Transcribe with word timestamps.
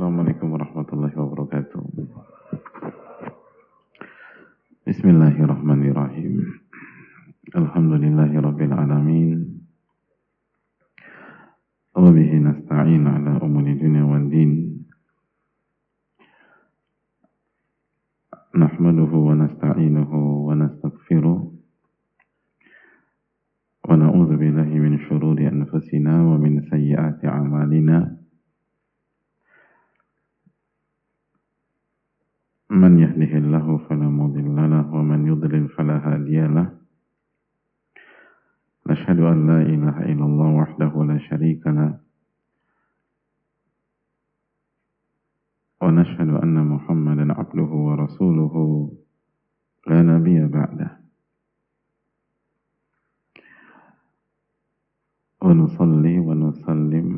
Assalamualaikum 0.00 0.56
warahmatullahi 0.56 1.12
wabarakatuh. 1.12 1.84
Bismillahirrahmanirrahim. 4.88 6.40
Alhamdulillahi 7.52 8.32
rabbil 8.40 8.72
alamin. 8.72 9.60
Wa 11.92 12.08
bihi 12.08 12.32
nasta'in 12.40 13.04
ala 13.04 13.44
umuri 13.44 13.76
dunya 13.76 14.00
wad 14.08 14.32
din. 14.32 14.88
Nahmaduhu 18.56 19.20
wa 19.20 19.36
nasta'inuhu 19.36 20.48
wa 20.48 20.56
nastaghfiruh. 20.56 21.44
Wa 23.84 24.00
na'udzu 24.00 24.32
billahi 24.40 24.80
min 24.80 24.96
shururi 25.04 25.44
anfusina 25.44 26.24
wa 26.24 26.40
min 26.40 26.64
sayyiati 26.72 27.28
a'malina. 27.28 28.19
من 32.70 32.98
يهده 32.98 33.32
الله 33.38 33.78
فلا 33.78 34.08
مضل 34.08 34.56
له 34.70 34.94
ومن 34.94 35.26
يضلل 35.26 35.68
فلا 35.68 35.96
هادي 35.98 36.40
له. 36.46 36.70
نشهد 38.86 39.18
أن 39.20 39.38
لا 39.46 39.58
إله 39.62 39.96
إلا 40.14 40.24
الله 40.24 40.48
وحده 40.54 40.92
لا 41.04 41.18
شريك 41.18 41.66
له. 41.66 41.98
ونشهد 45.82 46.30
أن 46.30 46.56
محمدا 46.66 47.32
عبده 47.32 47.70
ورسوله 47.86 48.54
لا 49.86 50.02
نبي 50.02 50.46
بعده. 50.46 50.90
ونصلي 55.42 56.18
ونسلم 56.18 57.09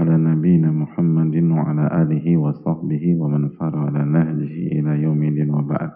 على 0.00 0.14
نبينا 0.16 0.70
محمد 0.70 1.34
وعلى 1.36 1.84
آله 2.02 2.26
وصحبه 2.36 3.04
ومن 3.16 3.48
صار 3.48 3.72
على 3.76 4.04
نهجه 4.04 4.56
إلى 4.76 4.92
يوم 5.02 5.20
الدين 5.22 5.50
وبعد 5.50 5.92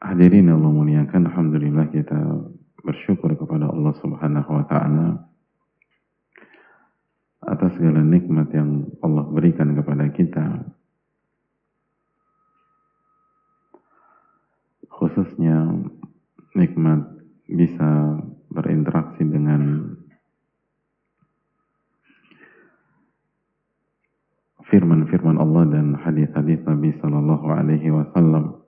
Hadirin 0.00 0.48
Allah 0.48 0.72
muliakan, 0.72 1.28
Alhamdulillah 1.28 1.92
kita 1.92 2.18
bersyukur 2.82 3.36
kepada 3.36 3.68
Allah 3.68 3.92
Subhanahu 4.00 4.48
wa 4.48 4.64
Ta'ala 4.64 5.08
atas 7.44 7.76
segala 7.76 8.00
nikmat 8.00 8.48
yang 8.56 8.88
Allah 9.04 9.28
berikan 9.28 9.76
kepada 9.76 10.08
kita. 10.08 10.72
Khususnya 14.88 15.68
nikmat 16.56 17.04
bisa 17.44 18.18
berinteraksi 18.48 19.20
dengan 19.20 19.93
firman-firman 24.69 25.37
Allah 25.37 25.63
dan 25.69 25.93
hadis-hadis 25.93 26.61
Nabi 26.65 26.89
Sallallahu 26.97 27.47
Alaihi 27.49 27.89
Wasallam. 27.93 28.65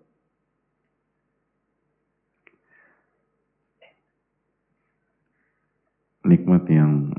Nikmat 6.27 6.67
yang 6.67 7.15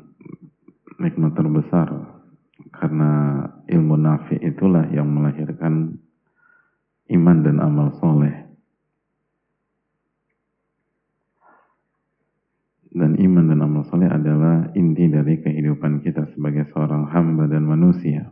nikmat 1.00 1.32
terbesar 1.32 1.88
karena 2.76 3.10
ilmu 3.66 3.96
nafi 3.96 4.36
itulah 4.36 4.84
yang 4.92 5.08
melahirkan 5.08 5.96
iman 7.08 7.36
dan 7.40 7.56
amal 7.58 7.88
soleh. 7.98 8.46
Dan 12.92 13.16
iman 13.16 13.44
dan 13.48 13.60
amal 13.64 13.86
soleh 13.88 14.10
adalah 14.10 14.68
inti 14.76 15.08
dari 15.08 15.40
kehidupan 15.40 16.04
kita 16.04 16.28
sebagai 16.36 16.68
seorang 16.74 17.08
hamba 17.08 17.48
dan 17.48 17.64
manusia. 17.64 18.28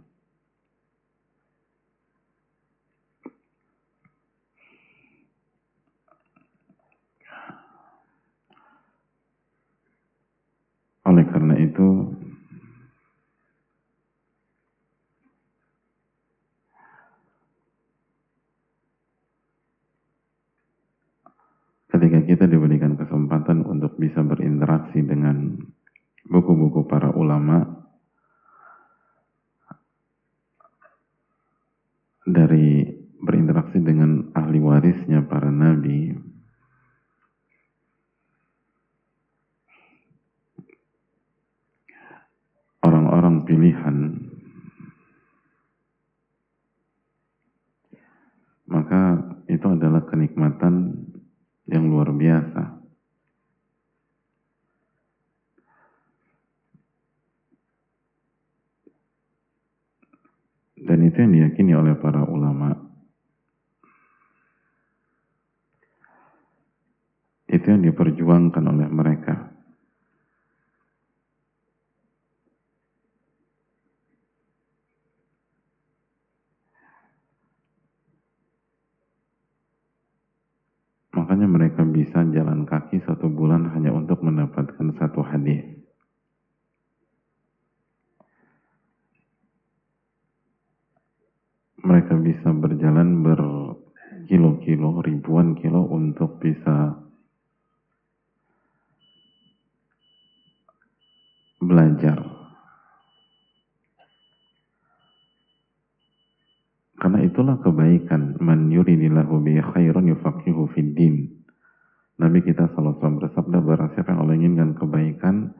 Kebaikan, 115.14 115.54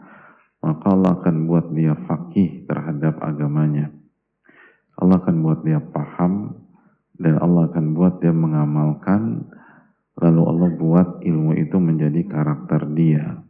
maka 0.59 0.91
Allah 0.91 1.23
akan 1.23 1.47
buat 1.47 1.71
dia 1.71 1.95
fakih 1.95 2.67
terhadap 2.67 3.23
agamanya. 3.23 3.95
Allah 4.99 5.23
akan 5.23 5.37
buat 5.45 5.63
dia 5.63 5.79
paham 5.79 6.57
dan 7.15 7.39
Allah 7.39 7.71
akan 7.71 7.95
buat 7.95 8.19
dia 8.19 8.35
mengamalkan 8.35 9.47
lalu 10.19 10.43
Allah 10.43 10.71
buat 10.75 11.09
ilmu 11.23 11.55
itu 11.61 11.77
menjadi 11.79 12.27
karakter 12.27 12.89
dia. 12.97 13.47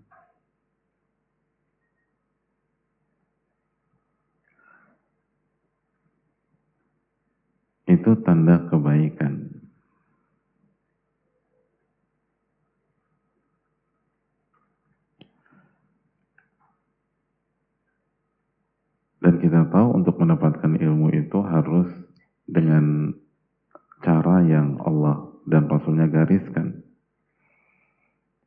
itu 7.86 8.12
tanda 8.22 8.66
kebaikan. 8.68 9.55
Dan 19.26 19.42
kita 19.42 19.66
tahu 19.74 19.98
untuk 19.98 20.22
mendapatkan 20.22 20.78
ilmu 20.78 21.10
itu 21.10 21.42
harus 21.42 21.90
dengan 22.46 23.10
cara 24.06 24.46
yang 24.46 24.78
Allah 24.86 25.26
dan 25.50 25.66
Rasulnya 25.66 26.06
gariskan. 26.06 26.86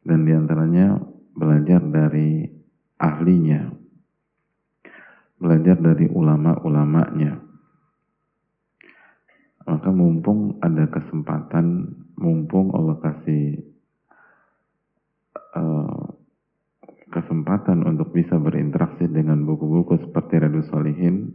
Dan 0.07 0.23
di 0.23 0.31
antaranya 0.31 0.95
belajar 1.35 1.83
dari 1.83 2.47
ahlinya, 2.95 3.75
belajar 5.35 5.75
dari 5.83 6.07
ulama-ulamanya 6.07 7.49
maka 9.69 9.93
mumpung 9.93 10.57
ada 10.65 10.89
kesempatan, 10.89 11.93
mumpung 12.17 12.73
Allah 12.73 12.97
kasih 13.05 13.61
uh, 15.53 16.08
kesempatan 17.09 17.83
untuk 17.85 18.13
bisa 18.13 18.37
berinteraksi 18.37 19.09
dengan 19.09 19.41
buku-buku 19.43 19.97
seperti 20.05 20.39
Radu 20.39 20.61
Solihin 20.69 21.33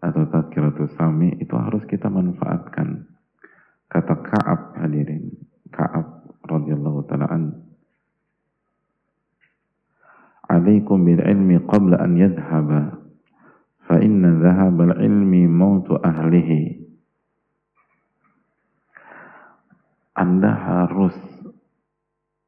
atau 0.00 0.24
Tadkiratul 0.30 0.92
Sami 0.94 1.34
itu 1.42 1.54
harus 1.58 1.82
kita 1.90 2.06
manfaatkan. 2.06 3.06
Kata 3.86 4.14
Ka'ab 4.18 4.78
hadirin, 4.78 5.34
Ka'ab 5.70 6.26
radhiyallahu 6.46 7.06
taala 7.06 7.26
an 7.30 7.44
Alaikum 10.46 11.02
bil 11.02 11.18
ilmi 11.18 11.58
qabla 11.66 11.98
an 11.98 12.14
yadhhaba 12.14 13.02
fa 13.90 13.98
inna 13.98 14.38
dhahabal 14.38 14.94
ilmi 15.02 15.50
mautu 15.50 15.98
ahlihi 15.98 16.86
Anda 20.14 20.48
harus 20.54 21.18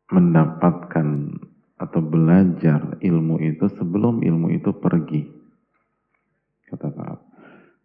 mendapatkan 0.09 1.37
atau 1.79 2.03
belajar 2.03 2.99
ilmu 2.99 3.39
itu 3.39 3.71
sebelum 3.79 4.21
ilmu 4.27 4.51
itu 4.59 4.75
pergi. 4.75 5.23
Kata 6.67 6.91
Pak. 6.91 7.19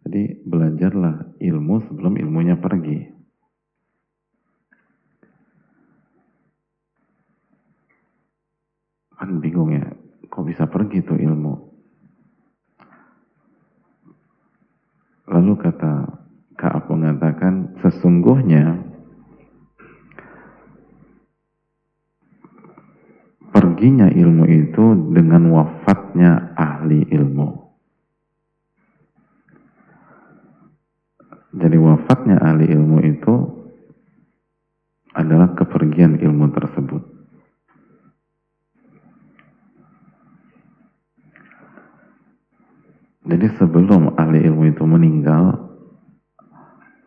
Jadi 0.04 0.44
belajarlah 0.44 1.40
ilmu 1.40 1.74
sebelum 1.88 2.20
ilmunya 2.20 2.60
pergi. 2.60 2.98
Kan 9.16 9.40
bingung 9.40 9.72
ya, 9.72 9.88
kok 10.28 10.44
bisa 10.44 10.68
pergi 10.68 11.00
tuh 11.00 11.16
ilmu? 11.16 11.54
Lalu 15.24 15.52
kata 15.56 16.20
Ka'ab 16.60 16.92
mengatakan, 16.92 17.80
sesungguhnya 17.80 18.93
perginya 23.74 24.06
ilmu 24.06 24.46
itu 24.46 24.86
dengan 25.10 25.50
wafatnya 25.50 26.54
ahli 26.54 27.10
ilmu. 27.10 27.74
Jadi 31.58 31.74
wafatnya 31.82 32.38
ahli 32.38 32.70
ilmu 32.70 33.02
itu 33.02 33.34
adalah 35.10 35.58
kepergian 35.58 36.22
ilmu 36.22 36.54
tersebut. 36.54 37.02
Jadi 43.26 43.58
sebelum 43.58 44.14
ahli 44.14 44.38
ilmu 44.38 44.70
itu 44.70 44.86
meninggal, 44.86 45.66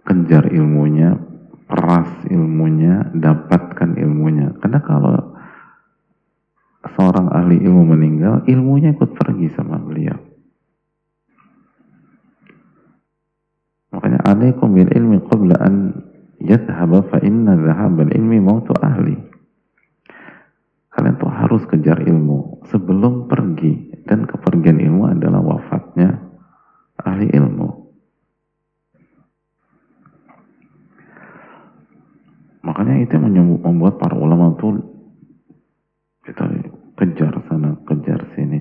kejar 0.04 0.52
ilmunya, 0.52 1.16
peras 1.64 2.12
ilmunya, 2.28 3.08
dapatkan 3.16 3.96
ilmunya. 3.96 4.52
Karena 4.60 4.84
kalau 4.84 5.37
seorang 6.96 7.28
ahli 7.34 7.60
ilmu 7.60 7.84
meninggal, 7.92 8.46
ilmunya 8.48 8.96
ikut 8.96 9.18
pergi 9.18 9.52
sama 9.52 9.82
beliau. 9.82 10.16
Makanya 13.92 14.20
alaikum 14.30 14.78
bil 14.78 14.92
ilmi 14.94 15.18
qabla 15.26 15.58
an 15.58 15.76
yadhhaba 16.38 17.08
fa 17.10 17.18
inna 17.24 17.58
dhahabal 17.58 18.14
ilmi 18.14 18.38
mautu 18.38 18.76
ahli. 18.78 19.18
Kalian 20.94 21.18
tuh 21.22 21.30
harus 21.30 21.64
kejar 21.70 22.02
ilmu 22.06 22.66
sebelum 22.70 23.30
pergi 23.30 24.06
dan 24.10 24.26
kepergian 24.26 24.82
ilmu 24.82 25.14
adalah 25.14 25.42
wafatnya 25.42 26.18
ahli 27.02 27.30
ilmu. 27.34 27.70
Makanya 32.66 33.00
itu 33.00 33.16
yang 33.16 33.62
membuat 33.64 33.96
para 33.96 34.18
ulama 34.18 34.58
kita 34.60 34.97
kejar 36.98 37.34
sana, 37.46 37.78
kejar 37.86 38.34
sini. 38.34 38.60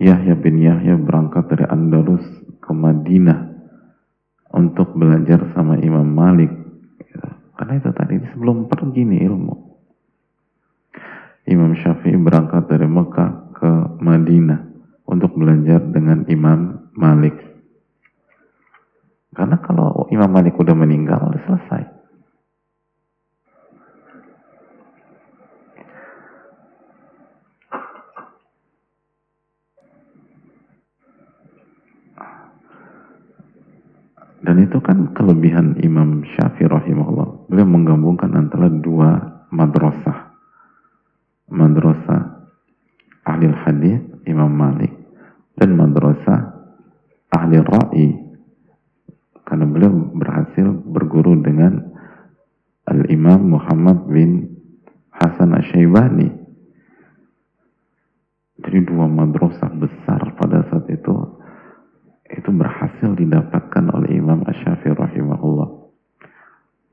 Yahya 0.00 0.36
bin 0.36 0.60
Yahya 0.60 0.96
berangkat 0.96 1.52
dari 1.52 1.64
Andalus 1.68 2.24
ke 2.60 2.72
Madinah 2.72 3.40
untuk 4.56 4.96
belajar 4.96 5.52
sama 5.52 5.76
Imam 5.80 6.08
Malik. 6.08 6.52
Karena 7.56 7.80
itu 7.80 7.88
tadi 7.96 8.20
sebelum 8.32 8.68
pergi 8.68 9.00
nih 9.08 9.20
ilmu. 9.32 9.54
Imam 11.48 11.72
Syafi'i 11.78 12.18
berangkat 12.20 12.68
dari 12.68 12.84
Mekah 12.84 13.30
ke 13.56 13.70
Madinah 14.02 14.60
untuk 15.08 15.32
belajar 15.38 15.80
dengan 15.88 16.28
Imam 16.28 16.90
Malik. 16.92 17.32
Karena 19.32 19.56
kalau 19.64 20.04
Imam 20.12 20.28
Malik 20.28 20.58
udah 20.60 20.76
meninggal, 20.76 21.32
udah 21.32 21.42
selesai. 21.48 21.95
Dan 34.46 34.62
itu 34.62 34.78
kan 34.78 35.10
kelebihan 35.10 35.74
Imam 35.82 36.22
Syafi'i 36.22 36.70
rahimahullah. 36.70 37.50
Beliau 37.50 37.66
menggabungkan 37.66 38.30
antara 38.30 38.70
dua 38.70 39.42
madrasah. 39.50 40.38
Madrasah 41.50 42.46
ahli 43.26 43.50
hadis 43.50 43.98
Imam 44.22 44.54
Malik 44.54 44.94
dan 45.58 45.74
madrasah 45.74 46.62
ahli 47.34 47.58
ra'i. 47.58 48.08
Karena 49.42 49.66
beliau 49.66 50.14
berhasil 50.14 50.66
berguru 50.94 51.42
dengan 51.42 51.82
Al-Imam 52.86 53.50
Muhammad 53.50 54.06
bin 54.06 54.62
Hasan 55.10 55.58
Asyaibani. 55.58 56.30
Jadi 58.62 58.78
dua 58.86 59.10
madrasah 59.10 59.74
besar 59.74 60.22
pada 60.38 60.70
saat 60.70 60.86
itu 60.86 61.25
itu 62.36 62.50
berhasil 62.52 63.16
didapatkan 63.16 63.84
oleh 63.96 64.20
Imam 64.20 64.44
Ash-Syafi'i 64.44 64.92
rahimahullah. 64.92 65.68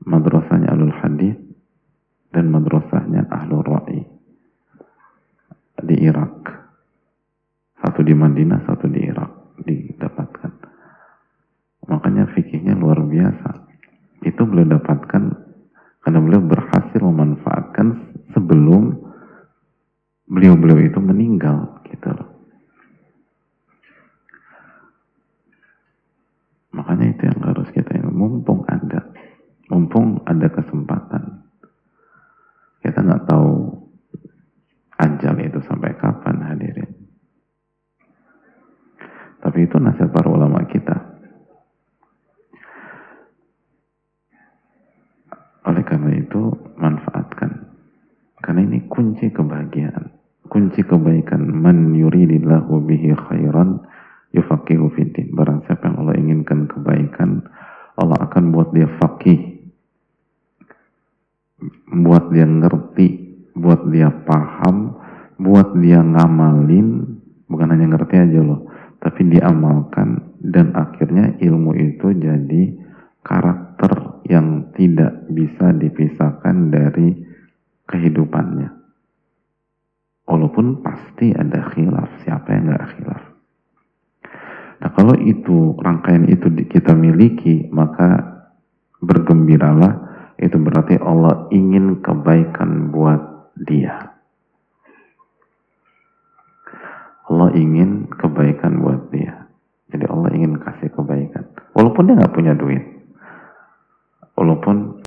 Madrasahnya 0.04 0.72
Ahlul 0.72 0.96
Hadith 1.00 1.40
dan 2.32 2.48
madrasahnya 2.52 3.28
Ahlul 3.28 3.64
Ra'i 3.64 4.00
di 5.84 5.96
Irak. 6.00 6.48
Satu 7.80 8.00
di 8.00 8.16
Madinah, 8.16 8.64
satu 8.64 8.88
di 8.88 9.00
Irak 9.04 9.60
didapatkan. 9.60 10.52
Makanya 11.88 12.32
fikihnya 12.32 12.72
luar 12.76 13.04
biasa. 13.04 13.68
Itu 14.24 14.48
beliau 14.48 14.80
dapatkan 14.80 15.22
karena 16.04 16.20
beliau 16.20 16.44
berhasil 16.44 17.00
memanfaatkan 17.00 18.16
sebelum 18.32 18.92
beliau-beliau 20.28 20.84
itu 20.84 21.00
meninggal 21.00 21.23
ada 30.34 30.48
kesempatan. 30.50 30.83
Ngamalin, 66.14 67.18
bukan 67.50 67.68
hanya 67.74 67.90
ngerti 67.90 68.14
aja 68.14 68.40
loh, 68.40 68.70
tapi 69.02 69.26
diamalkan 69.26 70.38
dan 70.38 70.70
akhirnya 70.78 71.34
ilmu 71.42 71.74
itu 71.74 72.14
jadi 72.14 72.62
karakter 73.26 74.22
yang 74.30 74.72
tidak 74.78 75.26
bisa 75.28 75.74
dipisahkan 75.74 76.70
dari 76.70 77.12
kehidupannya. 77.90 78.70
Walaupun 80.24 80.80
pasti 80.80 81.36
ada 81.36 81.68
khilaf, 81.74 82.24
siapa 82.24 82.48
yang 82.56 82.72
nggak 82.72 82.86
khilaf. 82.96 83.22
Nah 84.80 84.90
kalau 84.92 85.16
itu 85.20 85.76
rangkaian 85.80 86.28
itu 86.28 86.48
kita 86.68 86.96
miliki 86.96 87.68
maka 87.72 88.20
bergembiralah 89.04 90.00
itu 90.40 90.56
berarti 90.56 90.96
Allah 91.00 91.48
ingin 91.52 92.00
kebaikan 92.00 92.88
buat 92.92 93.52
dia. 93.60 94.13
Allah 97.24 97.50
ingin 97.56 98.10
kebaikan 98.12 98.84
buat 98.84 99.08
dia. 99.08 99.48
Jadi 99.88 100.04
Allah 100.10 100.30
ingin 100.36 100.60
kasih 100.60 100.92
kebaikan. 100.92 101.44
Walaupun 101.72 102.08
dia 102.08 102.18
nggak 102.20 102.34
punya 102.34 102.52
duit. 102.52 102.84
Walaupun 104.36 105.04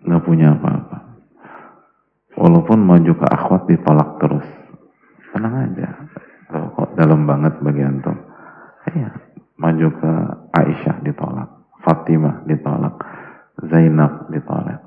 nggak 0.00 0.24
punya 0.24 0.56
apa-apa. 0.56 0.98
walaupun 2.40 2.80
maju 2.80 3.12
ke 3.20 3.26
akhwat 3.28 3.68
ditolak 3.68 4.16
terus 4.16 4.48
tenang 5.36 5.60
aja 5.60 6.08
kok 6.48 6.96
dalam 6.96 7.28
banget 7.28 7.52
bagian 7.60 8.00
tuh 8.00 8.16
iya 8.96 9.12
maju 9.60 9.92
ke 9.92 10.12
Aisyah 10.56 11.04
ditolak 11.04 11.52
Fatimah 11.84 12.48
ditolak 12.48 12.96
Zainab 13.60 14.32
ditolak 14.32 14.80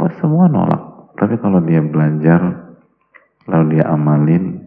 oh 0.00 0.10
semua 0.16 0.48
nolak 0.48 0.95
tapi 1.16 1.34
kalau 1.40 1.60
dia 1.64 1.80
belajar 1.80 2.40
lalu 3.48 3.78
dia 3.78 3.84
amalin 3.88 4.62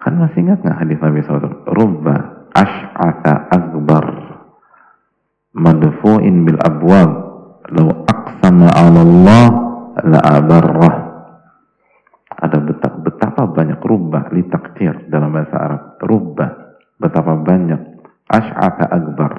kan 0.00 0.14
masih 0.16 0.42
ingat 0.46 0.62
nggak 0.62 0.78
hadis 0.80 0.98
Nabi 1.02 1.18
SAW 1.22 1.66
rubba 1.66 2.48
ash'ata 2.54 3.50
akbar 3.52 4.36
madfu'in 5.56 6.44
bil 6.44 6.60
abwab. 6.60 7.10
Law 7.66 8.06
aqsama 8.06 8.68
'ala 8.70 9.00
Allah 9.02 9.46
la 10.06 10.20
abarrah. 10.22 10.96
Ada 12.36 12.60
betapa, 12.62 12.96
betapa 13.00 13.42
banyak 13.48 13.80
rubah 13.80 14.28
li 14.30 14.44
takdir 14.46 15.08
dalam 15.08 15.32
bahasa 15.32 15.56
Arab. 15.56 15.82
Rubah 16.04 16.50
betapa 17.00 17.32
banyak 17.40 17.80
ash'ata 18.28 18.86
akbar. 18.92 19.32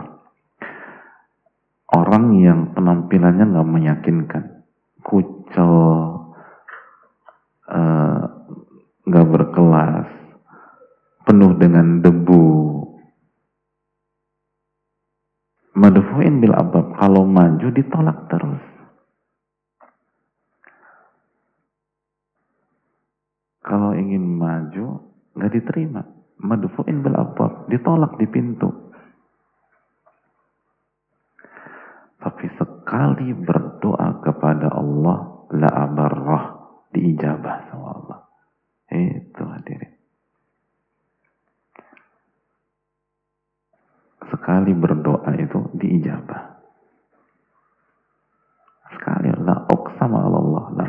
Orang 1.88 2.36
yang 2.42 2.76
penampilannya 2.76 3.48
nggak 3.48 3.70
meyakinkan 3.70 4.44
kucel 5.08 5.76
eh, 7.72 8.24
nggak 9.08 9.26
uh, 9.28 9.32
berkelas 9.32 10.10
penuh 11.24 11.56
dengan 11.56 12.04
debu. 12.04 12.48
Madfu'in 15.78 16.44
bil 16.44 16.58
abab 16.58 16.98
kalau 17.00 17.24
maju 17.24 17.68
ditolak 17.72 18.28
terus. 18.28 18.64
Kalau 23.64 23.96
ingin 23.96 24.26
maju 24.36 25.08
nggak 25.40 25.52
diterima. 25.56 26.02
Madfu'in 26.44 27.00
bil 27.00 27.16
abab 27.16 27.70
ditolak 27.72 28.20
di 28.20 28.28
pintu. 28.28 28.74
Tapi 32.18 32.46
sekali 32.88 33.36
berdoa 33.36 34.24
kepada 34.24 34.72
Allah 34.72 35.44
la 35.52 35.68
abarrah 35.68 36.56
diijabah 36.96 37.68
sama 37.68 37.88
Allah. 38.00 38.20
Itu 38.88 39.44
hadirin. 39.44 39.92
Sekali 44.32 44.72
berdoa 44.72 45.36
itu 45.36 45.68
diijabah. 45.76 46.64
Sekali 48.96 49.36
la 49.36 49.68
uqsama 49.68 50.24
Allah 50.24 50.66
la 50.80 50.88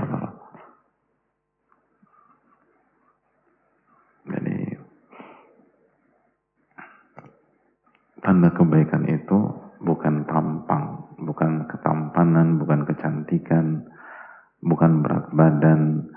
Jadi 4.28 4.58
tanda 8.22 8.54
kebaikan 8.54 9.02
itu 9.10 9.67
bukan 9.78 10.26
tampang, 10.26 11.14
bukan 11.22 11.66
ketampanan, 11.70 12.58
bukan 12.58 12.82
kecantikan, 12.86 13.86
bukan 14.62 15.02
berat 15.02 15.26
badan, 15.30 16.10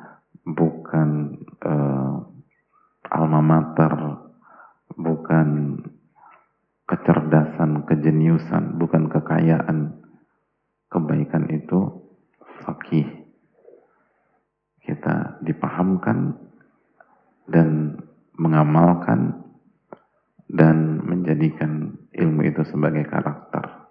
bukan 0.46 1.38
uh, 1.62 2.26
alma 3.12 3.42
mater, 3.42 3.94
bukan 4.98 5.78
kecerdasan, 6.90 7.86
kejeniusan, 7.88 8.76
bukan 8.82 9.08
kekayaan. 9.08 10.02
Kebaikan 10.92 11.48
itu 11.48 11.88
fakih. 12.68 13.08
Kita 14.84 15.40
dipahamkan 15.40 16.36
dan 17.48 17.96
mengamalkan 18.36 19.40
dan 20.52 21.00
menjadikan 21.08 21.96
ilmu 22.12 22.44
itu 22.44 22.62
sebagai 22.68 23.08
karakter. 23.08 23.88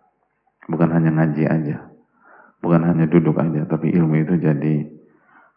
Bukan 0.69 0.93
hanya 0.93 1.11
ngaji 1.17 1.45
aja. 1.49 1.89
Bukan 2.61 2.85
hanya 2.85 3.09
duduk 3.09 3.41
aja, 3.41 3.65
tapi 3.65 3.97
ilmu 3.97 4.21
itu 4.21 4.37
jadi 4.37 4.85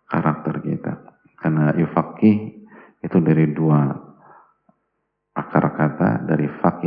karakter 0.07 0.63
kita. 0.63 0.93
Karena 1.36 1.75
yufakih 1.75 2.63
itu 3.03 3.17
dari 3.19 3.51
dua 3.51 3.91
akar 5.36 5.65
kata 5.75 6.24
dari 6.24 6.48
fakih 6.62 6.83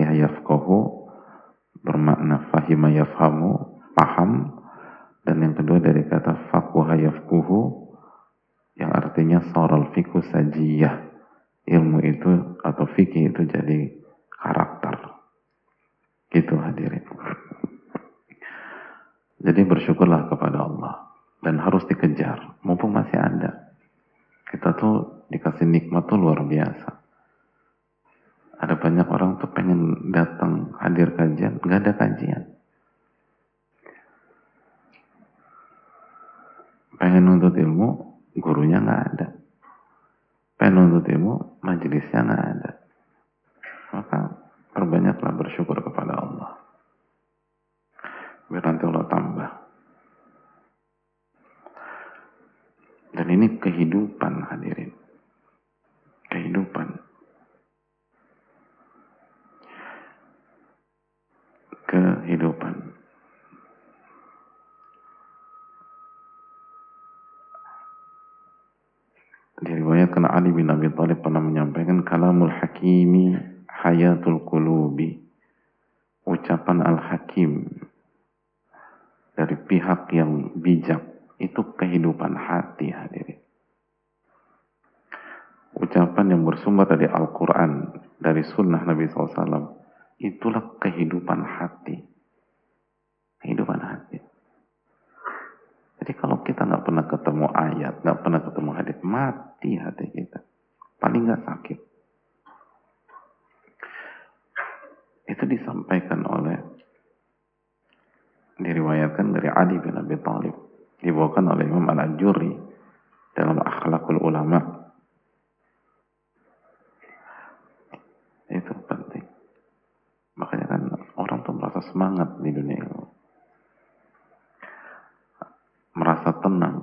tenang. 126.47 126.77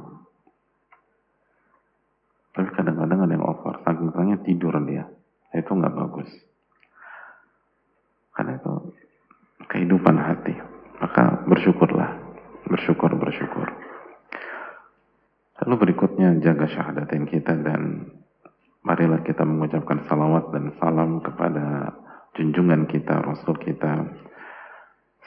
Tapi 2.54 2.70
kadang-kadang 2.76 3.20
ada 3.24 3.34
yang 3.34 3.48
over. 3.48 3.80
Saking 3.88 4.12
tenangnya 4.12 4.38
tidur 4.44 4.76
dia. 4.84 5.08
Itu 5.56 5.72
nggak 5.72 5.96
bagus. 5.96 6.30
Karena 8.36 8.60
itu 8.60 8.92
kehidupan 9.72 10.16
hati. 10.20 10.54
Maka 11.00 11.48
bersyukurlah. 11.48 12.12
Bersyukur, 12.68 13.16
bersyukur. 13.16 13.68
Lalu 15.64 15.76
berikutnya 15.88 16.44
jaga 16.44 16.68
syahadatin 16.68 17.24
kita 17.24 17.56
dan 17.64 18.12
marilah 18.84 19.24
kita 19.24 19.48
mengucapkan 19.48 20.04
salawat 20.12 20.52
dan 20.52 20.76
salam 20.78 21.24
kepada 21.24 21.96
junjungan 22.36 22.84
kita, 22.90 23.24
Rasul 23.24 23.56
kita, 23.64 24.04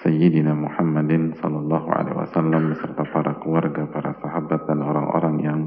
Sayyidina 0.06 0.54
Muhammadin 0.54 1.34
sallallahu 1.42 1.90
alaihi 1.90 2.14
wasallam 2.14 2.70
beserta 2.70 3.02
para 3.10 3.42
keluarga, 3.42 3.90
para 3.90 4.14
sahabat 4.22 4.62
dan 4.70 4.78
orang-orang 4.78 5.36
yang 5.42 5.60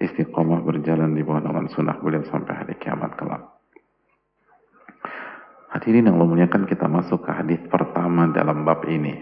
istiqomah 0.00 0.64
berjalan 0.64 1.12
di 1.12 1.20
bawah 1.20 1.44
naungan 1.44 1.68
sunnah 1.68 2.00
beliau 2.00 2.24
sampai 2.32 2.48
hari 2.56 2.80
kiamat 2.80 3.12
kelak. 3.20 3.44
Hadirin 5.68 6.08
yang 6.08 6.16
muliakan 6.16 6.64
kita 6.64 6.88
masuk 6.88 7.28
ke 7.28 7.30
hadis 7.36 7.60
pertama 7.68 8.32
dalam 8.32 8.64
bab 8.64 8.88
ini 8.88 9.20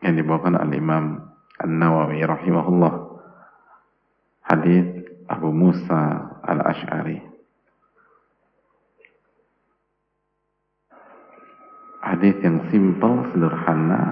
yang 0.00 0.16
dibawakan 0.16 0.56
al-Imam 0.56 1.28
An-Nawawi 1.60 2.24
rahimahullah. 2.24 3.20
Hadis 4.48 5.12
Abu 5.28 5.52
Musa 5.52 6.40
Al-Ash'ari. 6.40 7.27
Yang 12.38 12.70
simpel, 12.70 13.26
sederhana, 13.34 14.02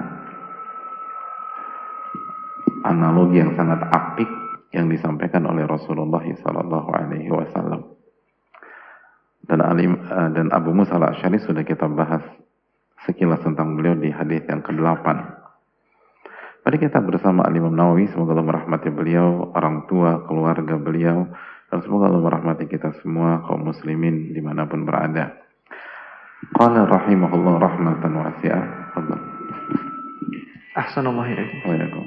analogi 2.83 3.39
yang 3.39 3.55
sangat 3.55 3.81
apik 3.87 4.29
yang 4.75 4.91
disampaikan 4.91 5.47
oleh 5.47 5.63
Rasulullah 5.63 6.23
Wasallam. 6.23 7.81
Dan 9.47 9.59
Alim 9.63 9.95
eh, 9.95 10.29
dan 10.35 10.51
Abu 10.51 10.75
Musa 10.75 10.99
al-Ashari 10.99 11.39
sudah 11.39 11.63
kita 11.63 11.87
bahas 11.87 12.23
sekilas 13.07 13.39
tentang 13.47 13.79
beliau 13.79 13.95
di 13.95 14.11
hadis 14.11 14.43
yang 14.43 14.59
ke-8 14.59 15.37
Mari 16.67 16.83
kita 16.83 16.99
bersama 16.99 17.47
Al 17.47 17.55
Imam 17.55 17.71
Nawawi, 17.71 18.11
semoga 18.11 18.35
Allah 18.35 18.43
merahmati 18.43 18.91
beliau, 18.91 19.55
orang 19.55 19.87
tua, 19.87 20.27
keluarga 20.27 20.75
beliau, 20.75 21.31
dan 21.71 21.79
semoga 21.79 22.11
Allah 22.11 22.19
merahmati 22.19 22.67
kita 22.67 22.91
semua, 22.99 23.39
kaum 23.47 23.71
muslimin, 23.71 24.35
di 24.35 24.43
mana 24.43 24.67
pun 24.67 24.83
berada. 24.83 25.46
قال 26.37 26.91
رحمه 26.91 27.35
الله 27.35 27.57
رحمة 27.57 28.17
واسعة. 28.17 28.61
تفضل. 28.95 29.17
أحسن 30.77 31.07
الله 31.07 31.33
إليكم 31.65 32.05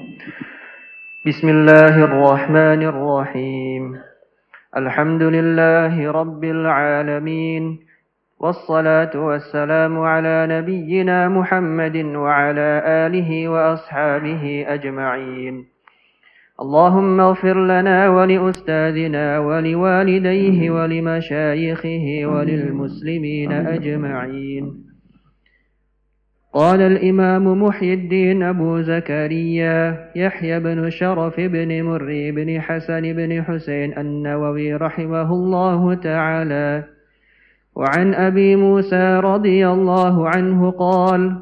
بسم 1.27 1.49
الله 1.49 2.05
الرحمن 2.05 2.83
الرحيم. 2.83 3.99
الحمد 4.77 5.23
لله 5.23 6.13
رب 6.13 6.45
العالمين. 6.45 7.79
والصلاة 8.41 9.11
والسلام 9.15 9.99
على 9.99 10.47
نبينا 10.51 11.29
محمد 11.29 11.97
وعلى 11.97 12.83
آله 12.87 13.49
وأصحابه 13.49 14.65
أجمعين. 14.69 15.80
اللهم 16.61 17.21
اغفر 17.21 17.67
لنا 17.67 18.09
ولأستاذنا 18.09 19.39
ولوالديه 19.39 20.71
ولمشايخه 20.71 22.07
وللمسلمين 22.25 23.53
أجمعين. 23.53 24.65
قال 26.55 26.81
الإمام 26.81 27.63
محي 27.63 27.95
الدين 27.95 28.43
أبو 28.43 28.81
زكريا 28.81 30.11
يحيى 30.17 30.61
بن 30.61 30.91
شرف 30.91 31.41
بن 31.41 31.83
مري 31.83 32.33
بن 32.33 32.61
حسن 32.61 33.03
بن 33.13 33.43
حسين 33.43 33.99
النووي 33.99 34.75
رحمه 34.75 35.33
الله 35.33 35.95
تعالى. 35.95 36.85
وعن 37.77 38.15
أبي 38.15 38.57
موسى 38.57 39.21
رضي 39.25 39.69
الله 39.69 40.29
عنه 40.29 40.71
قال 40.71 41.37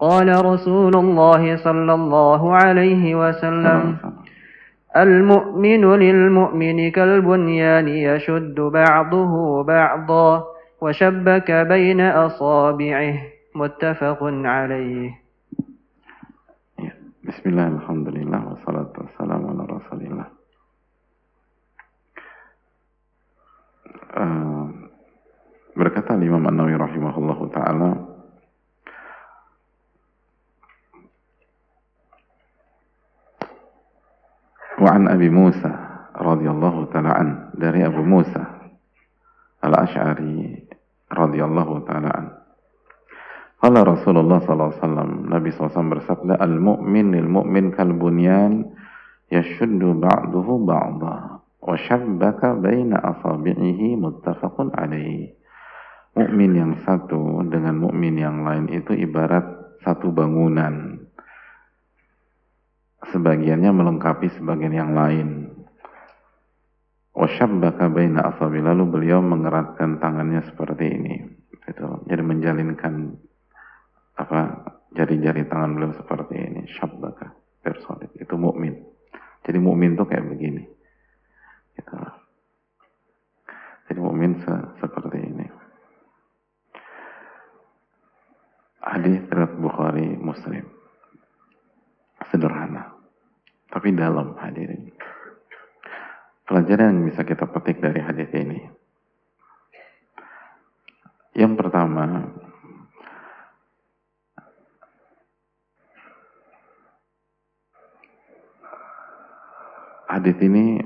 قال 0.00 0.44
رسول 0.44 0.96
الله 0.96 1.56
صلى 1.56 1.94
الله 1.94 2.54
عليه 2.54 3.14
وسلم 3.14 3.96
المؤمن 4.96 5.84
للمؤمن 5.94 6.78
كالبنيان 6.90 7.88
يشد 7.88 8.60
بعضه 8.60 9.62
بعضا 9.64 10.44
وشبك 10.80 11.50
بين 11.50 12.00
أصابعه 12.00 13.14
متفق 13.54 14.20
عليه. 14.22 15.10
بسم 17.22 17.44
الله 17.50 17.66
الحمد 17.68 18.08
لله 18.08 18.40
والصلاة 18.48 18.92
والسلام 18.98 19.40
على 19.46 19.62
رسول 19.64 20.00
الله. 20.02 20.26
Berkata 25.72 26.20
Imam 26.20 26.44
An-Nawawi 26.44 26.76
rahimahullah 26.76 27.38
taala 27.48 28.11
Wa 34.82 34.98
Abi 34.98 35.30
Musa 35.30 35.70
radhiyallahu 36.18 36.90
taala 36.90 37.14
an. 37.14 37.28
Dari 37.54 37.86
Abu 37.86 38.02
Musa 38.02 38.42
Al-Asy'ari 39.62 40.58
radhiyallahu 41.06 41.86
taala 41.86 42.10
an. 42.10 42.26
Qala 43.62 43.86
Rasulullah 43.86 44.42
sallallahu 44.42 45.30
Nabi 45.30 45.54
SAW 45.54 45.86
bersabda 45.86 46.34
al-mu'min 46.42 47.14
lil 47.14 47.30
mu'min 47.30 47.70
kal 47.70 47.94
yashuddu 49.30 50.02
ba'duhu 50.02 50.66
ba'dha 50.66 51.14
wa 51.62 51.76
shabbaka 51.78 52.58
baina 52.58 52.98
asabi'ihi 52.98 53.96
muttafaqun 53.96 54.74
alaihi 54.74 55.30
mukmin 56.12 56.52
yang 56.52 56.72
satu 56.84 57.40
dengan 57.48 57.80
mukmin 57.80 58.18
yang 58.20 58.44
lain 58.44 58.68
itu 58.68 58.92
ibarat 58.92 59.78
satu 59.80 60.12
bangunan. 60.12 61.01
Sebagiannya 63.10 63.70
melengkapi 63.74 64.30
sebagian 64.38 64.74
yang 64.78 64.94
lain. 64.94 65.50
Wasyabbaka 67.12 67.90
baina 67.92 68.24
asabi 68.30 68.62
lalu 68.62 68.88
beliau 68.88 69.18
mengeratkan 69.18 69.98
tangannya 69.98 70.46
seperti 70.46 70.86
ini. 70.86 71.14
Itu. 71.66 72.06
Jadi 72.06 72.22
menjalinkan 72.22 73.18
apa 74.16 74.38
jari-jari 74.94 75.44
tangan 75.50 75.74
beliau 75.74 75.92
seperti 75.98 76.34
ini. 76.38 76.62
Syabbaka 76.78 77.34
personik 77.60 78.14
itu 78.16 78.34
mukmin. 78.38 78.78
Jadi 79.42 79.58
mukmin 79.58 79.98
tuh 79.98 80.06
kayak 80.06 80.24
begini. 80.30 80.62
Gitu. 81.74 81.94
Jadi 83.90 83.98
mukmin 83.98 84.38
se 84.40 84.54
seperti 84.78 85.18
ini. 85.18 85.46
Hadis 88.82 89.22
riwayat 89.30 89.54
Bukhari 89.62 90.16
Muslim. 90.18 90.64
Sederhana. 92.30 92.91
Tapi 93.72 93.88
dalam 93.96 94.36
hadirin. 94.36 94.92
Pelajaran 96.44 96.92
yang 96.92 97.08
bisa 97.08 97.24
kita 97.24 97.48
petik 97.48 97.80
dari 97.80 98.04
hadis 98.04 98.28
ini. 98.36 98.60
Yang 101.32 101.52
pertama, 101.56 102.28
hadis 110.12 110.36
ini 110.44 110.84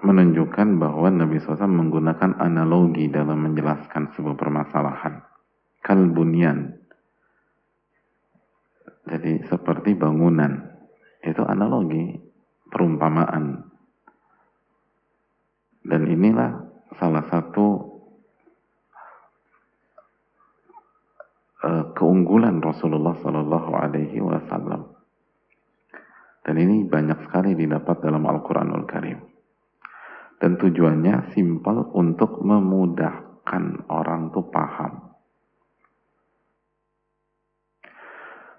menunjukkan 0.00 0.80
bahwa 0.80 1.12
Nabi 1.12 1.36
SAW 1.36 1.68
menggunakan 1.68 2.40
analogi 2.40 3.12
dalam 3.12 3.44
menjelaskan 3.44 4.16
sebuah 4.16 4.40
permasalahan 4.40 5.20
kalbunian. 5.86 6.80
Jadi 9.06 9.46
seperti 9.46 9.94
bangunan. 9.94 10.75
Itu 11.26 11.42
analogi, 11.42 12.14
perumpamaan. 12.70 13.66
Dan 15.82 16.02
inilah 16.06 16.50
salah 16.98 17.26
satu 17.26 17.66
uh, 21.66 21.84
keunggulan 21.98 22.62
Rasulullah 22.62 23.18
Sallallahu 23.18 23.70
Alaihi 23.74 24.22
Wasallam. 24.22 24.94
Dan 26.46 26.62
ini 26.62 26.86
banyak 26.86 27.26
sekali 27.26 27.58
didapat 27.58 28.06
dalam 28.06 28.22
Al-Quranul 28.22 28.86
Karim. 28.86 29.18
Dan 30.38 30.54
tujuannya 30.62 31.34
simpel 31.34 31.90
untuk 31.90 32.38
memudahkan 32.38 33.90
orang 33.90 34.30
tuh 34.30 34.46
paham. 34.46 35.05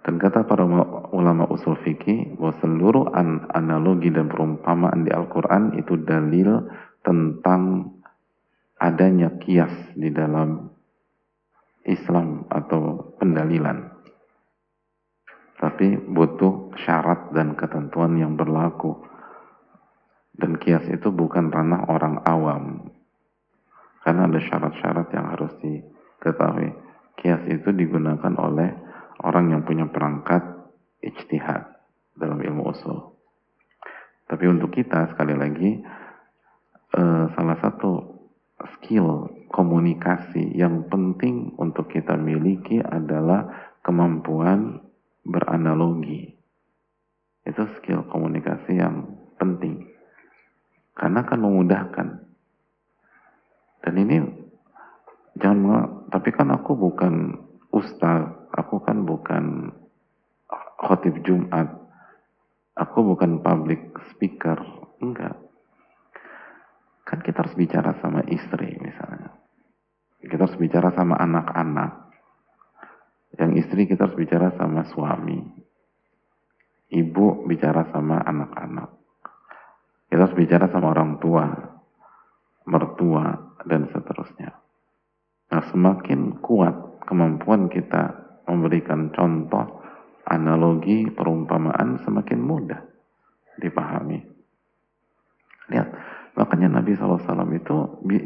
Dan 0.08 0.24
kata 0.24 0.48
para 0.48 0.64
ulama 1.12 1.52
usul 1.52 1.76
fikih 1.84 2.40
bahwa 2.40 2.56
seluruh 2.64 3.12
an 3.12 3.44
analogi 3.52 4.08
dan 4.08 4.32
perumpamaan 4.32 5.04
di 5.04 5.12
Al-Quran 5.12 5.76
itu 5.76 6.00
dalil 6.00 6.64
tentang 7.04 7.92
adanya 8.80 9.36
kias 9.36 9.92
di 10.00 10.08
dalam 10.08 10.72
Islam 11.84 12.48
atau 12.48 13.12
pendalilan. 13.20 13.84
Tapi 15.60 16.00
butuh 16.00 16.72
syarat 16.88 17.36
dan 17.36 17.60
ketentuan 17.60 18.16
yang 18.16 18.40
berlaku. 18.40 19.04
Dan 20.32 20.56
kias 20.56 20.88
itu 20.88 21.12
bukan 21.12 21.52
ranah 21.52 21.84
orang 21.92 22.24
awam. 22.24 22.64
Karena 24.08 24.24
ada 24.24 24.40
syarat-syarat 24.40 25.12
yang 25.12 25.36
harus 25.36 25.52
diketahui. 25.60 26.72
Kias 27.20 27.44
itu 27.52 27.76
digunakan 27.76 28.32
oleh 28.40 28.87
orang 29.24 29.54
yang 29.54 29.62
punya 29.66 29.90
perangkat 29.90 30.44
ijtihad 31.02 31.78
dalam 32.18 32.42
ilmu 32.42 32.74
usul. 32.74 33.18
Tapi 34.28 34.44
untuk 34.50 34.76
kita 34.76 35.08
sekali 35.14 35.34
lagi 35.38 35.80
uh, 36.98 37.26
salah 37.32 37.58
satu 37.64 37.92
skill 38.78 39.32
komunikasi 39.48 40.58
yang 40.58 40.90
penting 40.92 41.56
untuk 41.56 41.88
kita 41.88 42.20
miliki 42.20 42.82
adalah 42.84 43.72
kemampuan 43.86 44.84
beranalogi. 45.24 46.36
Itu 47.48 47.64
skill 47.80 48.04
komunikasi 48.12 48.76
yang 48.76 49.08
penting. 49.40 49.88
Karena 50.98 51.24
akan 51.24 51.40
memudahkan. 51.40 52.08
Dan 53.88 53.94
ini 53.96 54.18
jangan 55.40 56.12
tapi 56.12 56.34
kan 56.34 56.52
aku 56.52 56.76
bukan 56.76 57.40
ustaz, 57.72 58.37
aku 58.54 58.84
kan 58.84 59.04
bukan 59.04 59.74
khotib 60.78 61.20
Jumat, 61.26 61.68
aku 62.78 63.04
bukan 63.04 63.42
public 63.42 63.96
speaker, 64.14 64.58
enggak. 65.02 65.36
Kan 67.08 67.20
kita 67.24 67.44
harus 67.44 67.56
bicara 67.56 67.96
sama 68.04 68.24
istri 68.28 68.78
misalnya. 68.80 69.32
Kita 70.22 70.44
harus 70.44 70.60
bicara 70.60 70.92
sama 70.92 71.16
anak-anak 71.16 72.08
yang 73.38 73.54
istri 73.54 73.86
kita 73.86 74.10
harus 74.10 74.18
bicara 74.18 74.50
sama 74.58 74.82
suami. 74.90 75.38
Ibu 76.90 77.46
bicara 77.46 77.86
sama 77.94 78.18
anak-anak. 78.26 78.90
Kita 80.10 80.24
harus 80.24 80.38
bicara 80.40 80.72
sama 80.74 80.96
orang 80.96 81.22
tua, 81.22 81.46
mertua, 82.66 83.54
dan 83.68 83.92
seterusnya. 83.94 84.56
Nah, 85.52 85.64
semakin 85.70 86.40
kuat 86.42 87.04
kemampuan 87.06 87.68
kita 87.68 88.27
memberikan 88.48 89.12
contoh, 89.12 89.84
analogi, 90.24 91.12
perumpamaan, 91.12 92.00
semakin 92.02 92.40
mudah 92.40 92.82
dipahami. 93.60 94.24
Lihat, 95.68 95.90
makanya 96.40 96.80
Nabi 96.80 96.96
SAW 96.96 97.20
itu 97.52 97.78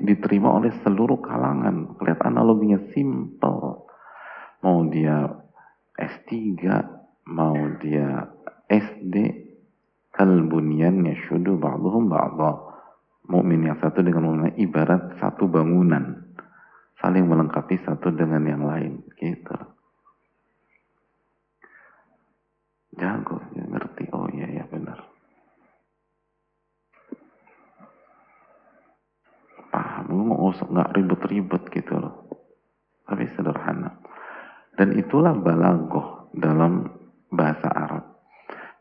diterima 0.05 0.53
oleh 0.53 0.69
seluruh 0.85 1.17
kalangan. 1.25 1.97
Lihat 1.97 2.21
analoginya 2.21 2.77
simple 2.93 3.89
mau 4.61 4.85
dia 4.85 5.25
S3, 5.97 6.37
mau 7.33 7.57
dia 7.81 8.29
SD, 8.69 9.15
kalbunian 10.13 11.01
yashudu 11.05 11.57
ba'duhum 11.57 12.07
ba'dha. 12.07 12.69
Mukmin 13.31 13.69
yang 13.69 13.77
satu 13.79 14.01
dengan 14.01 14.27
mukmin 14.27 14.53
ibarat 14.57 15.17
satu 15.21 15.45
bangunan, 15.47 16.35
saling 16.99 17.25
melengkapi 17.25 17.79
satu 17.85 18.11
dengan 18.11 18.43
yang 18.43 18.63
lain, 18.65 19.01
gitu. 19.15 19.55
Jago, 22.91 23.39
ya 23.55 23.63
ngerti. 23.63 24.03
Oh 24.11 24.27
iya 24.35 24.47
ya 24.51 24.65
benar. 24.67 24.99
Paham, 29.71 30.07
nggak 30.11 30.41
usah 30.51 30.67
nggak 30.67 30.91
ribet-ribet 30.99 31.63
gitu 31.71 31.93
loh. 31.95 32.27
Tapi 33.07 33.23
sederhana. 33.31 33.95
Dan 34.75 34.99
itulah 34.99 35.31
balagoh 35.35 36.27
dalam 36.35 36.91
bahasa 37.31 37.71
Arab. 37.71 38.03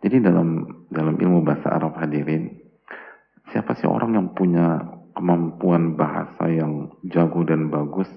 Jadi 0.03 0.18
dalam 0.18 0.66
dalam 0.90 1.14
ilmu 1.14 1.46
bahasa 1.46 1.70
Arab 1.70 1.94
hadirin, 1.99 2.51
siapa 3.55 3.79
sih 3.79 3.87
orang 3.87 4.18
yang 4.18 4.29
punya 4.35 4.81
kemampuan 5.14 5.94
bahasa 5.94 6.51
yang 6.51 6.99
jago 7.07 7.46
dan 7.46 7.70
bagus? 7.70 8.11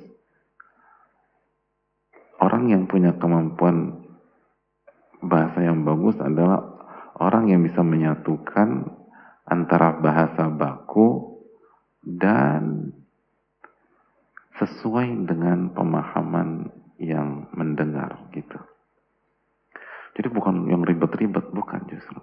Orang 2.41 2.71
yang 2.73 2.89
punya 2.89 3.13
kemampuan 3.19 4.03
bahasa 5.23 5.63
yang 5.63 5.88
bagus 5.88 6.19
adalah 6.19 6.62
orang 7.19 7.49
yang 7.51 7.63
bisa 7.63 7.79
menyatukan 7.79 8.91
antara 9.47 9.95
bahasa 9.99 10.47
baku 10.51 11.39
dan 12.03 12.91
sesuai 14.59 15.27
dengan 15.27 15.71
pemahaman 15.71 16.69
yang 17.01 17.49
mendengar 17.55 18.29
gitu. 18.36 18.59
Jadi 20.13 20.29
bukan 20.29 20.69
yang 20.69 20.86
ribet-ribet, 20.86 21.49
bukan 21.49 21.89
justru. 21.89 22.21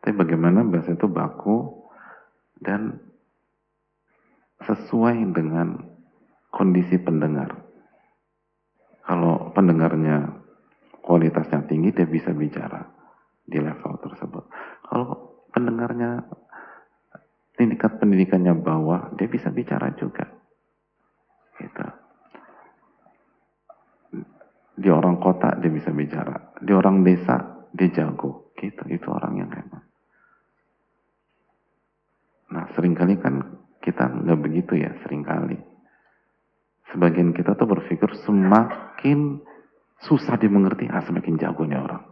Tapi 0.00 0.16
bagaimana 0.16 0.64
bahasa 0.64 0.96
itu 0.96 1.04
baku 1.04 1.84
dan 2.56 2.96
sesuai 4.64 5.28
dengan 5.36 5.84
kondisi 6.48 6.96
pendengar. 6.96 7.52
Kalau 9.04 9.52
pendengarnya 9.52 10.37
kualitasnya 11.08 11.64
tinggi, 11.64 11.96
dia 11.96 12.04
bisa 12.04 12.36
bicara 12.36 12.84
di 13.48 13.56
level 13.56 13.96
tersebut. 14.04 14.44
Kalau 14.84 15.40
pendengarnya 15.56 16.20
tingkat 17.56 17.96
pendidikannya 17.96 18.52
bawah, 18.60 19.16
dia 19.16 19.24
bisa 19.24 19.48
bicara 19.48 19.96
juga. 19.96 20.28
Gitu. 21.56 21.86
Di 24.78 24.88
orang 24.92 25.16
kota 25.16 25.56
dia 25.56 25.72
bisa 25.72 25.88
bicara. 25.90 26.52
Di 26.60 26.76
orang 26.76 27.00
desa 27.00 27.64
dia 27.72 27.88
jago. 27.88 28.52
Gitu, 28.52 28.84
itu 28.92 29.08
orang 29.08 29.40
yang 29.40 29.50
hebat. 29.50 29.82
Nah, 32.52 32.64
sering 32.76 32.92
kali 32.92 33.16
kan 33.16 33.58
kita 33.80 34.06
nggak 34.06 34.40
begitu 34.44 34.76
ya, 34.76 34.92
sering 35.02 35.24
kali. 35.24 35.56
Sebagian 36.92 37.32
kita 37.36 37.56
tuh 37.56 37.68
berpikir 37.68 38.08
semakin 38.24 39.40
susah 40.06 40.38
dimengerti, 40.38 40.86
ah 40.86 41.02
semakin 41.02 41.40
jago 41.40 41.66
nih 41.66 41.80
orang. 41.80 42.02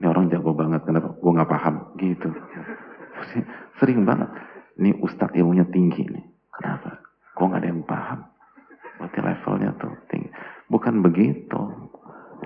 Ini 0.00 0.06
orang 0.08 0.28
jago 0.28 0.52
banget, 0.52 0.84
kenapa? 0.84 1.12
Gue 1.16 1.32
nggak 1.32 1.50
paham, 1.50 1.74
gitu. 1.96 2.28
Sering 3.80 4.04
banget. 4.04 4.28
Ini 4.76 5.00
ustadz 5.00 5.36
ilmunya 5.36 5.64
tinggi 5.68 6.04
nih. 6.04 6.24
Kenapa? 6.52 7.00
Gue 7.36 7.44
nggak 7.48 7.60
ada 7.64 7.68
yang 7.68 7.84
paham. 7.84 8.20
Berarti 8.96 9.18
levelnya 9.20 9.70
tuh 9.76 9.92
tinggi. 10.08 10.28
Bukan 10.68 11.04
begitu. 11.04 11.60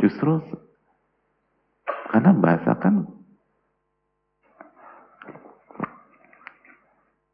Justru 0.02 0.42
karena 2.10 2.34
bahasa 2.34 2.74
kan 2.78 3.06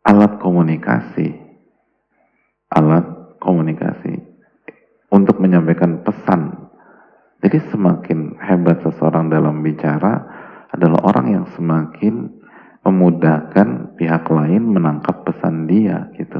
alat 0.04 0.32
komunikasi. 0.40 1.28
Alat 2.72 3.06
komunikasi 3.40 4.20
untuk 5.08 5.40
menyampaikan 5.40 6.04
pesan. 6.04 6.65
Jadi 7.44 7.58
semakin 7.68 8.40
hebat 8.40 8.80
seseorang 8.80 9.28
dalam 9.28 9.60
bicara 9.60 10.24
adalah 10.72 11.04
orang 11.04 11.26
yang 11.30 11.46
semakin 11.52 12.42
memudahkan 12.86 13.98
pihak 13.98 14.24
lain 14.30 14.62
menangkap 14.70 15.26
pesan 15.26 15.66
dia 15.66 16.10
gitu. 16.14 16.38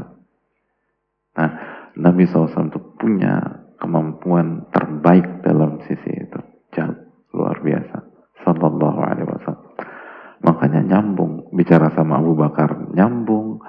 Nah, 1.37 1.49
Nabi 1.97 2.25
SAW 2.25 2.71
itu 2.71 2.79
punya 2.97 3.67
kemampuan 3.77 4.69
terbaik 4.73 5.45
dalam 5.45 5.83
sisi 5.85 6.11
itu. 6.13 6.39
Jauh, 6.73 6.97
luar 7.35 7.61
biasa. 7.61 7.97
Sallallahu 8.41 8.99
alaihi 9.01 9.27
wasallam. 9.27 9.69
Makanya 10.41 10.81
nyambung. 10.85 11.49
Bicara 11.53 11.93
sama 11.93 12.21
Abu 12.21 12.37
Bakar 12.37 12.89
nyambung. 12.93 13.61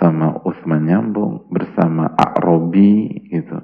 Sama 0.00 0.40
Utsman 0.44 0.88
nyambung. 0.88 1.48
Bersama 1.52 2.12
A'robi 2.16 3.08
gitu. 3.28 3.58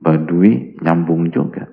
Badui 0.00 0.76
nyambung 0.80 1.32
juga. 1.32 1.68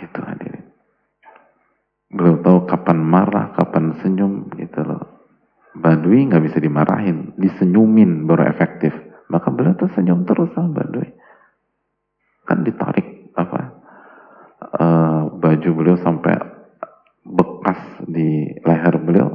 Gitu 0.00 0.18
hadirin. 0.24 0.66
Beliau 2.10 2.42
tahu 2.42 2.58
kapan 2.66 2.98
marah, 3.04 3.54
kapan 3.54 4.00
senyum 4.02 4.50
gitu 4.58 4.82
loh. 4.82 5.04
Badui 5.76 6.26
nggak 6.26 6.42
bisa 6.42 6.58
dimarahin, 6.58 7.38
disenyumin 7.38 8.26
baru 8.26 8.50
efektif. 8.50 8.90
Maka 9.30 9.52
beliau 9.54 9.78
tuh 9.78 9.92
senyum 9.94 10.26
terus 10.26 10.50
sama 10.56 10.82
Badui. 10.82 11.06
Kan 12.48 12.66
ditarik 12.66 13.30
apa 13.38 13.80
uh, 14.74 15.22
baju 15.30 15.70
beliau 15.70 15.96
sampai 16.02 16.34
bekas 17.22 17.78
di 18.10 18.50
leher 18.66 18.94
beliau. 18.98 19.30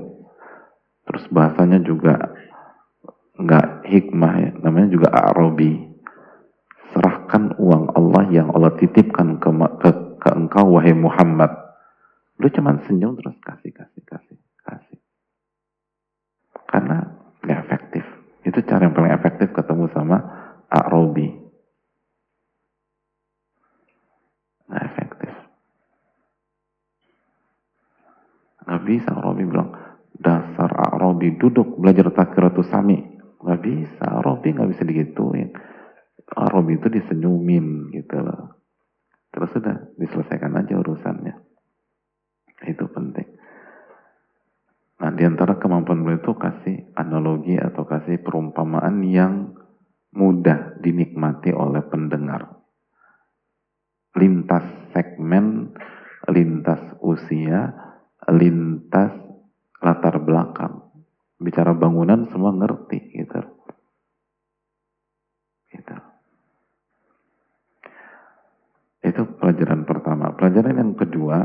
Terus 1.06 1.26
bahasanya 1.30 1.80
juga 1.86 2.18
nggak 3.36 3.86
hikmah 3.86 4.34
ya, 4.42 4.52
namanya 4.64 4.90
juga 4.90 5.10
Arabi. 5.14 5.96
Serahkan 6.96 7.60
uang 7.60 7.92
Allah 7.92 8.24
yang 8.32 8.48
Allah 8.56 8.74
titipkan 8.80 9.38
ke, 9.38 9.50
ke, 9.84 9.90
ke 10.26 10.34
engkau 10.34 10.74
wahai 10.74 10.98
Muhammad. 10.98 11.54
Lu 12.42 12.50
cuma 12.50 12.82
senyum 12.90 13.14
terus 13.14 13.38
kasih, 13.46 13.70
kasih, 13.70 14.02
kasih, 14.10 14.38
kasih. 14.66 15.00
Karena 16.66 17.14
nggak 17.46 17.60
efektif. 17.70 18.02
Itu 18.42 18.66
cara 18.66 18.90
yang 18.90 18.98
paling 18.98 19.14
efektif 19.14 19.54
ketemu 19.54 19.86
sama 19.94 20.18
A'robi. 20.66 21.30
Nggak 24.66 24.84
efektif. 24.90 25.34
Nggak 28.66 28.82
bisa 28.82 29.10
A'robi 29.14 29.44
bilang, 29.46 29.70
dasar 30.18 30.74
A'robi 30.74 31.38
duduk 31.38 31.78
belajar 31.78 32.10
takiratu 32.10 32.66
sami. 32.66 32.98
Nggak 33.46 33.62
bisa, 33.62 34.06
A'robi 34.10 34.58
nggak 34.58 34.70
bisa 34.74 34.84
digituin. 34.90 35.54
A'robi 36.34 36.82
itu 36.82 36.90
disenyumin 36.90 37.94
gitu 37.94 38.18
loh. 38.26 38.55
Terus 39.36 39.52
sudah, 39.52 39.76
diselesaikan 40.00 40.56
aja 40.56 40.80
urusannya. 40.80 41.36
Itu 42.64 42.88
penting. 42.88 43.28
Nah, 44.96 45.12
di 45.12 45.28
antara 45.28 45.60
kemampuan 45.60 46.08
beliau 46.08 46.24
itu 46.24 46.34
kasih 46.40 46.96
analogi 46.96 47.60
atau 47.60 47.84
kasih 47.84 48.24
perumpamaan 48.24 49.04
yang 49.04 49.52
mudah 50.16 50.80
dinikmati 50.80 51.52
oleh 51.52 51.84
pendengar. 51.84 52.64
Lintas 54.16 54.64
segmen, 54.96 55.76
lintas 56.32 56.80
usia, 57.04 57.76
lintas 58.32 59.12
latar 59.84 60.24
belakang. 60.24 60.80
Bicara 61.36 61.76
bangunan 61.76 62.32
semua 62.32 62.56
ngerti 62.56 63.00
gitu. 63.12 63.25
Itu 69.16 69.24
pelajaran 69.40 69.88
pertama. 69.88 70.36
Pelajaran 70.36 70.76
yang 70.76 70.92
kedua, 71.00 71.40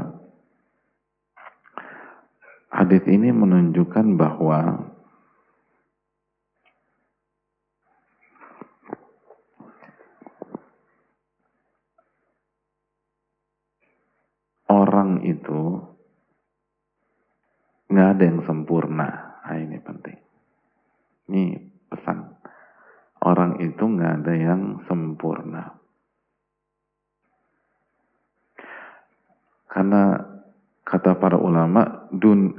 hadis 2.75 3.07
ini 3.07 3.31
menunjukkan 3.31 4.19
bahwa 4.19 4.91
orang 14.67 15.23
itu 15.23 15.79
nggak 17.87 18.09
ada 18.19 18.25
yang 18.35 18.43
sempurna. 18.51 19.11
Nah, 19.47 19.55
ini 19.55 19.79
penting. 19.79 20.19
Ini 21.31 21.43
pesan. 21.87 22.35
Orang 23.23 23.63
itu 23.63 23.79
nggak 23.87 24.27
ada 24.27 24.35
yang 24.35 24.83
sempurna. 24.91 25.80
Karena 29.71 30.19
kata 30.83 31.23
para 31.23 31.39
ulama, 31.39 32.11
dun, 32.11 32.51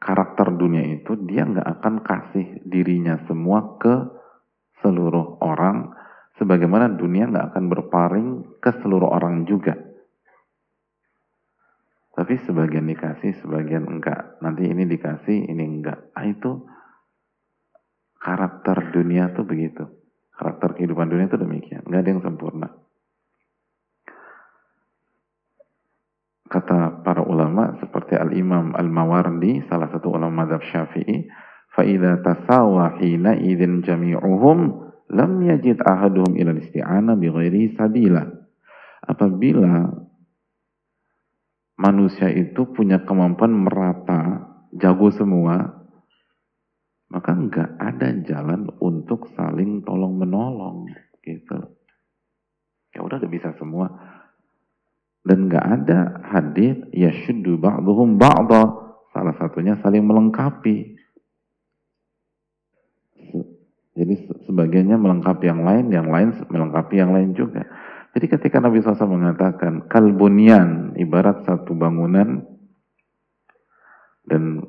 karakter 0.00 0.56
dunia 0.56 0.96
itu 0.96 1.12
dia 1.28 1.44
nggak 1.44 1.68
akan 1.78 1.94
kasih 2.00 2.64
dirinya 2.64 3.20
semua 3.28 3.76
ke 3.76 3.94
seluruh 4.80 5.44
orang, 5.44 5.92
sebagaimana 6.40 6.88
dunia 6.88 7.28
nggak 7.28 7.52
akan 7.52 7.64
berparing 7.68 8.28
ke 8.64 8.72
seluruh 8.80 9.12
orang 9.12 9.44
juga. 9.44 9.76
Tapi 12.18 12.34
sebagian 12.42 12.88
dikasih, 12.90 13.30
sebagian 13.44 13.86
enggak. 13.86 14.42
Nanti 14.42 14.66
ini 14.66 14.90
dikasih, 14.90 15.54
ini 15.54 15.62
enggak. 15.62 16.10
Ah 16.18 16.26
itu 16.26 16.66
karakter 18.18 18.90
dunia 18.90 19.30
tuh 19.30 19.46
begitu. 19.46 19.86
Karakter 20.34 20.74
kehidupan 20.74 21.06
dunia 21.06 21.30
itu 21.30 21.38
demikian. 21.38 21.86
Enggak 21.86 22.00
ada 22.02 22.10
yang 22.10 22.22
sempurna. 22.26 22.68
Kata 26.47 27.01
para 27.01 27.23
ulama 27.25 27.79
seperti 27.81 28.13
Al-Imam 28.19 28.77
Al-Mawardi, 28.77 29.65
salah 29.71 29.89
satu 29.89 30.13
ulama 30.13 30.45
madhab 30.45 30.61
syafi'i, 30.61 31.25
فَإِذَا 31.73 32.21
تَسَاوَ 32.21 33.01
حِينَ 33.01 33.25
إِذٍ 33.25 33.61
جَمِيعُهُمْ 33.81 34.59
لَمْ 35.09 35.31
يَجِدْ 35.41 35.77
أَحَدُهُمْ 35.81 36.31
إِلَى 36.37 36.49
الْإِسْتِعَانَ 36.53 37.07
بِغَيْرِ 37.17 37.55
سَبِيلًا 37.73 38.23
Apabila 39.03 39.89
manusia 41.75 42.31
itu 42.31 42.71
punya 42.71 43.03
kemampuan 43.03 43.51
merata, 43.51 44.47
jago 44.71 45.11
semua, 45.11 45.83
maka 47.11 47.35
nggak 47.35 47.69
ada 47.77 48.09
jalan 48.23 48.71
untuk 48.79 49.27
saling 49.35 49.83
tolong 49.83 50.17
menolong 50.17 50.87
gitu. 51.19 51.77
Ya 52.95 53.03
udah 53.03 53.19
udah 53.19 53.29
bisa 53.29 53.51
semua. 53.59 53.91
dan 55.22 55.50
nggak 55.50 55.66
ada 55.66 55.98
hadis 56.34 56.78
ya 56.94 57.10
syuddu 57.12 57.58
ba'duhum 57.60 58.16
ba'da. 58.16 58.62
Salah 59.12 59.34
satunya 59.36 59.76
saling 59.82 60.04
melengkapi. 60.04 60.98
Jadi 63.98 64.14
sebagiannya 64.46 64.94
melengkapi 64.94 65.50
yang 65.50 65.66
lain, 65.66 65.90
yang 65.90 66.06
lain 66.06 66.30
melengkapi 66.46 66.94
yang 67.02 67.10
lain 67.10 67.34
juga. 67.34 67.66
Jadi 68.14 68.26
ketika 68.34 68.58
Nabi 68.58 68.82
SAW 68.82 69.10
mengatakan 69.10 69.86
kalbunian 69.86 70.94
ibarat 70.98 71.42
satu 71.46 71.74
bangunan 71.74 72.42
dan 74.26 74.62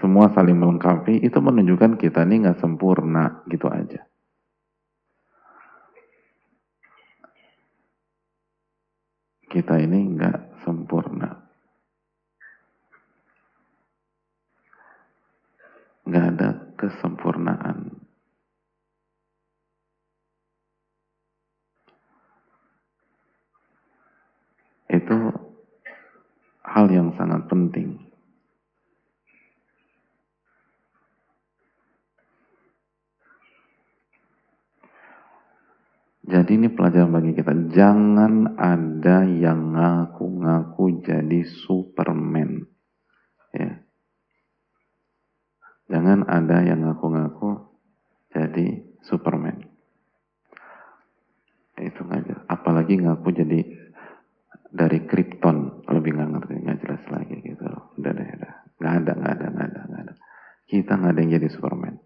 semua 0.00 0.32
saling 0.32 0.56
melengkapi, 0.56 1.20
itu 1.20 1.36
menunjukkan 1.36 2.00
kita 2.00 2.24
ini 2.24 2.48
nggak 2.48 2.60
sempurna 2.64 3.44
gitu 3.52 3.68
aja. 3.68 4.07
Kita 9.48 9.74
ini 9.80 10.16
nggak 10.16 10.64
sempurna. 10.64 11.30
Nggak 16.08 16.26
ada 16.36 16.48
kesempurnaan. 16.76 18.08
itu 24.88 25.16
hal 26.64 26.86
yang 26.88 27.12
sangat 27.16 27.44
penting. 27.46 28.07
Jadi 36.28 36.60
ini 36.60 36.68
pelajaran 36.68 37.08
bagi 37.08 37.32
kita. 37.32 37.72
Jangan 37.72 38.60
ada 38.60 39.24
yang 39.24 39.72
ngaku-ngaku 39.72 41.00
jadi 41.00 41.40
Superman. 41.64 42.68
Ya. 43.56 43.80
Jangan 45.88 46.28
ada 46.28 46.60
yang 46.68 46.84
ngaku-ngaku 46.84 47.72
jadi 48.28 48.84
Superman. 49.08 49.64
Itu 51.80 52.04
aja. 52.12 52.44
Apalagi 52.44 53.00
ngaku 53.00 53.28
jadi 53.32 53.60
dari 54.68 55.08
Krypton 55.08 55.88
lebih 55.88 56.12
nggak 56.12 56.28
ngerti 56.28 56.54
nggak 56.60 56.78
jelas 56.84 57.02
lagi 57.08 57.40
gitu 57.40 57.64
udah 57.96 58.12
deh 58.12 58.28
udah 58.36 58.54
nggak 58.76 58.94
ada 59.00 59.12
nggak 59.16 59.32
ada 59.32 59.46
nggak 59.48 59.68
ada 59.72 59.80
nggak 59.88 60.02
ada 60.04 60.14
kita 60.68 60.92
nggak 60.92 61.12
ada 61.16 61.20
yang 61.24 61.32
jadi 61.40 61.48
Superman 61.48 61.96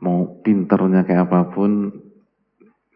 mau 0.00 0.40
pinternya 0.40 1.04
kayak 1.04 1.28
apa 1.28 1.52
pun 1.52 1.92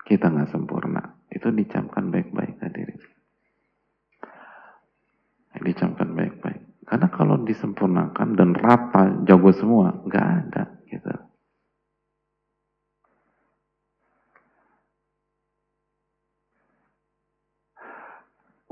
kita 0.07 0.31
nggak 0.31 0.55
sempurna 0.55 1.03
itu 1.35 1.51
dicamkan 1.51 2.15
baik-baik 2.15 2.57
hadirin 2.63 3.03
dicamkan 5.59 6.15
baik-baik 6.15 6.63
karena 6.87 7.09
kalau 7.11 7.43
disempurnakan 7.43 8.39
dan 8.39 8.55
rata 8.55 9.27
jago 9.27 9.51
semua 9.51 9.91
nggak 10.07 10.27
ada 10.47 10.63
gitu 10.87 11.11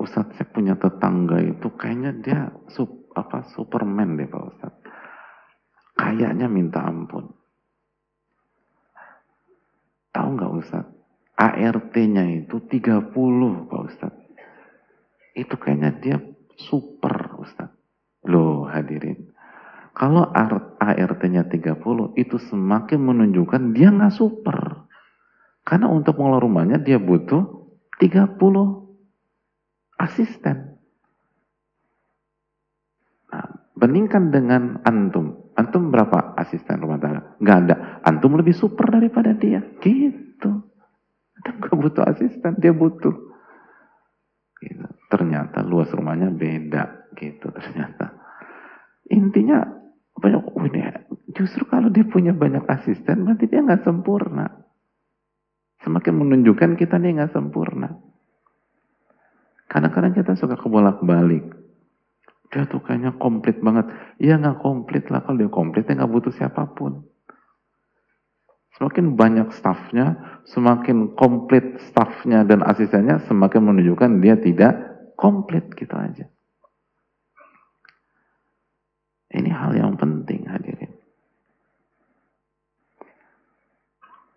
Ustadz 0.04 0.36
saya 0.36 0.52
punya 0.52 0.74
tetangga 0.76 1.40
itu 1.40 1.70
kayaknya 1.80 2.12
dia 2.20 2.40
sup, 2.68 3.08
apa 3.16 3.46
Superman 3.56 4.20
deh 4.20 4.28
Pak 4.28 4.42
Ustadz. 4.52 4.82
Kayaknya 5.96 6.44
minta 6.50 6.84
ampun. 6.84 7.32
Tahu 10.12 10.28
nggak 10.36 10.52
Ustadz? 10.60 10.93
ART-nya 11.34 12.24
itu 12.46 12.62
30 12.62 13.10
Pak 13.66 13.80
Ustadz. 13.90 14.22
Itu 15.34 15.58
kayaknya 15.58 15.90
dia 15.98 16.16
super 16.54 17.34
Ustadz. 17.42 17.74
Loh 18.30 18.70
hadirin. 18.70 19.34
Kalau 19.94 20.26
ART-nya 20.78 21.46
30 21.46 22.18
itu 22.18 22.36
semakin 22.38 23.00
menunjukkan 23.02 23.74
dia 23.74 23.90
nggak 23.90 24.14
super. 24.14 24.86
Karena 25.62 25.90
untuk 25.90 26.18
mengelola 26.18 26.42
rumahnya 26.42 26.78
dia 26.82 26.98
butuh 26.98 27.70
30 27.98 28.34
asisten. 29.98 30.78
Nah, 33.30 33.46
bandingkan 33.78 34.34
dengan 34.34 34.82
antum. 34.82 35.50
Antum 35.54 35.94
berapa 35.94 36.34
asisten 36.38 36.82
rumah 36.82 36.98
tangga? 36.98 37.38
Gak 37.38 37.58
ada. 37.66 37.76
Antum 38.02 38.34
lebih 38.34 38.52
super 38.54 38.90
daripada 38.90 39.30
dia. 39.32 39.62
Gitu. 39.78 40.23
Antum 41.42 41.54
gak 41.58 41.74
butuh 41.74 42.04
asisten, 42.06 42.54
dia 42.62 42.70
butuh. 42.70 43.14
Gitu. 44.62 44.86
Ternyata 45.10 45.66
luas 45.66 45.90
rumahnya 45.90 46.30
beda. 46.30 47.12
Gitu 47.14 47.46
ternyata. 47.50 48.14
Intinya 49.10 49.62
banyak 50.14 50.42
oh 50.54 50.64
ini 50.70 50.80
justru 51.34 51.66
kalau 51.66 51.90
dia 51.90 52.06
punya 52.06 52.30
banyak 52.30 52.62
asisten 52.70 53.26
berarti 53.26 53.50
dia 53.50 53.60
nggak 53.60 53.82
sempurna. 53.82 54.46
Semakin 55.82 56.14
menunjukkan 56.16 56.80
kita 56.80 56.96
nih 56.96 57.20
nggak 57.20 57.34
sempurna. 57.34 57.92
Kadang-kadang 59.68 60.14
kita 60.14 60.32
suka 60.38 60.56
kebolak-balik. 60.56 61.44
Dia 62.54 62.64
tuh 62.70 62.80
kayaknya 62.80 63.18
komplit 63.18 63.58
banget. 63.58 63.90
Iya 64.22 64.38
nggak 64.38 64.62
komplit 64.62 65.10
lah. 65.10 65.26
Kalau 65.26 65.36
dia 65.36 65.50
komplit, 65.50 65.84
dia 65.84 65.98
nggak 65.98 66.12
butuh 66.14 66.32
siapa 66.32 66.70
pun. 66.72 67.02
Semakin 68.74 69.14
banyak 69.14 69.54
staffnya, 69.54 70.40
semakin 70.50 71.14
komplit 71.14 71.78
staffnya 71.88 72.42
dan 72.42 72.66
asistennya, 72.66 73.22
semakin 73.30 73.70
menunjukkan 73.70 74.18
dia 74.18 74.34
tidak 74.34 74.74
komplit 75.14 75.70
gitu 75.78 75.94
aja. 75.94 76.26
Ini 79.34 79.50
hal 79.50 79.78
yang 79.78 79.94
penting 79.94 80.46
hadirin. 80.46 80.90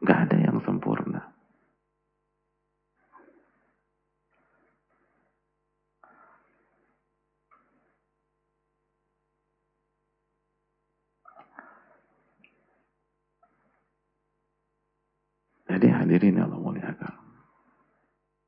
Gak 0.06 0.30
Jadi 15.78 15.94
hadirin 15.94 16.42
Allah 16.42 16.58
muliakan. 16.58 17.14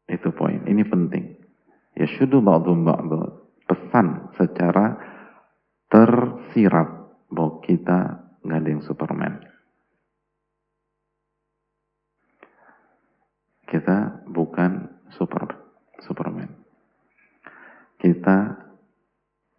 Itu 0.10 0.34
poin. 0.34 0.66
Ini 0.66 0.82
penting. 0.90 1.38
Ya 1.94 2.10
syudu 2.10 2.42
ba'dum 2.42 2.82
ba'du. 2.82 3.46
Pesan 3.70 4.34
secara 4.34 4.98
tersirat 5.94 6.90
bahwa 7.30 7.62
kita 7.62 8.18
nggak 8.42 8.60
ada 8.66 8.70
yang 8.74 8.82
Superman. 8.82 9.34
Kita 13.70 14.26
bukan 14.26 14.90
super 15.14 15.54
Superman. 16.02 16.50
Kita 18.02 18.58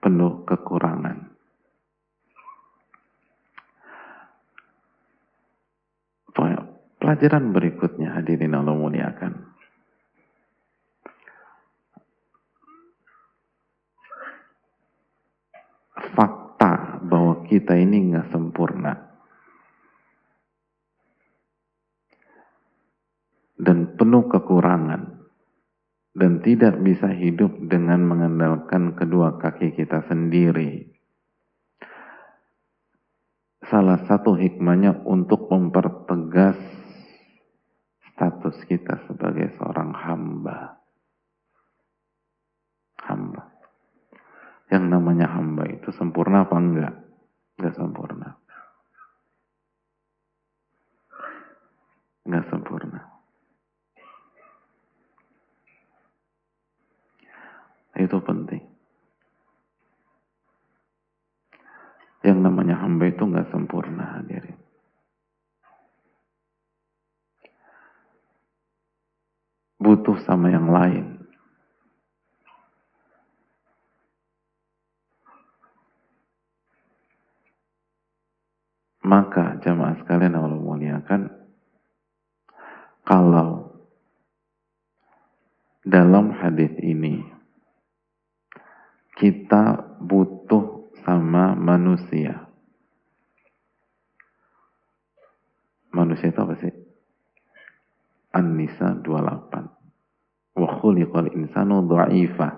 penuh 0.02 0.42
kekurangan. 0.42 1.29
Pelajaran 7.10 7.50
berikutnya 7.50 8.14
hadirin 8.14 8.54
Allah 8.54 8.70
muliakan. 8.70 9.34
Fakta 16.14 17.02
bahwa 17.02 17.42
kita 17.50 17.74
ini 17.74 18.14
nggak 18.14 18.30
sempurna. 18.30 18.94
Dan 23.58 23.98
penuh 23.98 24.30
kekurangan. 24.30 25.02
Dan 26.14 26.46
tidak 26.46 26.78
bisa 26.78 27.10
hidup 27.10 27.58
dengan 27.66 28.06
mengandalkan 28.06 28.94
kedua 28.94 29.34
kaki 29.34 29.74
kita 29.74 30.06
sendiri 30.06 30.94
salah 33.66 34.02
satu 34.02 34.34
hikmahnya 34.34 35.06
untuk 35.06 35.46
mempertegas 35.46 36.79
status 38.20 38.68
kita 38.68 39.00
sebagai 39.08 39.48
seorang 39.56 39.96
hamba. 39.96 40.76
Hamba. 43.00 43.48
Yang 44.68 44.84
namanya 44.92 45.24
hamba 45.32 45.64
itu 45.72 45.88
sempurna 45.96 46.44
apa 46.44 46.52
enggak? 46.60 46.94
Enggak 47.56 47.74
sempurna. 47.80 48.28
Enggak 52.28 52.44
sempurna. 52.52 53.00
Itu 57.96 58.20
penting. 58.20 58.68
Yang 62.20 62.38
namanya 62.44 62.84
hamba 62.84 63.08
itu 63.08 63.24
enggak 63.24 63.48
sempurna 63.48 64.20
hadirin. 64.20 64.59
Butuh 69.80 70.20
sama 70.28 70.52
yang 70.52 70.68
lain. 70.68 71.16
Maka 79.00 79.58
jamaah 79.64 79.96
sekalian 80.04 80.36
Allah 80.36 80.60
muliakan, 80.60 81.32
kalau 83.02 83.80
dalam 85.82 86.36
hadis 86.36 86.70
ini 86.78 87.24
kita 89.16 89.96
butuh 89.98 90.92
sama 91.02 91.56
manusia. 91.56 92.46
Manusia 95.90 96.30
itu 96.30 96.38
apa 96.38 96.54
sih? 96.60 96.79
An-Nisa 98.30 99.02
28. 99.02 100.54
Wa 100.54 100.68
khuliqal 100.78 101.34
insanu 101.34 101.82
dha'ifa. 101.86 102.48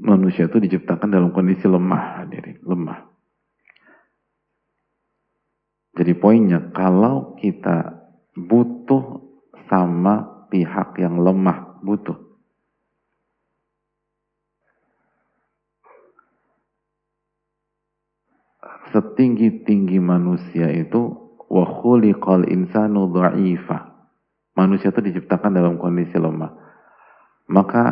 Manusia 0.00 0.48
itu 0.48 0.58
diciptakan 0.58 1.12
dalam 1.12 1.30
kondisi 1.30 1.68
lemah, 1.68 2.24
hadirin, 2.24 2.58
lemah. 2.64 3.10
Jadi 5.94 6.12
poinnya, 6.16 6.72
kalau 6.72 7.36
kita 7.36 8.00
butuh 8.32 9.20
sama 9.68 10.46
pihak 10.48 10.96
yang 10.96 11.20
lemah, 11.20 11.82
butuh. 11.84 12.16
Setinggi-tinggi 18.90 20.02
manusia 20.02 20.66
itu 20.72 21.14
wa 21.46 21.62
khuliqal 21.62 22.48
insanu 22.48 23.12
dha'ifa 23.12 23.89
manusia 24.54 24.90
itu 24.90 25.00
diciptakan 25.00 25.54
dalam 25.54 25.74
kondisi 25.78 26.16
lemah. 26.18 26.52
Maka 27.50 27.84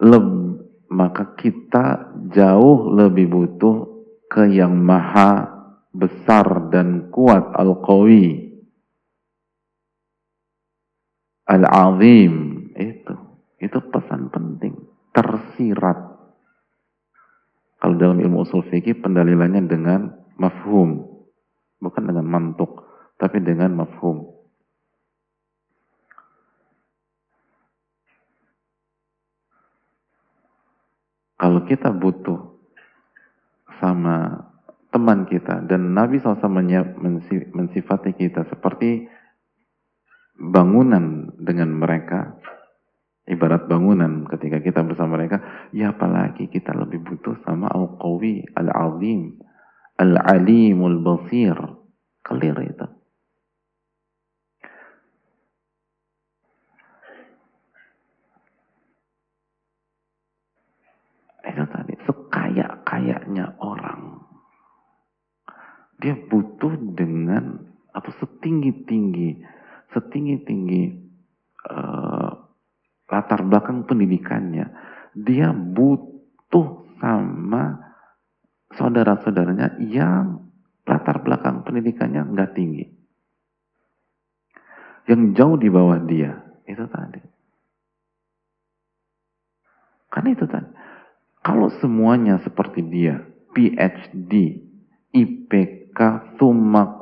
leb, 0.00 0.26
maka 0.92 1.36
kita 1.36 2.16
jauh 2.32 2.92
lebih 2.92 3.28
butuh 3.28 3.76
ke 4.28 4.48
yang 4.52 4.76
maha 4.76 5.48
besar 5.92 6.68
dan 6.68 7.08
kuat 7.08 7.56
al-qawi. 7.56 8.48
Al-azim. 11.48 12.34
Itu 12.76 13.14
itu 13.58 13.78
pesan 13.88 14.28
penting. 14.28 14.76
Tersirat. 15.16 15.98
Kalau 17.78 17.94
dalam 17.96 18.20
ilmu 18.20 18.44
usul 18.44 18.68
fikih 18.68 19.00
pendalilannya 19.00 19.64
dengan 19.64 20.00
mafhum. 20.36 21.08
Bukan 21.78 22.04
dengan 22.10 22.26
mantuk 22.26 22.84
tapi 23.18 23.38
dengan 23.42 23.74
mafhum 23.74 24.37
Kalau 31.38 31.62
kita 31.64 31.94
butuh 31.94 32.58
sama 33.78 34.42
teman 34.90 35.28
kita 35.30 35.62
dan 35.70 35.94
Nabi 35.94 36.18
SAW 36.18 36.50
mensifati 37.54 38.10
kita 38.16 38.42
seperti 38.50 39.06
bangunan 40.38 41.34
dengan 41.38 41.70
mereka 41.78 42.34
ibarat 43.28 43.68
bangunan 43.68 44.24
ketika 44.24 44.64
kita 44.64 44.80
bersama 44.80 45.20
mereka 45.20 45.68
ya 45.76 45.92
apalagi 45.92 46.48
kita 46.48 46.72
lebih 46.72 47.04
butuh 47.04 47.36
sama 47.44 47.68
al-qawi 47.68 48.46
al-azim 48.56 49.36
al-alimul 50.00 51.04
basir 51.04 51.54
clear 52.24 52.56
itu 52.64 52.86
itu 61.44 61.64
tadi 61.68 61.94
sekaya-kayanya 62.06 63.58
orang 63.60 64.24
dia 65.98 66.14
butuh 66.14 66.78
dengan 66.94 67.66
atau 67.90 68.12
setinggi-tinggi 68.22 69.58
setinggi-tinggi 69.92 70.82
uh, 71.68 72.30
latar 73.08 73.40
belakang 73.44 73.88
pendidikannya. 73.88 74.68
Dia 75.16 75.50
butuh 75.52 76.84
sama 77.00 77.80
saudara-saudaranya 78.76 79.80
yang 79.80 80.52
latar 80.84 81.24
belakang 81.24 81.64
pendidikannya 81.64 82.22
nggak 82.28 82.52
tinggi. 82.52 82.84
Yang 85.08 85.22
jauh 85.40 85.56
di 85.56 85.68
bawah 85.72 85.98
dia. 86.04 86.36
Itu 86.68 86.84
tadi. 86.84 87.22
Kan 90.12 90.28
itu 90.28 90.44
tadi. 90.44 90.68
Kalau 91.40 91.72
semuanya 91.80 92.44
seperti 92.44 92.84
dia, 92.84 93.24
PhD, 93.56 94.60
IPK, 95.16 95.77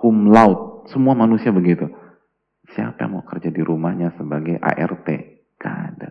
cum 0.07 0.32
laude, 0.32 0.88
semua 0.88 1.12
manusia 1.12 1.53
begitu. 1.53 1.84
Siapa 2.72 3.05
yang 3.05 3.20
mau 3.20 3.24
kerja 3.28 3.53
di 3.53 3.62
rumahnya 3.62 4.16
sebagai 4.16 4.57
ART? 4.59 5.09
Gak 5.61 5.76
ada. 5.92 6.11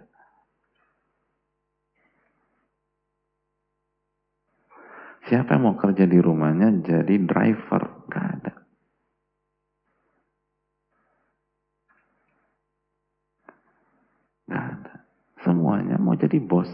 Siapa 5.26 5.58
yang 5.58 5.64
mau 5.66 5.76
kerja 5.76 6.06
di 6.06 6.22
rumahnya 6.22 6.86
jadi 6.86 7.16
driver? 7.26 8.06
Gak 8.08 8.26
ada. 8.40 8.54
Gak 14.46 14.66
ada. 14.78 14.94
Semuanya 15.42 15.98
mau 15.98 16.14
jadi 16.14 16.38
bos. 16.38 16.70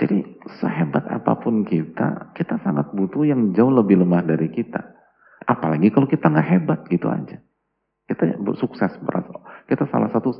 Jadi 0.00 0.39
sehebat 0.58 1.06
apa 1.06 1.38
pun 1.38 1.62
kita, 1.62 2.34
kita 2.34 2.58
sangat 2.66 2.90
butuh 2.90 3.22
yang 3.22 3.54
jauh 3.54 3.70
lebih 3.70 4.02
lemah 4.02 4.26
dari 4.26 4.50
kita. 4.50 4.82
Apalagi 5.46 5.94
kalau 5.94 6.10
kita 6.10 6.26
nggak 6.26 6.48
hebat 6.50 6.80
gitu 6.90 7.06
aja. 7.06 7.38
Kita 8.10 8.36
sukses 8.58 8.90
berhasil. 9.00 9.38
Kita 9.70 9.86
salah 9.86 10.10
satu 10.10 10.34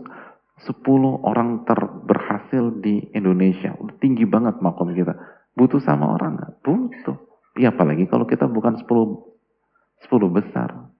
10 0.67 0.83
orang 1.25 1.65
terberhasil 1.65 2.83
di 2.83 3.09
Indonesia. 3.15 3.73
Tinggi 4.03 4.27
banget 4.27 4.59
makom 4.59 4.93
kita. 4.93 5.15
Butuh 5.55 5.81
sama 5.81 6.19
orang 6.19 6.37
nggak? 6.37 6.53
Butuh. 6.67 7.17
Ya 7.59 7.71
apalagi 7.71 8.11
kalau 8.11 8.27
kita 8.27 8.51
bukan 8.51 8.79
10 8.79 8.87
10 8.87 10.37
besar. 10.37 10.91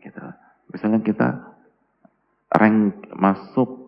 Gitu. 0.00 0.20
Misalnya 0.72 1.00
kita 1.04 1.28
rank 2.50 3.08
masuk 3.14 3.79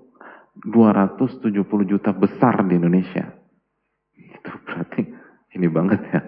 270 0.62 1.50
juta 1.90 2.10
besar 2.14 2.62
di 2.66 2.78
Indonesia. 2.78 3.34
Itu 4.14 4.50
berarti 4.62 5.02
ini 5.58 5.66
banget 5.66 6.00
ya. 6.06 6.20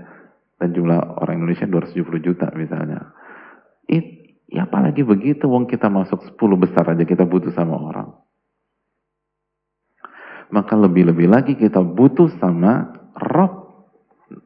Dan 0.58 0.74
jumlah 0.74 1.22
orang 1.22 1.42
Indonesia 1.42 1.66
270 1.66 2.26
juta 2.26 2.46
misalnya. 2.54 3.14
It, 3.86 4.38
ya 4.50 4.66
apalagi 4.66 5.06
begitu, 5.06 5.46
wong 5.46 5.70
kita 5.70 5.86
masuk 5.86 6.24
10 6.34 6.62
besar 6.62 6.84
aja 6.94 7.04
kita 7.06 7.22
butuh 7.26 7.54
sama 7.54 7.78
orang. 7.78 8.10
Maka 10.50 10.74
lebih-lebih 10.78 11.26
lagi 11.30 11.52
kita 11.54 11.82
butuh 11.82 12.30
sama 12.38 12.90
Rob. 13.18 13.86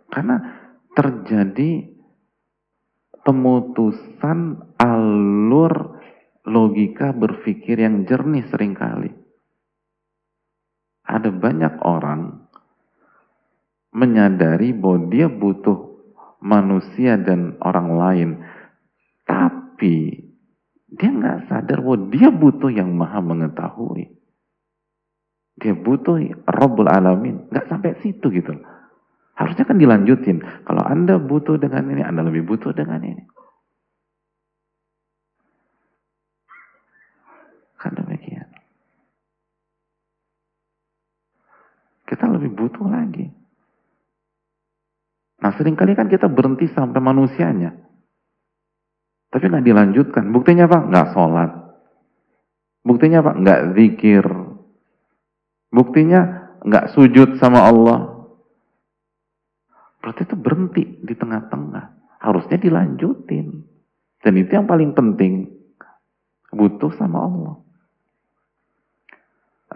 Karena 0.09 0.41
terjadi 0.97 1.85
pemutusan 3.23 4.73
alur 4.81 6.01
logika 6.49 7.13
berpikir 7.13 7.85
yang 7.85 8.09
jernih 8.09 8.49
sering 8.49 8.73
kali. 8.73 9.28
Ada 11.09 11.33
banyak 11.33 11.81
orang 11.81 12.45
menyadari 13.97 14.77
bahwa 14.77 15.09
dia 15.09 15.27
butuh 15.33 15.89
manusia 16.45 17.17
dan 17.17 17.57
orang 17.65 17.89
lain. 17.97 18.29
Tapi 19.25 20.29
dia 20.89 21.11
nggak 21.13 21.49
sadar 21.49 21.81
bahwa 21.81 22.13
dia 22.13 22.29
butuh 22.29 22.69
yang 22.69 22.93
maha 22.93 23.25
mengetahui. 23.25 24.13
Dia 25.59 25.75
butuh 25.75 26.21
Rabbul 26.47 26.93
Alamin. 26.93 27.49
Nggak 27.51 27.67
sampai 27.73 27.99
situ 28.05 28.29
gitu. 28.31 28.55
Harusnya 29.35 29.65
kan 29.67 29.79
dilanjutin. 29.79 30.43
Kalau 30.67 30.83
Anda 30.83 31.19
butuh 31.19 31.63
dengan 31.63 31.87
ini, 31.91 32.03
Anda 32.03 32.27
lebih 32.27 32.47
butuh 32.47 32.75
dengan 32.75 33.03
ini. 33.03 33.23
Kan 37.79 37.95
demikian. 37.95 38.18
Kita 42.09 42.25
lebih 42.25 42.57
butuh 42.57 42.89
lagi. 42.89 43.29
Nah 45.45 45.53
sering 45.55 45.77
kali 45.77 45.93
kan 45.93 46.09
kita 46.09 46.27
berhenti 46.27 46.67
sampai 46.73 46.99
manusianya. 47.05 47.77
Tapi 49.29 49.45
nggak 49.45 49.67
dilanjutkan. 49.69 50.25
Buktinya 50.33 50.65
apa? 50.65 50.89
Nggak 50.89 51.09
sholat. 51.13 51.51
Buktinya 52.81 53.21
apa? 53.21 53.33
Nggak 53.37 53.61
zikir. 53.77 54.25
Buktinya 55.69 56.21
nggak 56.65 56.97
sujud 56.97 57.37
sama 57.37 57.69
Allah. 57.69 58.19
Berarti 60.01 60.25
itu 60.25 60.37
berhenti 60.41 60.83
di 61.05 61.13
tengah-tengah. 61.13 62.17
Harusnya 62.25 62.57
dilanjutin. 62.57 63.69
Dan 64.25 64.33
itu 64.41 64.51
yang 64.57 64.65
paling 64.65 64.97
penting. 64.97 65.53
Butuh 66.49 66.97
sama 66.97 67.29
Allah. 67.29 67.55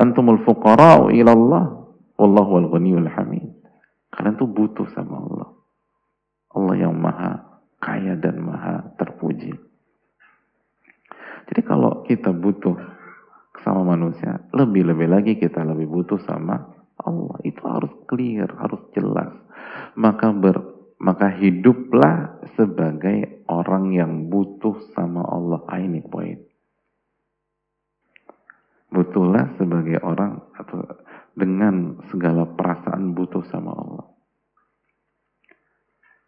Antumul 0.01 0.41
fuqara'u 0.49 1.12
ilallah. 1.12 1.82
Wallahu 2.17 2.51
wal 2.61 2.69
ghaniyul 2.73 3.09
hamid. 3.09 3.53
Kalian 4.13 4.37
tuh 4.37 4.51
butuh 4.51 4.87
sama 4.93 5.21
Allah. 5.21 5.51
Allah 6.53 6.75
yang 6.77 6.95
maha 6.97 7.63
kaya 7.81 8.17
dan 8.21 8.45
maha 8.45 8.93
terpuji. 9.01 9.57
Jadi 11.49 11.61
kalau 11.65 12.05
kita 12.05 12.31
butuh 12.31 12.77
sama 13.65 13.97
manusia, 13.97 14.45
lebih-lebih 14.53 15.09
lagi 15.09 15.33
kita 15.41 15.65
lebih 15.65 15.89
butuh 15.89 16.21
sama 16.23 16.61
Allah. 17.01 17.37
Itu 17.43 17.65
harus 17.67 17.93
clear, 18.07 18.49
harus 18.53 18.81
jelas 18.93 19.33
maka 19.97 20.33
ber, 20.33 20.57
maka 21.01 21.33
hiduplah 21.33 22.41
sebagai 22.57 23.45
orang 23.49 23.93
yang 23.93 24.13
butuh 24.33 24.77
sama 24.97 25.25
Allah. 25.27 25.61
Ah, 25.69 25.81
ini 25.81 26.01
poin. 26.05 26.39
Butuhlah 28.93 29.57
sebagai 29.57 29.99
orang 30.05 30.36
atau 30.53 30.84
dengan 31.32 32.05
segala 32.12 32.45
perasaan 32.45 33.16
butuh 33.16 33.40
sama 33.49 33.72
Allah. 33.72 34.07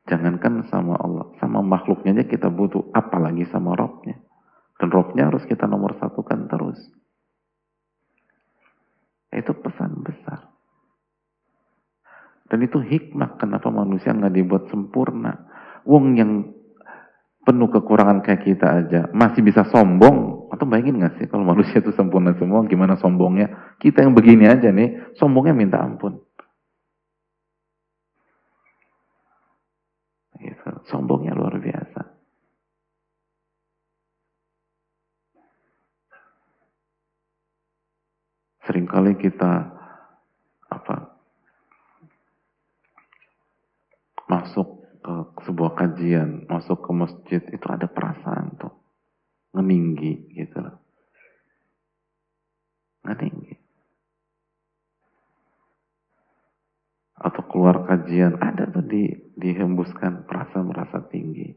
Jangankan 0.05 0.69
sama 0.69 1.01
Allah, 1.01 1.33
sama 1.41 1.65
makhluknya 1.65 2.21
aja 2.21 2.25
kita 2.29 2.53
butuh, 2.53 2.93
apalagi 2.93 3.49
sama 3.49 3.73
Robnya. 3.73 4.21
Dan 4.77 4.89
Robnya 4.93 5.33
harus 5.33 5.45
kita 5.49 5.65
nomor 5.65 5.97
satukan 5.97 6.45
terus. 6.49 6.77
Itu 9.33 9.57
pesan 9.61 10.05
besar. 10.05 10.53
Dan 12.45 12.61
itu 12.69 12.81
hikmah 12.81 13.41
kenapa 13.41 13.73
manusia 13.73 14.13
nggak 14.13 14.35
dibuat 14.37 14.69
sempurna. 14.69 15.49
Wong 15.89 16.21
yang 16.21 16.53
penuh 17.45 17.69
kekurangan 17.73 18.25
kayak 18.25 18.45
kita 18.45 18.67
aja 18.85 19.01
masih 19.13 19.45
bisa 19.45 19.69
sombong 19.69 20.34
atau 20.55 20.65
bayangin 20.71 21.03
nggak 21.03 21.15
sih 21.19 21.27
kalau 21.27 21.43
manusia 21.43 21.83
itu 21.83 21.91
sempurna 21.93 22.33
semua 22.39 22.63
gimana 22.71 22.95
sombongnya 22.97 23.75
kita 23.83 24.07
yang 24.07 24.15
begini 24.15 24.47
aja 24.47 24.71
nih 24.71 25.15
sombongnya 25.19 25.55
minta 25.55 25.83
ampun 25.83 26.23
gitu. 30.39 30.71
sombongnya 30.87 31.35
luar 31.35 31.59
biasa 31.59 32.01
sering 38.65 38.87
kali 38.87 39.19
kita 39.19 39.75
apa 40.71 41.15
masuk 44.25 44.85
ke 45.05 45.15
sebuah 45.45 45.77
kajian, 45.77 46.49
masuk 46.49 46.81
ke 46.81 46.91
masjid, 46.97 47.43
itu 47.53 47.67
ada 47.69 47.85
perasaan 47.85 48.57
tuh. 48.57 48.73
Ngeninggi 49.55 50.35
gitu 50.35 50.59
loh. 50.59 50.77
Ngeninggi. 53.07 53.55
Atau 57.15 57.47
keluar 57.47 57.87
kajian, 57.87 58.37
ada 58.43 58.67
tuh 58.69 58.85
di, 58.85 59.09
dihembuskan 59.39 60.27
perasaan 60.27 60.69
merasa 60.69 61.01
tinggi. 61.07 61.55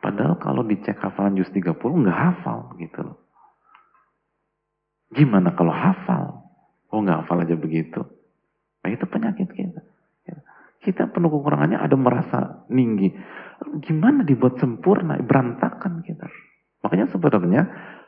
Padahal 0.00 0.40
kalau 0.40 0.64
dicek 0.64 0.96
hafalan 0.96 1.36
juz 1.36 1.52
30 1.52 1.76
nggak 1.76 2.18
hafal 2.18 2.72
gitu 2.80 3.04
loh. 3.04 3.20
Gimana 5.12 5.52
kalau 5.52 5.70
hafal? 5.70 6.40
Oh 6.88 7.04
nggak 7.04 7.22
hafal 7.24 7.44
aja 7.44 7.54
begitu. 7.54 8.00
Nah 8.80 8.90
itu 8.90 9.04
penyakit 9.04 9.48
kita. 9.52 9.84
Kita 10.80 11.12
penuh 11.12 11.28
kekurangannya 11.28 11.76
ada 11.76 11.96
merasa 11.96 12.64
tinggi. 12.68 13.12
Gimana 13.84 14.24
dibuat 14.24 14.56
sempurna, 14.56 15.20
berantakan 15.20 16.00
kita. 16.00 16.24
Makanya 16.80 17.12
sebenarnya 17.12 17.62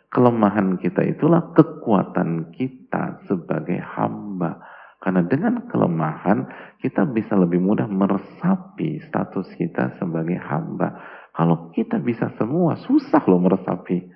kelemahan 0.09 0.81
kita 0.81 1.05
itulah 1.05 1.53
kekuatan 1.53 2.53
kita 2.57 3.21
sebagai 3.29 3.77
hamba. 3.77 4.65
Karena 5.03 5.21
dengan 5.27 5.69
kelemahan 5.69 6.49
kita 6.81 7.05
bisa 7.13 7.37
lebih 7.37 7.61
mudah 7.61 7.85
meresapi 7.91 9.05
status 9.05 9.53
kita 9.61 10.01
sebagai 10.01 10.41
hamba. 10.41 10.97
Kalau 11.37 11.69
kita 11.77 12.01
bisa 12.01 12.33
semua, 12.41 12.81
susah 12.81 13.21
loh 13.29 13.41
meresapi. 13.41 14.09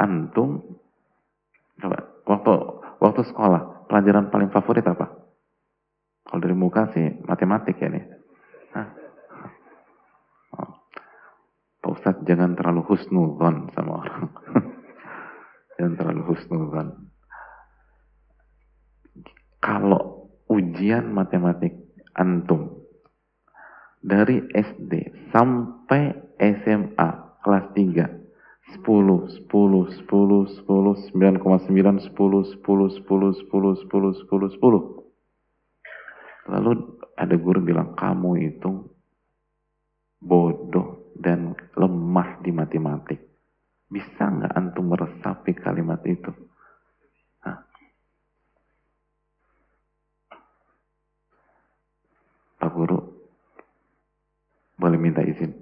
Antum 0.00 0.80
Coba, 1.80 1.98
waktu 2.24 2.52
waktu 3.02 3.22
sekolah, 3.26 3.73
pelajaran 3.86 4.32
paling 4.32 4.50
favorit 4.50 4.84
apa? 4.86 5.06
Kalau 6.24 6.40
dari 6.40 6.56
muka 6.56 6.90
sih 6.96 7.20
matematik 7.28 7.76
ya 7.78 7.88
nih. 7.92 8.04
Hah? 8.74 8.88
Oh. 10.56 10.72
Pak 11.84 11.90
Ustadz 12.00 12.24
jangan 12.24 12.56
terlalu 12.56 12.82
husnuzon 12.88 13.70
sama 13.76 14.02
orang. 14.02 14.22
jangan 15.76 15.94
terlalu 16.00 16.22
husnuzon. 16.32 16.88
Kalau 19.60 20.32
ujian 20.48 21.12
matematik 21.12 21.72
antum 22.16 22.84
dari 24.04 24.44
SD 24.52 24.92
sampai 25.32 26.12
SMA 26.36 27.08
kelas 27.40 27.66
3 27.72 28.23
sepuluh 28.74 29.30
sepuluh 29.30 29.88
sepuluh 29.94 30.44
sepuluh 30.50 30.94
sembilan 31.08 31.38
koma 31.40 31.58
sembilan 31.62 32.02
sepuluh 32.02 32.42
sepuluh 32.50 32.90
sepuluh 32.90 33.72
sepuluh 33.78 34.12
sepuluh 34.50 34.82
lalu 36.50 36.70
ada 37.14 37.34
guru 37.38 37.62
bilang 37.62 37.94
kamu 37.94 38.30
itu 38.52 38.70
bodoh 40.20 41.14
dan 41.16 41.54
lemah 41.78 42.42
di 42.42 42.50
matematik 42.50 43.20
bisa 43.88 44.26
nggak 44.26 44.52
antum 44.52 44.90
meresapi 44.90 45.54
kalimat 45.54 46.02
itu 46.04 46.34
Hah? 47.44 47.60
Pak 52.56 52.72
Guru, 52.72 52.96
boleh 54.80 54.96
minta 54.96 55.20
izin? 55.20 55.52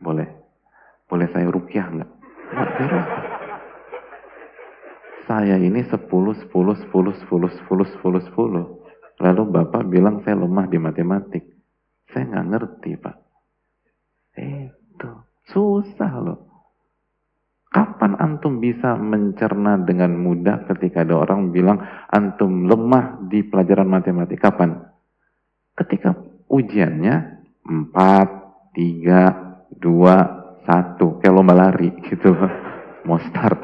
Boleh. 0.00 0.24
Boleh 1.04 1.28
saya 1.32 1.52
rukyah 1.52 1.88
nggak? 1.92 2.17
Saya 5.28 5.60
ini 5.60 5.84
10, 5.84 5.94
10, 5.94 6.48
10, 6.48 6.48
10, 6.48 6.84
10, 6.88 7.84
10, 8.00 8.20
10, 8.32 8.78
Lalu 9.18 9.42
Bapak 9.50 9.82
bilang 9.90 10.22
saya 10.22 10.38
lemah 10.38 10.66
di 10.70 10.78
matematik. 10.78 11.44
Saya 12.08 12.24
nggak 12.30 12.48
ngerti, 12.54 12.90
Pak. 12.96 13.16
Itu. 14.38 15.10
Susah 15.50 16.12
loh. 16.22 16.38
Kapan 17.68 18.16
antum 18.16 18.64
bisa 18.64 18.96
mencerna 18.96 19.76
dengan 19.84 20.16
mudah 20.16 20.64
ketika 20.72 21.04
ada 21.04 21.20
orang 21.20 21.52
bilang 21.52 21.84
antum 22.08 22.64
lemah 22.64 23.28
di 23.28 23.44
pelajaran 23.44 23.90
matematik? 23.90 24.40
Kapan? 24.40 24.88
Ketika 25.76 26.16
ujiannya 26.48 27.44
4, 27.68 28.72
3, 28.72 29.76
2, 29.76 30.47
1. 30.68 31.24
Kayak 31.24 31.32
lomba 31.32 31.56
lari 31.56 31.88
gitu 32.12 32.36
loh. 32.36 32.52
Mau 33.08 33.16
start. 33.16 33.56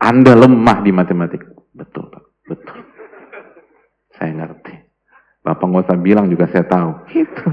Anda 0.00 0.32
lemah 0.32 0.80
di 0.80 0.90
matematik. 0.90 1.44
Betul, 1.76 2.08
Pak. 2.08 2.24
Betul. 2.48 2.80
Saya 4.16 4.32
ngerti. 4.32 4.74
Bapak 5.44 5.66
nggak 5.68 5.84
usah 5.86 5.98
bilang 6.00 6.26
juga 6.32 6.48
saya 6.48 6.64
tahu. 6.64 6.90
Gitu. 7.12 7.46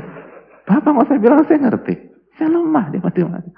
Bapak 0.63 0.89
nggak 0.89 1.07
usah 1.11 1.19
bilang 1.19 1.43
saya 1.45 1.59
ngerti. 1.67 1.93
Saya 2.39 2.49
lemah 2.55 2.85
di 2.87 2.97
matematik. 3.03 3.55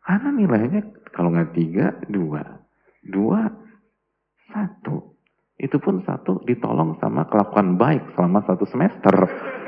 Karena 0.00 0.28
nilainya 0.32 0.80
kalau 1.10 1.34
nggak 1.34 1.52
tiga, 1.54 1.86
dua. 2.06 2.42
Dua, 3.02 3.46
satu. 4.50 5.19
Itu 5.60 5.76
pun 5.76 6.00
satu 6.00 6.40
ditolong 6.48 6.96
sama 7.04 7.28
kelakuan 7.28 7.76
baik 7.76 8.16
selama 8.16 8.40
satu 8.48 8.64
semester. 8.64 9.12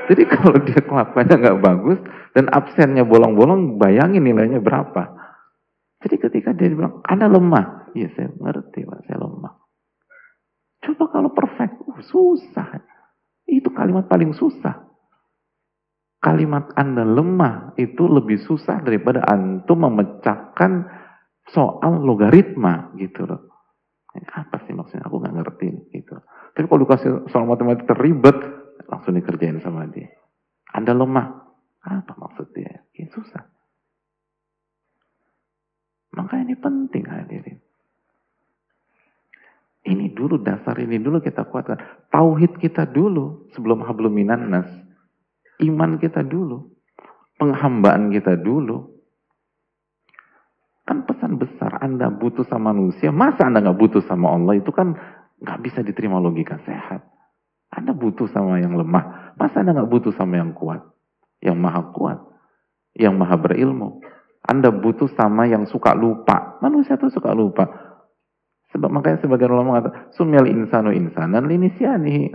Jadi 0.09 0.25
kalau 0.25 0.57
dia 0.65 0.81
kelakuannya 0.81 1.35
nggak 1.37 1.61
bagus 1.61 1.99
dan 2.33 2.49
absennya 2.49 3.05
bolong-bolong, 3.05 3.77
bayangin 3.77 4.25
nilainya 4.25 4.57
berapa. 4.57 5.13
Jadi 6.01 6.15
ketika 6.17 6.49
dia 6.57 6.73
bilang, 6.73 7.05
Anda 7.05 7.29
lemah. 7.29 7.93
Iya, 7.93 8.09
saya 8.17 8.27
ngerti, 8.33 8.83
Pak. 8.83 8.99
Saya 9.05 9.21
lemah. 9.21 9.53
Coba 10.83 11.05
kalau 11.13 11.29
perfect, 11.31 11.79
uh, 11.85 12.01
susah. 12.03 12.81
Itu 13.47 13.69
kalimat 13.71 14.09
paling 14.09 14.33
susah. 14.33 14.89
Kalimat 16.19 16.73
Anda 16.73 17.05
lemah 17.05 17.77
itu 17.77 18.09
lebih 18.09 18.41
susah 18.43 18.81
daripada 18.81 19.23
Antum 19.29 19.85
memecahkan 19.85 20.89
soal 21.53 22.01
logaritma 22.01 22.97
gitu 22.97 23.29
loh. 23.29 23.52
Ini 24.13 24.27
apa 24.29 24.61
sih 24.65 24.73
maksudnya? 24.77 25.09
Aku 25.09 25.17
nggak 25.17 25.35
ngerti 25.41 25.67
gitu. 25.89 26.15
Tapi 26.53 26.65
kalau 26.69 26.85
dikasih 26.85 27.33
soal 27.33 27.49
matematik 27.49 27.89
terribet, 27.89 28.37
langsung 28.85 29.17
dikerjain 29.17 29.57
sama 29.61 29.89
dia. 29.89 30.13
Anda 30.73 30.93
lemah. 30.93 31.41
Apa 31.83 32.13
maksud 32.15 32.53
dia? 32.53 32.85
Ya 32.95 33.09
susah. 33.11 33.43
Maka 36.13 36.45
ini 36.45 36.53
penting 36.53 37.09
hadirin. 37.09 37.57
Ini 39.83 40.15
dulu 40.15 40.39
dasar 40.39 40.79
ini 40.79 40.95
dulu 41.01 41.19
kita 41.19 41.43
kuatkan. 41.49 42.07
Tauhid 42.07 42.55
kita 42.61 42.87
dulu 42.87 43.51
sebelum 43.51 43.83
hablum 43.83 44.15
nas. 44.47 44.69
Iman 45.59 45.99
kita 45.99 46.23
dulu. 46.23 46.71
Penghambaan 47.35 48.13
kita 48.13 48.39
dulu. 48.39 48.92
Kan 50.83 51.07
pesan 51.07 51.39
besar, 51.39 51.79
Anda 51.79 52.11
butuh 52.11 52.43
sama 52.47 52.75
manusia. 52.75 53.07
Masa 53.11 53.47
Anda 53.47 53.63
nggak 53.63 53.79
butuh 53.79 54.03
sama 54.03 54.35
Allah? 54.35 54.59
Itu 54.59 54.75
kan 54.75 54.91
nggak 55.39 55.59
bisa 55.63 55.79
diterima 55.79 56.19
logika 56.19 56.59
sehat. 56.67 57.07
Anda 57.71 57.95
butuh 57.95 58.27
sama 58.29 58.59
yang 58.59 58.75
lemah. 58.75 59.35
Masa 59.39 59.63
Anda 59.63 59.79
nggak 59.79 59.89
butuh 59.89 60.13
sama 60.13 60.37
yang 60.37 60.51
kuat? 60.51 60.83
Yang 61.39 61.57
maha 61.57 61.81
kuat. 61.95 62.19
Yang 62.99 63.15
maha 63.15 63.35
berilmu. 63.39 64.03
Anda 64.43 64.75
butuh 64.75 65.07
sama 65.15 65.47
yang 65.47 65.63
suka 65.71 65.95
lupa. 65.95 66.59
Manusia 66.59 66.99
tuh 66.99 67.09
suka 67.09 67.31
lupa. 67.31 67.92
Sebab 68.73 68.89
makanya 68.89 69.21
sebagian 69.21 69.53
ulama 69.53 69.77
mengatakan 69.77 70.09
sumil 70.17 70.49
insanu 70.49 70.89
insanan 70.89 71.45
linisiani. 71.45 72.33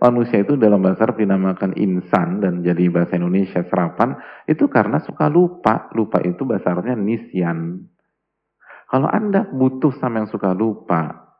Manusia 0.00 0.40
itu 0.40 0.56
dalam 0.56 0.80
bahasa 0.80 1.04
Arab 1.04 1.20
dinamakan 1.20 1.76
insan 1.76 2.40
dan 2.40 2.64
jadi 2.64 2.88
bahasa 2.88 3.20
Indonesia 3.20 3.60
serapan 3.68 4.16
itu 4.48 4.64
karena 4.72 5.04
suka 5.04 5.28
lupa. 5.28 5.92
Lupa 5.92 6.24
itu 6.24 6.48
bahasa 6.48 6.72
Arabnya 6.72 6.96
nisyan. 6.96 7.84
Kalau 8.88 9.08
Anda 9.12 9.44
butuh 9.44 9.92
sama 10.00 10.24
yang 10.24 10.30
suka 10.32 10.56
lupa, 10.56 11.32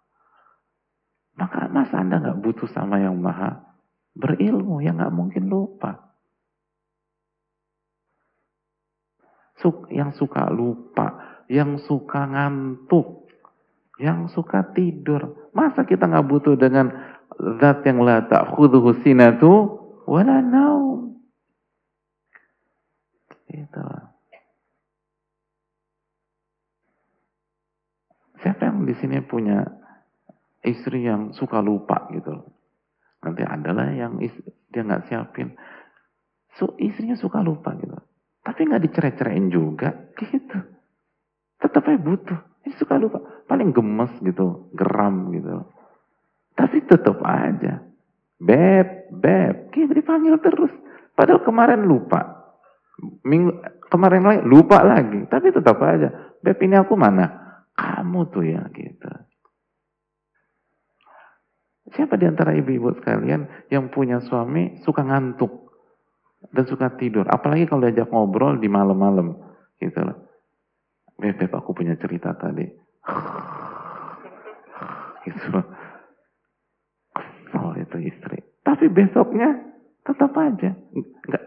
maka 1.41 1.73
masa 1.73 2.05
Anda 2.05 2.21
nggak 2.21 2.41
butuh 2.45 2.69
sama 2.77 3.01
yang 3.01 3.17
maha 3.17 3.65
berilmu 4.13 4.85
yang 4.85 5.01
nggak 5.01 5.15
mungkin 5.17 5.49
lupa. 5.49 6.15
yang 9.89 10.13
suka 10.13 10.53
lupa, 10.53 11.41
yang 11.49 11.81
suka 11.81 12.29
ngantuk, 12.29 13.24
yang 13.99 14.27
suka 14.31 14.75
tidur. 14.75 15.51
Masa 15.55 15.87
kita 15.87 16.11
nggak 16.11 16.27
butuh 16.27 16.55
dengan 16.59 16.91
zat 17.63 17.87
yang 17.87 18.03
la 18.03 18.27
ta'khudhuhu 18.27 19.03
sinatu 19.07 19.51
wala 20.07 20.43
naum. 20.43 21.19
Itu. 23.51 23.85
Siapa 28.43 28.67
yang 28.67 28.85
di 28.85 28.95
sini 28.99 29.23
punya 29.25 29.65
istri 30.61 31.07
yang 31.07 31.33
suka 31.33 31.65
lupa 31.65 32.13
gitu 32.13 32.55
Nanti 33.25 33.41
adalah 33.41 33.89
yang 33.89 34.21
istri, 34.21 34.53
dia 34.69 34.85
nggak 34.85 35.09
siapin. 35.09 35.57
So, 36.61 36.77
istrinya 36.77 37.17
suka 37.17 37.41
lupa 37.41 37.73
gitu. 37.81 37.97
Tapi 38.45 38.69
nggak 38.69 38.85
dicerai-ceraiin 38.85 39.49
juga, 39.49 40.13
gitu. 40.21 40.61
Tetap 41.57 41.89
aja 41.89 41.97
butuh. 41.97 42.39
Ini 42.69 42.77
suka 42.77 43.01
lupa. 43.01 43.25
Paling 43.45 43.71
gemes 43.77 44.13
gitu, 44.25 44.73
geram 44.73 45.31
gitu. 45.35 45.69
Tapi 46.55 46.85
tetap 46.87 47.21
aja. 47.21 47.83
Beb, 48.41 49.13
beb. 49.13 49.71
Gitu 49.75 49.91
dipanggil 49.93 50.39
terus. 50.41 50.73
Padahal 51.15 51.45
kemarin 51.45 51.85
lupa. 51.85 52.51
Minggu, 53.27 53.53
kemarin 53.91 54.23
lagi 54.23 54.43
lupa 54.47 54.81
lagi. 54.83 55.27
Tapi 55.29 55.53
tetap 55.53 55.77
aja. 55.83 56.37
Beb 56.41 56.59
ini 56.65 56.79
aku 56.79 56.95
mana? 56.97 57.43
Kamu 57.75 58.31
tuh 58.31 58.47
ya 58.47 58.63
gitu. 58.71 59.11
Siapa 61.95 62.17
di 62.17 62.27
antara 62.27 62.57
ibu-ibu 62.57 62.97
sekalian 62.97 63.69
yang 63.69 63.93
punya 63.93 64.19
suami 64.25 64.83
suka 64.83 65.05
ngantuk? 65.05 65.65
dan 66.53 66.65
suka 66.69 66.93
tidur. 66.99 67.25
Apalagi 67.31 67.65
kalau 67.71 67.87
diajak 67.87 68.11
ngobrol 68.11 68.61
di 68.61 68.69
malam-malam, 68.69 69.33
gitu 69.81 70.01
loh. 70.05 70.19
Bebek 71.17 71.55
aku 71.55 71.73
punya 71.73 71.95
cerita 71.97 72.35
tadi. 72.35 72.67
gitu 75.25 75.45
loh. 75.53 75.67
Kesel 77.15 77.87
itu 77.87 77.97
istri. 78.11 78.39
Tapi 78.65 78.91
besoknya 78.91 79.55
tetap 80.03 80.35
aja. 80.35 80.75
Enggak. 80.95 81.45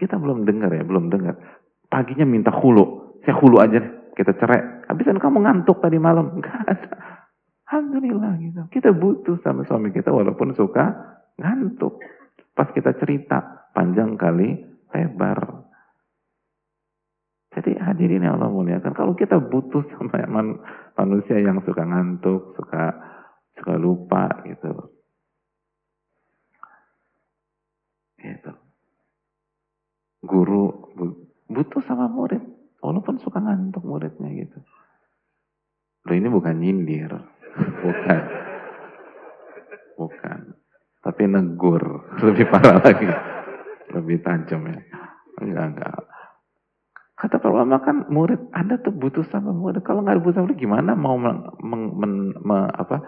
Kita 0.00 0.18
belum 0.18 0.48
dengar 0.48 0.72
ya, 0.74 0.82
belum 0.82 1.12
dengar. 1.12 1.38
Paginya 1.86 2.26
minta 2.26 2.50
hulu. 2.50 3.14
Saya 3.22 3.38
hulu 3.38 3.62
aja 3.62 3.78
Kita 4.12 4.36
cerai. 4.36 4.84
Habisan 4.92 5.16
kamu 5.16 5.40
ngantuk 5.46 5.80
tadi 5.80 5.96
malam. 5.96 6.32
Enggak 6.36 6.58
ada. 6.68 6.88
Alhamdulillah 7.72 8.36
gitu. 8.44 8.60
Kita 8.68 8.92
butuh 8.92 9.40
sama 9.40 9.64
suami 9.64 9.88
kita 9.88 10.12
walaupun 10.12 10.52
suka 10.52 10.92
ngantuk. 11.40 11.96
Pas 12.52 12.68
kita 12.76 12.92
cerita, 13.00 13.72
panjang 13.72 14.20
kali 14.20 14.60
lebar. 14.92 15.71
Jadi 17.52 17.76
hadirin 17.76 18.24
yang 18.24 18.40
Allah 18.40 18.48
muliakan, 18.48 18.96
kalau 18.96 19.12
kita 19.12 19.36
butuh 19.36 19.84
sama 19.92 20.24
man, 20.24 20.56
manusia 20.96 21.36
yang 21.36 21.60
suka 21.60 21.84
ngantuk, 21.84 22.56
suka 22.56 22.96
suka 23.60 23.74
lupa 23.76 24.28
gitu. 24.48 24.72
Gitu. 28.16 28.52
Guru 30.24 30.94
butuh 31.52 31.82
sama 31.84 32.08
murid, 32.08 32.40
walaupun 32.80 33.20
suka 33.20 33.42
ngantuk 33.42 33.84
muridnya 33.84 34.32
gitu. 34.32 34.58
Loh 36.08 36.14
ini 36.16 36.28
bukan 36.32 36.56
nyindir, 36.56 37.12
bukan. 37.84 38.22
Bukan. 40.00 40.40
Tapi 41.02 41.22
negur, 41.28 41.82
lebih 42.22 42.48
parah 42.48 42.80
lagi 42.80 43.32
lebih 43.92 44.24
tajam 44.24 44.64
ya. 44.66 44.80
Enggak, 45.40 45.64
enggak. 45.76 46.02
Kata 47.22 47.38
para 47.38 47.54
ulama 47.54 47.78
kan 47.86 48.10
murid, 48.10 48.50
Anda 48.50 48.82
tuh 48.82 48.90
butuh 48.90 49.22
sama 49.30 49.54
murid. 49.54 49.86
Kalau 49.86 50.02
nggak 50.02 50.26
butuh 50.26 50.42
sama 50.42 50.58
gimana 50.58 50.98
mau 50.98 51.14
men, 51.14 51.38
men, 51.62 51.82
men, 51.94 52.12
me, 52.42 52.66
apa, 52.66 52.98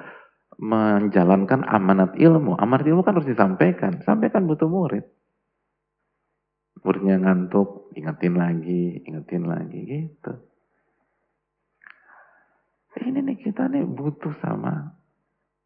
menjalankan 0.54 1.66
amanat 1.66 2.14
ilmu? 2.14 2.54
Amanat 2.54 2.86
ilmu 2.86 3.02
kan 3.02 3.18
harus 3.18 3.26
disampaikan. 3.26 4.06
Sampaikan 4.06 4.46
butuh 4.46 4.70
murid. 4.70 5.02
Muridnya 6.86 7.18
ngantuk, 7.26 7.90
ingetin 7.98 8.38
lagi, 8.38 9.02
ingetin 9.02 9.50
lagi, 9.50 9.82
gitu. 9.82 10.32
Ini 13.02 13.18
nih 13.18 13.36
kita 13.42 13.66
nih 13.66 13.82
butuh 13.82 14.30
sama 14.38 14.94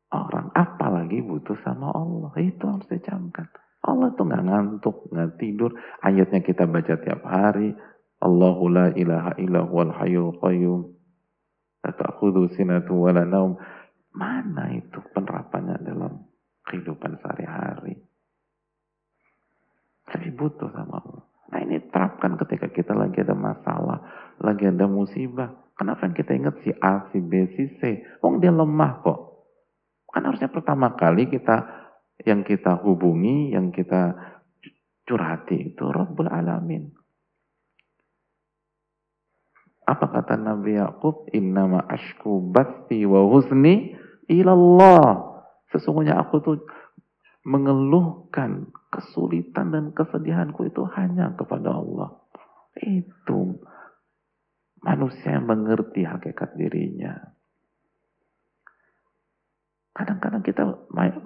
orang, 0.09 0.49
apalagi 0.57 1.21
butuh 1.21 1.61
sama 1.61 1.93
Allah. 1.93 2.33
Itu 2.41 2.65
harus 2.65 2.89
dicamkan. 2.89 3.45
Allah 3.85 4.09
tuh 4.17 4.25
nggak 4.25 4.45
ngantuk, 4.49 4.97
nggak 5.13 5.37
tidur. 5.37 5.77
Ayatnya 6.01 6.41
kita 6.41 6.65
baca 6.65 6.97
tiap 6.97 7.21
hari. 7.29 7.77
Allahu 8.19 8.67
la 8.71 8.91
ilaha 8.99 9.39
illa 9.39 9.63
huwal 9.63 9.95
hayyul 9.95 10.35
qayyum. 10.43 10.81
La 11.87 11.95
ta'khudhu 11.95 12.51
sinatu 12.59 12.99
wa 12.99 13.15
la 13.15 13.23
naum. 13.23 13.55
Mana 14.15 14.75
itu 14.75 14.99
penerapannya 15.15 15.79
dalam 15.87 16.27
kehidupan 16.67 17.23
sehari-hari? 17.23 17.95
Lebih 20.11 20.33
butuh 20.35 20.73
sama 20.75 20.99
Allah. 20.99 21.25
Nah 21.49 21.59
ini 21.65 21.79
terapkan 21.89 22.35
ketika 22.37 22.69
kita 22.69 22.93
lagi 22.93 23.23
ada 23.23 23.39
masalah, 23.39 24.03
lagi 24.43 24.67
ada 24.67 24.91
musibah. 24.91 25.55
Kenapa 25.79 26.11
kita 26.11 26.35
ingat 26.35 26.59
si 26.67 26.75
A, 26.83 27.07
si 27.15 27.23
B, 27.23 27.55
si 27.55 27.79
C? 27.79 28.03
Wong 28.19 28.43
dia 28.43 28.51
lemah 28.51 28.99
kok. 29.07 29.47
Kan 30.11 30.27
harusnya 30.27 30.51
pertama 30.51 30.99
kali 30.99 31.31
kita 31.31 31.63
yang 32.27 32.43
kita 32.43 32.83
hubungi, 32.83 33.55
yang 33.55 33.71
kita 33.71 34.19
curhati 35.07 35.73
itu 35.73 35.85
Rabbul 35.87 36.27
Alamin. 36.27 36.98
Apa 39.89 40.05
kata 40.13 40.37
Nabi 40.37 40.77
Yakub? 40.77 41.33
Innama 41.33 41.81
ashku 41.89 42.53
bathi 42.53 43.09
wa 43.09 43.25
husni 43.25 43.97
ilallah. 44.29 45.41
Sesungguhnya 45.73 46.21
aku 46.21 46.45
tuh 46.45 46.61
mengeluhkan 47.49 48.69
kesulitan 48.93 49.73
dan 49.73 49.85
kesedihanku 49.97 50.69
itu 50.69 50.85
hanya 50.93 51.33
kepada 51.41 51.73
Allah. 51.73 52.21
Itu 52.77 53.65
manusia 54.85 55.41
yang 55.41 55.49
mengerti 55.49 56.05
hakikat 56.05 56.53
dirinya. 56.61 57.17
Kadang-kadang 59.97 60.45
kita 60.45 60.63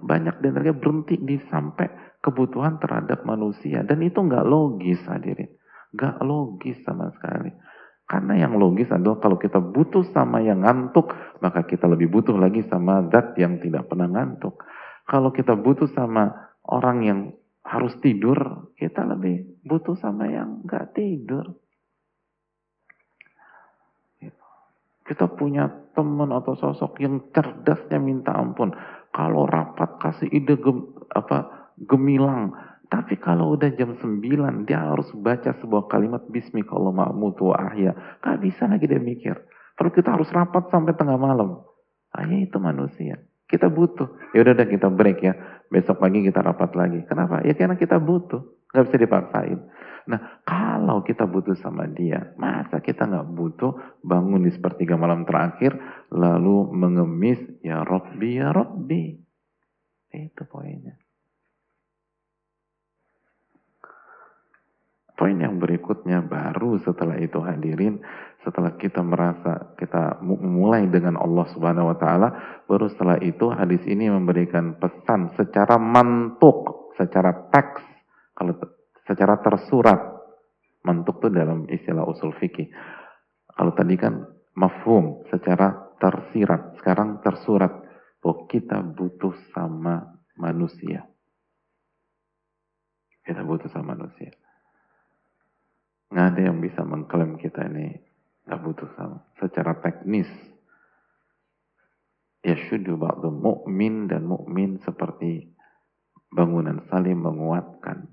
banyak 0.01 0.39
di 0.39 0.47
antara 0.49 0.73
berhenti 0.73 1.19
di 1.19 1.37
sampai 1.51 2.17
kebutuhan 2.23 2.79
terhadap 2.79 3.27
manusia. 3.27 3.83
Dan 3.83 4.07
itu 4.07 4.23
nggak 4.23 4.47
logis 4.47 5.03
hadirin. 5.05 5.51
Nggak 5.93 6.17
logis 6.25 6.79
sama 6.87 7.11
sekali. 7.13 7.53
Karena 8.13 8.37
yang 8.37 8.61
logis 8.61 8.93
adalah 8.93 9.25
kalau 9.25 9.41
kita 9.41 9.57
butuh 9.57 10.05
sama 10.13 10.45
yang 10.45 10.61
ngantuk, 10.61 11.17
maka 11.41 11.65
kita 11.65 11.89
lebih 11.89 12.13
butuh 12.13 12.37
lagi 12.37 12.61
sama 12.69 13.09
zat 13.09 13.33
yang 13.41 13.57
tidak 13.57 13.89
pernah 13.89 14.05
ngantuk. 14.05 14.61
Kalau 15.09 15.33
kita 15.33 15.57
butuh 15.57 15.89
sama 15.97 16.29
orang 16.69 16.99
yang 17.09 17.21
harus 17.65 17.97
tidur, 18.05 18.69
kita 18.77 19.09
lebih 19.09 19.65
butuh 19.65 19.97
sama 19.97 20.29
yang 20.29 20.61
nggak 20.61 20.93
tidur. 20.93 21.57
Kita 25.09 25.33
punya 25.33 25.73
teman 25.97 26.37
atau 26.37 26.53
sosok 26.53 27.01
yang 27.01 27.33
cerdasnya 27.33 27.97
minta 27.97 28.37
ampun. 28.37 28.77
Kalau 29.09 29.49
rapat 29.49 29.97
kasih 30.05 30.29
ide 30.29 30.61
gem, 30.61 30.85
apa 31.17 31.73
gemilang. 31.81 32.53
Tapi 32.93 33.17
kalau 33.17 33.57
udah 33.57 33.73
jam 33.73 33.97
9 33.97 34.69
dia 34.69 34.85
harus 34.85 35.09
baca 35.17 35.57
sebuah 35.57 35.89
kalimat 35.89 36.29
Bismika 36.29 36.77
Allah 36.77 36.93
ma'mutu 36.93 37.49
wa 37.49 37.57
ahya. 37.57 38.21
Gak 38.21 38.45
bisa 38.45 38.69
lagi 38.69 38.85
dia 38.85 39.01
mikir. 39.01 39.33
Kalau 39.81 39.89
kita 39.89 40.13
harus 40.13 40.29
rapat 40.29 40.69
sampai 40.69 40.93
tengah 40.93 41.17
malam. 41.17 41.65
Hanya 42.13 42.45
itu 42.45 42.61
manusia. 42.61 43.17
Kita 43.49 43.73
butuh. 43.73 44.37
Ya 44.37 44.45
udah 44.45 44.69
kita 44.69 44.93
break 44.93 45.25
ya. 45.25 45.33
Besok 45.73 46.05
pagi 46.05 46.21
kita 46.21 46.45
rapat 46.45 46.77
lagi. 46.77 47.01
Kenapa? 47.09 47.41
Ya 47.41 47.57
karena 47.57 47.81
kita 47.81 47.97
butuh. 47.97 48.45
Gak 48.77 48.93
bisa 48.93 49.01
dipaksain. 49.01 49.61
Nah, 50.13 50.43
kalau 50.45 51.01
kita 51.07 51.25
butuh 51.25 51.55
sama 51.63 51.87
dia, 51.87 52.35
masa 52.35 52.83
kita 52.83 53.07
nggak 53.07 53.39
butuh 53.39 54.03
bangun 54.03 54.43
di 54.43 54.51
sepertiga 54.51 54.99
malam 54.99 55.23
terakhir, 55.23 55.79
lalu 56.11 56.75
mengemis, 56.75 57.39
ya 57.63 57.87
Robbi, 57.87 58.43
ya 58.43 58.51
Robbi. 58.51 59.15
Itu 60.11 60.43
poinnya. 60.51 61.02
Poin 65.23 65.39
yang 65.39 65.63
berikutnya 65.63 66.19
baru 66.27 66.83
setelah 66.83 67.15
itu 67.15 67.39
hadirin, 67.39 68.03
setelah 68.43 68.75
kita 68.75 69.07
merasa 69.07 69.71
kita 69.79 70.19
mulai 70.27 70.91
dengan 70.91 71.15
Allah 71.15 71.47
Subhanahu 71.55 71.95
wa 71.95 71.97
taala, 72.03 72.29
baru 72.67 72.91
setelah 72.91 73.23
itu 73.23 73.47
hadis 73.55 73.87
ini 73.87 74.11
memberikan 74.11 74.83
pesan 74.83 75.31
secara 75.39 75.79
mantuk, 75.79 76.91
secara 76.99 77.39
teks. 77.55 77.87
Kalau 78.35 78.59
secara 79.07 79.39
tersurat. 79.39 80.11
Mantuk 80.83 81.23
itu 81.23 81.31
dalam 81.31 81.71
istilah 81.71 82.03
usul 82.03 82.35
fikih. 82.43 82.67
Kalau 83.47 83.71
tadi 83.79 83.95
kan 83.95 84.27
mafhum 84.59 85.23
secara 85.31 85.95
tersirat, 86.03 86.83
sekarang 86.83 87.23
tersurat 87.23 87.71
bahwa 88.19 88.51
kita 88.51 88.83
butuh 88.83 89.39
sama 89.55 90.19
manusia. 90.35 91.07
Kita 93.23 93.47
butuh 93.47 93.71
sama 93.71 93.95
manusia. 93.95 94.42
Nggak 96.13 96.27
ada 96.37 96.41
yang 96.45 96.59
bisa 96.61 96.85
mengklaim 96.85 97.41
kita 97.41 97.65
ini 97.73 97.97
nggak 98.45 98.61
butuh 98.61 98.91
sama. 98.95 99.25
Secara 99.41 99.81
teknis, 99.81 100.29
ya 102.45 102.55
syudu 102.69 103.01
ba'du 103.01 103.33
mu'min 103.33 104.13
dan 104.13 104.29
mu'min 104.29 104.77
seperti 104.85 105.49
bangunan 106.29 106.85
saling 106.93 107.17
menguatkan 107.17 108.13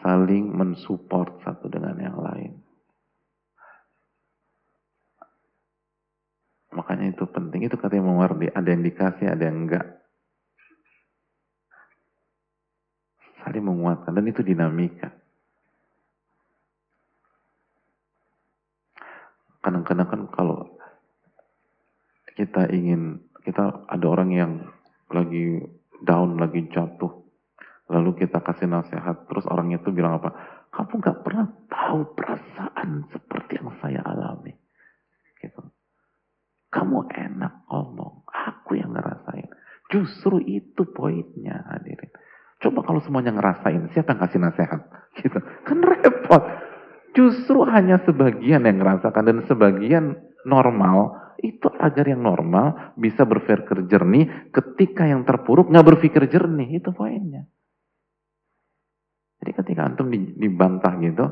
saling 0.00 0.48
mensupport 0.48 1.44
satu 1.44 1.68
dengan 1.68 1.96
yang 2.00 2.16
lain. 2.16 2.52
Makanya 6.72 7.12
itu 7.12 7.24
penting. 7.28 7.68
Itu 7.68 7.76
katanya 7.76 8.08
mewardi. 8.08 8.48
Ada 8.48 8.68
yang 8.72 8.82
dikasih, 8.86 9.26
ada 9.28 9.42
yang 9.44 9.68
enggak. 9.68 9.86
Saling 13.44 13.64
menguatkan. 13.64 14.16
Dan 14.16 14.24
itu 14.30 14.40
dinamika. 14.40 15.19
Kadang-kadang 19.60 20.08
kan 20.08 20.22
kalau 20.32 20.80
kita 22.36 22.72
ingin, 22.72 23.20
kita 23.44 23.84
ada 23.84 24.06
orang 24.08 24.30
yang 24.32 24.52
lagi 25.12 25.60
down, 26.00 26.40
lagi 26.40 26.64
jatuh. 26.72 27.20
Lalu 27.90 28.24
kita 28.24 28.40
kasih 28.40 28.70
nasihat, 28.70 29.26
terus 29.26 29.44
orang 29.50 29.74
itu 29.74 29.90
bilang 29.90 30.22
apa? 30.22 30.30
Kamu 30.70 31.02
gak 31.02 31.26
pernah 31.26 31.50
tahu 31.66 32.14
perasaan 32.14 33.10
seperti 33.10 33.58
yang 33.58 33.74
saya 33.82 34.00
alami. 34.06 34.54
Gitu. 35.42 35.60
Kamu 36.70 37.10
enak 37.10 37.66
ngomong, 37.66 38.22
aku 38.30 38.78
yang 38.78 38.94
ngerasain. 38.94 39.50
Justru 39.90 40.38
itu 40.46 40.86
poinnya 40.94 41.66
hadirin. 41.66 42.14
Coba 42.62 42.86
kalau 42.86 43.02
semuanya 43.02 43.34
ngerasain, 43.34 43.90
siapa 43.90 44.14
yang 44.14 44.20
kasih 44.22 44.40
nasihat? 44.40 44.80
Gitu. 45.18 45.38
Kan 45.66 45.82
repot. 45.82 46.42
Justru 47.10 47.66
hanya 47.66 47.98
sebagian 48.06 48.62
yang 48.62 48.78
ngerasakan 48.78 49.24
dan 49.26 49.38
sebagian 49.50 50.14
normal 50.46 51.18
itu 51.40 51.66
agar 51.80 52.04
yang 52.04 52.22
normal 52.22 52.94
bisa 53.00 53.24
berpikir 53.24 53.88
jernih 53.88 54.52
ketika 54.52 55.08
yang 55.08 55.24
terpuruk 55.24 55.72
nggak 55.72 55.96
berpikir 55.96 56.28
jernih 56.28 56.78
itu 56.78 56.92
poinnya. 56.92 57.48
Jadi 59.40 59.56
ketika 59.56 59.88
antum 59.88 60.12
dibantah 60.12 61.00
gitu, 61.00 61.24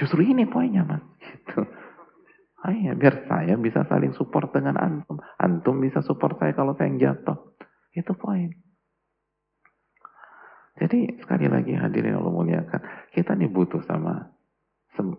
justru 0.00 0.24
ini 0.24 0.48
poinnya 0.48 0.88
mas. 0.88 1.04
Gitu. 1.20 1.60
Ah, 2.62 2.72
ya, 2.72 2.94
biar 2.96 3.28
saya 3.28 3.58
bisa 3.58 3.84
saling 3.90 4.16
support 4.16 4.54
dengan 4.56 4.78
antum. 4.80 5.20
Antum 5.36 5.82
bisa 5.82 6.00
support 6.00 6.40
saya 6.40 6.56
kalau 6.56 6.72
saya 6.78 6.88
yang 6.88 6.98
jatuh. 7.02 7.58
Itu 7.92 8.16
poin. 8.16 8.48
Jadi 10.80 11.20
sekali 11.20 11.50
lagi 11.52 11.76
hadirin 11.76 12.16
Allah 12.16 12.32
muliakan. 12.32 13.12
Kita 13.12 13.36
nih 13.36 13.52
butuh 13.52 13.84
sama 13.84 14.31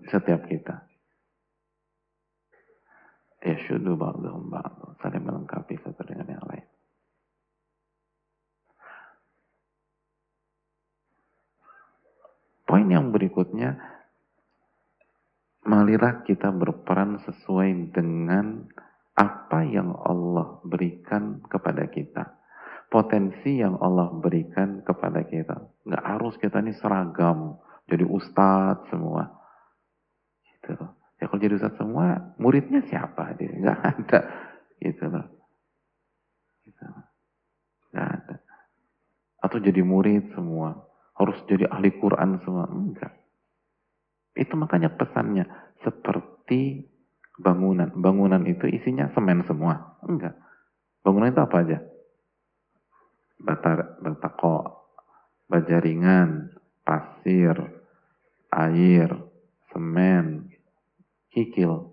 setiap 0.10 0.46
kita. 0.48 0.86
Ya 3.44 3.60
syudu 3.68 4.00
ba'dhum 4.00 4.48
ba'dhum. 4.48 4.96
Saling 5.04 5.24
melengkapi 5.28 5.76
satu 5.84 6.00
dengan 6.08 6.40
yang 6.40 6.46
lain. 6.48 6.68
Poin 12.64 12.88
yang 12.88 13.12
berikutnya, 13.12 13.76
marilah 15.68 16.24
kita 16.24 16.50
berperan 16.50 17.20
sesuai 17.28 17.92
dengan 17.92 18.66
apa 19.14 19.62
yang 19.68 19.94
Allah 19.94 20.64
berikan 20.66 21.44
kepada 21.46 21.86
kita. 21.92 22.40
Potensi 22.88 23.60
yang 23.60 23.78
Allah 23.78 24.10
berikan 24.16 24.82
kepada 24.82 25.22
kita. 25.28 25.84
Nggak 25.84 26.06
harus 26.08 26.34
kita 26.40 26.64
ini 26.64 26.74
seragam, 26.80 27.60
jadi 27.92 28.08
ustadz 28.08 28.88
semua. 28.90 29.43
Gitu. 30.64 30.86
Ya 31.20 31.26
kalau 31.28 31.40
jadi 31.40 31.56
ustadz 31.56 31.80
semua, 31.80 32.36
muridnya 32.40 32.84
siapa? 32.88 33.36
Dia 33.36 33.52
nggak 33.60 33.80
ada. 33.80 34.20
Gitu 34.80 35.04
loh. 35.08 35.26
Gitu 36.64 36.84
Nggak 37.94 38.08
ada. 38.10 38.36
Atau 39.44 39.60
jadi 39.60 39.84
murid 39.84 40.32
semua 40.34 40.88
harus 41.20 41.38
jadi 41.46 41.70
ahli 41.70 41.94
Quran 42.00 42.42
semua. 42.42 42.66
Enggak. 42.72 43.14
Itu 44.34 44.58
makanya 44.58 44.90
pesannya 44.98 45.46
seperti 45.86 46.90
bangunan. 47.38 47.94
Bangunan 47.94 48.44
itu 48.50 48.66
isinya 48.66 49.12
semen 49.14 49.46
semua. 49.46 50.00
Enggak. 50.08 50.34
Bangunan 51.06 51.30
itu 51.30 51.42
apa 51.44 51.56
aja? 51.62 51.78
Bata, 53.44 54.00
batako, 54.00 54.88
bajaringan, 55.52 56.56
pasir, 56.88 57.56
air, 58.50 59.10
semen, 59.70 60.53
kikil. 61.34 61.92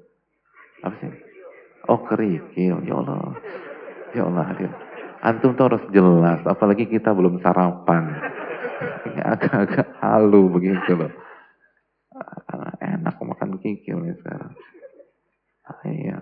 Apa 0.85 0.95
sih? 1.01 1.13
Oh 1.89 2.01
kerikil, 2.05 2.85
ya 2.85 2.95
Allah. 3.01 3.35
Ya 4.13 4.23
Allah 4.29 4.45
hadir. 4.53 4.71
Antum 5.21 5.53
tuh 5.53 5.69
harus 5.69 5.85
jelas, 5.93 6.41
apalagi 6.49 6.89
kita 6.89 7.13
belum 7.13 7.45
sarapan. 7.45 8.17
Ini 9.11 9.21
agak-agak 9.37 10.01
halu 10.01 10.49
begitu 10.49 10.97
loh. 10.97 11.13
Enak 12.81 13.17
makan 13.21 13.61
kikil 13.61 14.01
nih 14.01 14.17
sekarang. 14.21 14.53
Ah, 15.69 15.81
iya. 15.87 16.19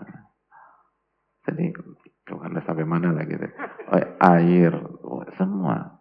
Jadi, 1.47 1.73
anda 2.29 2.61
sampai 2.67 2.85
mana 2.85 3.15
lagi? 3.15 3.39
Gitu. 3.39 3.49
Oh, 3.89 4.05
air, 4.37 4.73
oh, 5.01 5.25
semua. 5.41 5.97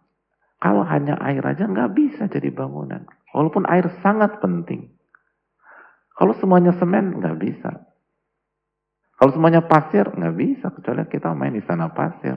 Kalau 0.58 0.82
hanya 0.84 1.14
air 1.22 1.40
aja 1.40 1.64
nggak 1.70 1.94
bisa 1.94 2.26
jadi 2.26 2.50
bangunan. 2.50 3.06
Walaupun 3.30 3.64
air 3.70 3.86
sangat 4.02 4.42
penting. 4.42 4.97
Kalau 6.18 6.34
semuanya 6.34 6.74
semen 6.74 7.22
nggak 7.22 7.38
bisa. 7.38 7.70
Kalau 9.14 9.30
semuanya 9.30 9.62
pasir 9.62 10.02
nggak 10.10 10.34
bisa 10.34 10.66
kecuali 10.74 11.06
kita 11.06 11.30
main 11.30 11.54
di 11.54 11.62
sana 11.62 11.94
pasir. 11.94 12.34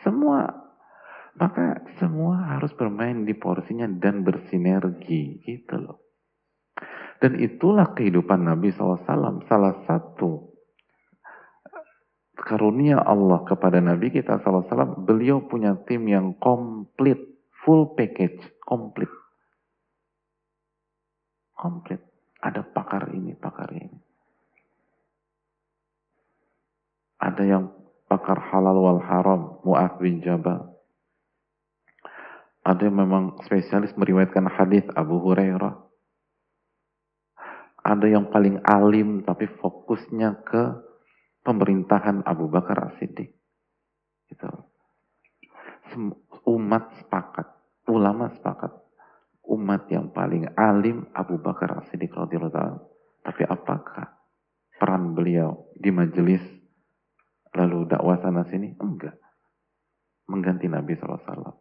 Semua 0.00 0.48
maka 1.36 1.80
semua 2.00 2.56
harus 2.56 2.72
bermain 2.76 3.24
di 3.24 3.36
porsinya 3.36 3.84
dan 3.88 4.24
bersinergi 4.24 5.44
gitu 5.44 5.76
loh. 5.76 6.00
Dan 7.20 7.38
itulah 7.38 7.92
kehidupan 7.94 8.48
Nabi 8.48 8.74
SAW. 8.74 9.46
Salah 9.46 9.74
satu 9.86 10.52
karunia 12.34 12.98
Allah 12.98 13.46
kepada 13.46 13.78
Nabi 13.78 14.10
kita 14.10 14.42
SAW, 14.42 15.06
beliau 15.06 15.46
punya 15.46 15.78
tim 15.86 16.10
yang 16.10 16.34
komplit, 16.36 17.20
full 17.62 17.94
package, 17.94 18.42
komplit. 18.66 19.08
Komplit. 21.54 22.11
Ada 22.42 22.66
pakar 22.66 23.14
ini, 23.14 23.38
pakar 23.38 23.70
ini. 23.70 23.98
Ada 27.22 27.42
yang 27.46 27.64
pakar 28.10 28.42
halal 28.50 28.82
wal 28.82 29.02
haram, 29.06 29.62
Mu'ad 29.62 30.02
bin 30.02 30.18
Jabal. 30.20 30.74
Ada 32.66 32.90
yang 32.90 32.98
memang 32.98 33.38
spesialis 33.46 33.94
meriwayatkan 33.94 34.46
hadis 34.50 34.82
Abu 34.94 35.22
Hurairah 35.22 35.92
ada 37.82 38.06
yang 38.06 38.30
paling 38.30 38.62
alim 38.62 39.26
tapi 39.26 39.50
fokusnya 39.58 40.46
ke 40.46 40.62
pemerintahan 41.42 42.22
Abu 42.22 42.46
Bakar 42.46 42.90
As-Siddiq. 42.90 43.34
Gitu. 44.30 44.50
Umat 46.46 46.94
sepakat, 47.02 47.46
ulama 47.90 48.30
sepakat. 48.38 48.81
Umat 49.42 49.90
yang 49.90 50.14
paling 50.14 50.54
alim 50.54 51.10
Abu 51.12 51.42
Bakar 51.42 51.82
As-Siddiq 51.82 52.14
radhiyallahu 52.14 52.78
Tapi 53.22 53.42
apakah 53.46 54.06
peran 54.78 55.14
beliau 55.18 55.70
di 55.74 55.90
majelis 55.90 56.42
lalu 57.54 57.86
dakwah 57.90 58.18
sana 58.22 58.46
sini? 58.46 58.74
Enggak. 58.78 59.18
Mengganti 60.30 60.70
Nabi 60.70 60.94
SAW. 60.94 61.58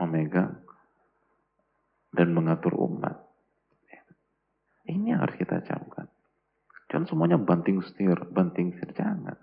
Memegang 0.00 0.64
dan 2.16 2.28
mengatur 2.32 2.72
umat 2.80 3.26
ini 4.86 5.10
yang 5.14 5.20
harus 5.22 5.36
kita 5.38 5.62
camkan. 5.66 6.06
Jangan 6.86 7.06
semuanya 7.10 7.38
banting 7.42 7.82
setir, 7.82 8.14
banting 8.30 8.78
setir. 8.78 8.94
Jangan. 8.94 9.34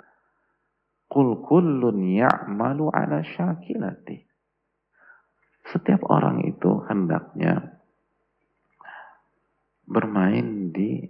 Kul 1.12 1.44
kullun 1.44 2.00
ya'malu 2.00 2.88
ala 2.90 3.22
syakilati. 3.22 4.24
Setiap 5.74 6.06
orang 6.06 6.46
itu 6.46 6.86
hendaknya 6.86 7.82
bermain 9.90 10.70
di 10.70 11.02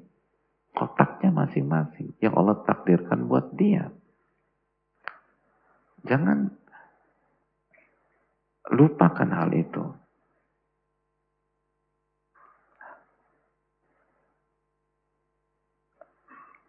kotaknya 0.72 1.30
masing-masing 1.36 2.16
yang 2.24 2.34
Allah 2.40 2.64
takdirkan 2.64 3.28
buat 3.28 3.52
dia. 3.54 3.92
Jangan 6.08 6.48
lupakan 8.72 9.30
hal 9.36 9.52
itu. 9.52 9.84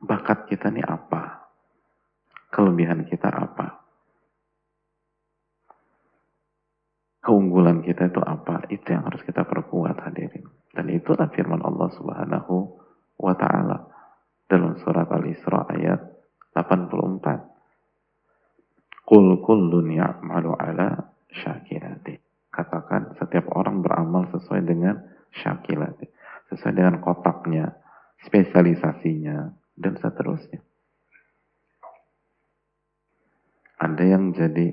bakat 0.05 0.47
kita 0.53 0.69
ini 0.69 0.85
apa? 0.85 1.49
Kelebihan 2.53 3.09
kita 3.09 3.33
apa? 3.33 3.84
Keunggulan 7.25 7.81
kita 7.81 8.13
itu 8.13 8.21
apa? 8.21 8.69
Itu 8.69 8.93
yang 8.93 9.09
harus 9.09 9.25
kita 9.25 9.49
perkuat 9.49 9.97
hadirin. 10.05 10.45
Dan 10.77 10.93
itulah 10.93 11.33
firman 11.33 11.65
Allah 11.65 11.89
Subhanahu 11.97 12.77
wa 13.17 13.33
taala 13.33 13.89
dalam 14.45 14.77
surat 14.85 15.09
Al-Isra 15.09 15.65
ayat 15.73 16.05
84. 16.53 19.09
Qul 19.09 19.41
kullun 19.41 19.89
ya'malu 19.89 20.53
ala 20.53 21.17
syakilati. 21.33 22.21
Katakan 22.53 23.17
setiap 23.17 23.49
orang 23.57 23.81
beramal 23.81 24.29
sesuai 24.29 24.61
dengan 24.69 25.01
syakilati. 25.33 26.05
Sesuai 26.53 26.77
dengan 26.77 27.01
kotaknya, 27.01 27.73
spesialisasinya, 28.29 29.65
dan 29.81 29.97
seterusnya. 29.99 30.61
Ada 33.81 34.05
yang 34.07 34.33
jadi 34.33 34.71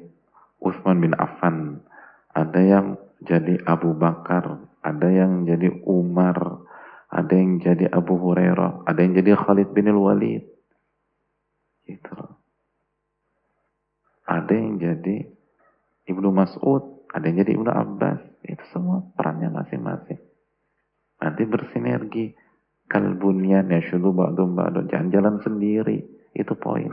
Utsman 0.62 1.02
bin 1.02 1.18
Affan, 1.18 1.82
ada 2.32 2.62
yang 2.62 2.96
jadi 3.22 3.62
Abu 3.68 3.94
Bakar, 3.94 4.66
ada 4.82 5.08
yang 5.08 5.46
jadi 5.46 5.84
Umar, 5.86 6.66
ada 7.12 7.34
yang 7.36 7.60
jadi 7.60 7.92
Abu 7.92 8.18
Hurairah, 8.18 8.88
ada 8.88 9.00
yang 9.04 9.14
jadi 9.14 9.36
Khalid 9.36 9.76
bin 9.76 9.92
Walid. 9.94 10.48
Gitu. 11.86 12.16
Ada 14.26 14.54
yang 14.56 14.80
jadi 14.80 15.28
Ibnu 16.08 16.32
Mas'ud, 16.32 17.04
ada 17.12 17.24
yang 17.28 17.44
jadi 17.44 17.52
Ibnu 17.60 17.68
Abbas. 17.68 18.20
Itu 18.48 18.64
semua 18.72 19.04
perannya 19.14 19.52
masing-masing. 19.52 20.24
Nanti 21.22 21.44
bersinergi 21.46 22.34
kalbunyan 22.88 23.70
ya 23.70 23.84
syudu 23.86 24.16
ba'dum 24.16 24.56
ba'dum. 24.58 24.88
Jangan 24.88 25.10
jalan 25.14 25.36
sendiri. 25.44 26.02
Itu 26.32 26.56
poin. 26.56 26.90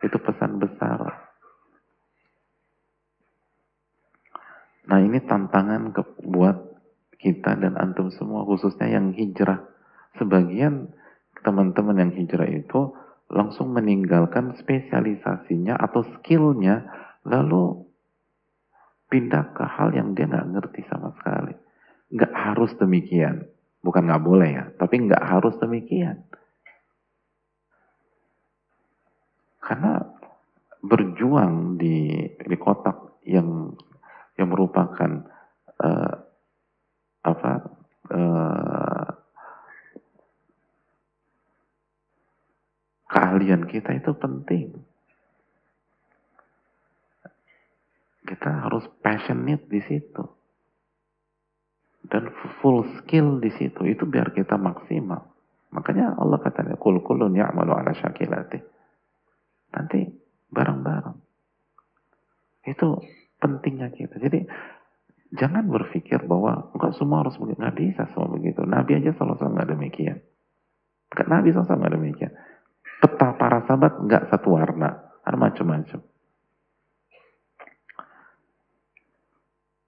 Itu 0.00 0.16
pesan 0.18 0.58
besar. 0.58 1.27
Nah 4.88 4.98
ini 5.04 5.20
tantangan 5.20 5.92
ke, 5.92 6.02
buat 6.24 6.56
kita 7.20 7.60
dan 7.60 7.76
antum 7.76 8.08
semua 8.08 8.48
khususnya 8.48 8.88
yang 8.88 9.12
hijrah. 9.12 9.68
Sebagian 10.16 10.88
teman-teman 11.44 12.00
yang 12.00 12.12
hijrah 12.16 12.48
itu 12.48 12.96
langsung 13.28 13.76
meninggalkan 13.76 14.56
spesialisasinya 14.56 15.76
atau 15.76 16.00
skillnya 16.16 16.88
lalu 17.28 17.84
pindah 19.12 19.52
ke 19.52 19.64
hal 19.68 19.92
yang 19.92 20.16
dia 20.16 20.24
nggak 20.24 20.48
ngerti 20.56 20.80
sama 20.88 21.12
sekali. 21.20 21.52
Nggak 22.08 22.32
harus 22.32 22.72
demikian. 22.80 23.44
Bukan 23.84 24.08
nggak 24.08 24.24
boleh 24.24 24.50
ya, 24.56 24.64
tapi 24.80 25.04
nggak 25.04 25.20
harus 25.20 25.54
demikian. 25.60 26.24
Karena 29.60 30.00
berjuang 30.80 31.76
di 31.76 32.24
di 32.32 32.56
kotak 32.56 33.20
yang 33.28 33.76
yang 34.38 34.54
merupakan 34.54 35.26
uh, 35.82 36.14
apa 37.26 37.52
uh, 38.14 39.08
keahlian 43.10 43.66
kita 43.66 43.98
itu 43.98 44.14
penting. 44.14 44.78
Kita 48.28 48.68
harus 48.68 48.84
passionate 49.02 49.66
di 49.66 49.80
situ 49.82 50.38
dan 52.08 52.32
full 52.60 52.86
skill 53.00 53.42
di 53.42 53.52
situ 53.52 53.84
itu 53.84 54.08
biar 54.08 54.32
kita 54.32 54.56
maksimal. 54.56 55.28
Makanya 55.68 56.16
Allah 56.16 56.40
katanya 56.40 56.80
kul 56.80 57.04
kulun 57.04 57.36
ya'malu 57.36 57.72
ala 57.76 57.92
syakilati. 57.92 58.60
Nanti 59.76 60.08
bareng-bareng. 60.48 61.18
Itu 62.64 63.00
pentingnya 63.38 63.90
kita. 63.94 64.18
Jadi 64.18 64.44
jangan 65.34 65.66
berpikir 65.70 66.22
bahwa 66.26 66.70
enggak 66.74 66.94
semua 66.98 67.26
harus 67.26 67.38
begitu. 67.38 67.58
Nggak 67.58 67.78
bisa 67.78 68.02
semua 68.12 68.28
begitu. 68.34 68.60
Nabi 68.66 68.92
aja 68.98 69.10
selalu 69.14 69.54
nggak 69.56 69.70
demikian. 69.74 70.18
Nabi 71.08 71.48
SAW 71.54 71.80
nggak 71.80 71.96
demikian. 71.96 72.32
Peta 72.98 73.28
para 73.38 73.64
sahabat 73.64 74.02
nggak 74.04 74.28
satu 74.28 74.48
warna. 74.52 75.18
Ada 75.24 75.36
macam-macam. 75.36 76.00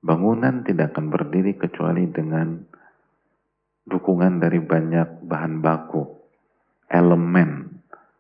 Bangunan 0.00 0.64
tidak 0.64 0.96
akan 0.96 1.12
berdiri 1.12 1.60
kecuali 1.60 2.08
dengan 2.08 2.56
dukungan 3.84 4.40
dari 4.40 4.56
banyak 4.56 5.28
bahan 5.28 5.60
baku, 5.60 6.08
elemen. 6.88 7.68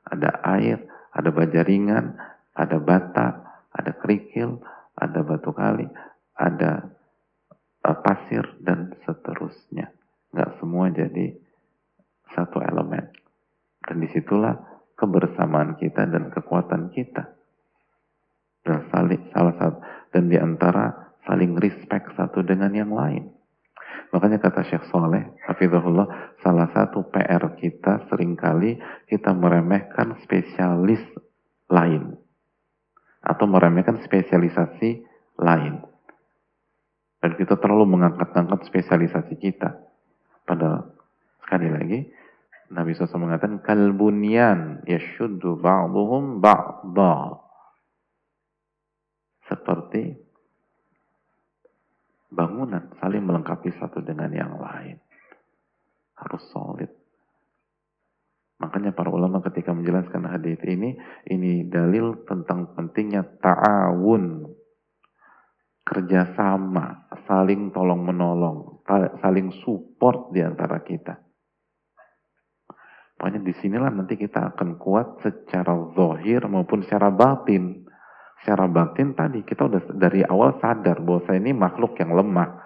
Ada 0.04 0.44
air, 0.58 0.84
ada 1.14 1.30
baja 1.32 1.64
ringan, 1.64 2.20
ada 2.52 2.76
bata, 2.82 3.26
ada 3.72 3.96
kerikil, 3.96 4.60
ada 5.00 5.24
batu 5.24 5.50
kali, 5.56 5.88
ada 6.36 6.92
uh, 7.88 7.98
pasir, 8.04 8.44
dan 8.60 8.92
seterusnya. 9.08 9.90
Nggak 10.30 10.60
semua 10.60 10.70
semua 10.80 10.96
jadi 10.96 11.36
satu 12.32 12.64
elemen. 12.64 13.12
Dan 13.84 14.00
di 14.00 14.08
situlah 14.16 14.56
kebersamaan 14.96 15.76
kita 15.76 16.08
dan 16.08 16.32
kekuatan 16.32 16.88
kita. 16.94 17.36
Dan 18.64 18.88
saling 18.88 19.28
salah 19.34 19.56
satu 19.60 19.78
dan 20.14 20.32
di 20.32 20.40
antara 20.40 21.12
saling 21.28 21.58
respect 21.60 22.16
satu 22.16 22.40
dengan 22.40 22.72
yang 22.72 22.94
lain. 22.94 23.28
Makanya 24.10 24.40
kata 24.40 24.64
Syekh 24.66 24.88
Soleh, 24.88 25.36
Hafizahullah, 25.44 26.38
salah 26.40 26.72
satu 26.72 27.04
PR 27.12 27.44
kita 27.60 28.08
sering 28.08 28.34
kali 28.40 28.80
kita 29.04 29.36
meremehkan 29.36 30.16
spesialis 30.24 31.02
lain. 31.68 32.16
Atau 33.20 33.44
meremehkan 33.48 34.00
spesialisasi 34.04 35.04
lain. 35.40 35.74
Dan 37.20 37.36
kita 37.36 37.60
terlalu 37.60 37.84
mengangkat-angkat 37.96 38.64
spesialisasi 38.64 39.36
kita. 39.36 39.76
Padahal, 40.48 40.96
sekali 41.44 41.68
lagi, 41.68 41.98
Nabi 42.70 42.94
SAW 42.96 43.26
mengatakan, 43.28 43.60
Kalbunyan 43.60 44.86
yashuddu 44.88 45.60
ba'duhum 45.60 46.40
ba'da. 46.40 47.44
Seperti 49.50 50.14
bangunan 52.30 52.94
saling 53.02 53.26
melengkapi 53.26 53.74
satu 53.74 53.98
dengan 54.00 54.30
yang 54.30 54.54
lain. 54.56 54.96
Harus 56.14 56.46
solid. 56.54 56.99
Makanya 58.60 58.92
para 58.92 59.08
ulama 59.08 59.40
ketika 59.40 59.72
menjelaskan 59.72 60.28
hadis 60.28 60.60
ini, 60.68 60.92
ini 61.32 61.64
dalil 61.64 62.28
tentang 62.28 62.76
pentingnya 62.76 63.24
ta'awun. 63.40 64.44
Kerjasama, 65.80 67.08
saling 67.24 67.72
tolong 67.72 68.04
menolong, 68.04 68.84
saling 69.24 69.50
support 69.64 70.30
di 70.30 70.44
antara 70.44 70.84
kita. 70.84 71.18
Pokoknya 73.16 73.40
di 73.42 73.52
sinilah 73.58 73.90
nanti 73.90 74.16
kita 74.16 74.54
akan 74.54 74.80
kuat 74.80 75.24
secara 75.24 75.76
zahir 75.92 76.44
maupun 76.48 76.80
secara 76.84 77.12
batin 77.12 77.84
secara 78.40 78.64
batin 78.72 79.12
tadi 79.12 79.44
kita 79.44 79.68
udah 79.68 79.82
dari 80.00 80.24
awal 80.24 80.56
sadar 80.64 81.04
bahwa 81.04 81.20
saya 81.28 81.38
ini 81.38 81.52
makhluk 81.52 81.92
yang 82.00 82.16
lemah. 82.16 82.56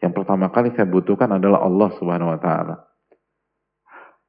Yang 0.00 0.12
pertama 0.22 0.48
kali 0.48 0.72
saya 0.72 0.88
butuhkan 0.88 1.36
adalah 1.36 1.60
Allah 1.60 1.90
Subhanahu 2.00 2.32
wa 2.32 2.40
taala. 2.40 2.87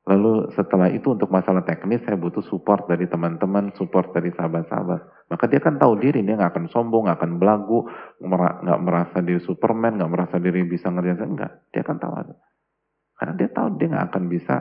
Lalu 0.09 0.49
setelah 0.57 0.89
itu 0.89 1.13
untuk 1.13 1.29
masalah 1.29 1.61
teknis 1.61 2.01
saya 2.01 2.17
butuh 2.17 2.41
support 2.49 2.89
dari 2.89 3.05
teman-teman, 3.05 3.69
support 3.77 4.09
dari 4.09 4.33
sahabat-sahabat. 4.33 5.29
Maka 5.29 5.45
dia 5.45 5.61
kan 5.61 5.77
tahu 5.77 6.01
diri, 6.01 6.25
dia 6.25 6.33
nggak 6.33 6.49
akan 6.49 6.65
sombong, 6.73 7.05
nggak 7.05 7.21
akan 7.21 7.37
belagu, 7.37 7.85
nggak 8.17 8.81
merasa 8.81 9.21
diri 9.21 9.37
Superman, 9.45 10.01
nggak 10.01 10.09
merasa 10.09 10.41
diri 10.41 10.65
bisa 10.65 10.89
ngerjain 10.89 11.29
enggak. 11.29 11.69
Dia 11.69 11.85
akan 11.85 11.97
tahu 12.01 12.13
ada. 12.25 12.33
Karena 13.21 13.33
dia 13.37 13.49
tahu 13.53 13.67
dia 13.77 13.87
nggak 13.93 14.05
akan 14.09 14.23
bisa 14.33 14.55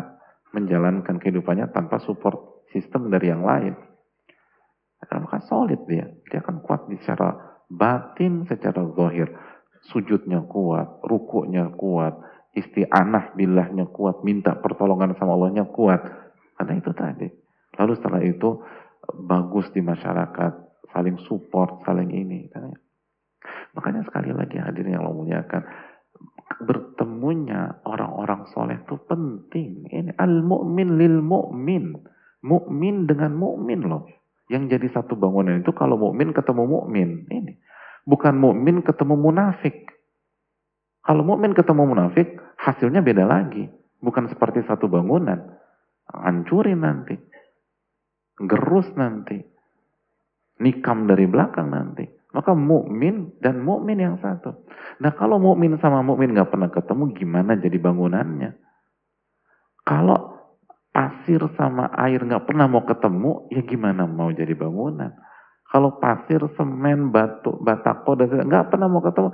menjalankan 0.53 1.17
kehidupannya 1.17 1.73
tanpa 1.73 1.97
support 2.05 2.69
sistem 2.69 3.09
dari 3.09 3.33
yang 3.33 3.41
lain. 3.41 3.73
Maka 5.09 5.41
solid 5.49 5.81
dia. 5.89 6.13
Dia 6.29 6.45
akan 6.45 6.61
kuat 6.61 6.93
secara 7.01 7.65
batin, 7.73 8.45
secara 8.45 8.85
zahir. 8.93 9.33
Sujudnya 9.89 10.45
kuat, 10.45 11.01
rukuknya 11.09 11.73
kuat, 11.73 12.21
isti'anah 12.59 13.39
bilahnya 13.39 13.87
kuat, 13.89 14.27
minta 14.27 14.59
pertolongan 14.59 15.15
sama 15.17 15.39
Allahnya 15.39 15.71
kuat. 15.71 16.03
Karena 16.59 16.75
itu 16.75 16.91
tadi. 16.93 17.29
Lalu 17.79 17.93
setelah 17.95 18.21
itu 18.27 18.59
bagus 19.25 19.71
di 19.71 19.81
masyarakat, 19.81 20.53
saling 20.91 21.17
support, 21.31 21.87
saling 21.87 22.11
ini. 22.11 22.51
Makanya 23.79 24.03
sekali 24.05 24.35
lagi 24.35 24.59
hadirin 24.59 24.99
yang 24.99 25.07
Allah 25.07 25.15
muliakan, 25.15 25.63
bertemunya 26.67 27.79
orang-orang 27.87 28.51
soleh 28.51 28.83
itu 28.83 28.99
penting. 29.07 29.87
Ini 29.87 30.19
al-mu'min 30.19 30.99
lil 30.99 31.23
mu'min. 31.23 31.95
Mu'min 32.43 33.07
dengan 33.07 33.39
mu'min 33.39 33.87
loh. 33.87 34.07
Yang 34.49 34.77
jadi 34.77 34.87
satu 34.99 35.15
bangunan 35.15 35.61
itu 35.61 35.71
kalau 35.77 36.01
mukmin 36.01 36.33
ketemu 36.33 36.65
mukmin. 36.65 37.29
Ini 37.29 37.53
bukan 38.09 38.35
mukmin 38.41 38.81
ketemu 38.81 39.15
munafik. 39.21 39.85
Kalau 41.09 41.25
mukmin 41.25 41.57
ketemu 41.57 41.89
munafik, 41.89 42.37
hasilnya 42.61 43.01
beda 43.01 43.25
lagi. 43.25 43.65
Bukan 44.05 44.29
seperti 44.29 44.61
satu 44.69 44.93
bangunan. 44.93 45.41
Hancurin 46.13 46.85
nanti. 46.85 47.17
Gerus 48.45 48.93
nanti. 48.93 49.41
Nikam 50.61 51.09
dari 51.09 51.25
belakang 51.25 51.73
nanti. 51.73 52.05
Maka 52.37 52.53
mukmin 52.53 53.41
dan 53.41 53.65
mukmin 53.65 54.05
yang 54.05 54.21
satu. 54.21 54.69
Nah 55.01 55.17
kalau 55.17 55.41
mukmin 55.41 55.81
sama 55.81 56.05
mukmin 56.05 56.37
nggak 56.37 56.53
pernah 56.53 56.69
ketemu, 56.69 57.17
gimana 57.17 57.57
jadi 57.57 57.81
bangunannya? 57.81 58.51
Kalau 59.89 60.37
pasir 60.93 61.41
sama 61.57 61.89
air 61.97 62.21
nggak 62.21 62.45
pernah 62.45 62.69
mau 62.69 62.85
ketemu, 62.85 63.49
ya 63.49 63.65
gimana 63.65 64.05
mau 64.05 64.29
jadi 64.29 64.53
bangunan? 64.53 65.17
Kalau 65.73 65.97
pasir, 66.01 66.41
semen, 66.57 67.13
batu, 67.13 67.57
batako, 67.61 68.17
dan 68.17 68.45
nggak 68.45 68.73
pernah 68.73 68.89
mau 68.89 69.05
ketemu, 69.05 69.33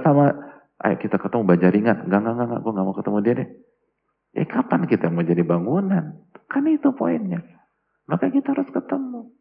sama 0.00 0.47
ayo 0.78 0.94
kita 0.98 1.18
ketemu 1.18 1.42
bajaringan, 1.42 2.06
nggak 2.06 2.20
nggak 2.22 2.34
nggak, 2.34 2.60
gue 2.62 2.72
nggak 2.72 2.86
mau 2.86 2.96
ketemu 2.96 3.18
dia 3.24 3.34
deh. 3.34 3.48
Ya 4.36 4.44
kapan 4.44 4.86
kita 4.86 5.10
mau 5.10 5.24
jadi 5.24 5.42
bangunan? 5.42 6.04
Kan 6.46 6.64
itu 6.68 6.92
poinnya. 6.94 7.42
Maka 8.08 8.30
kita 8.32 8.56
harus 8.56 8.68
ketemu. 8.70 9.34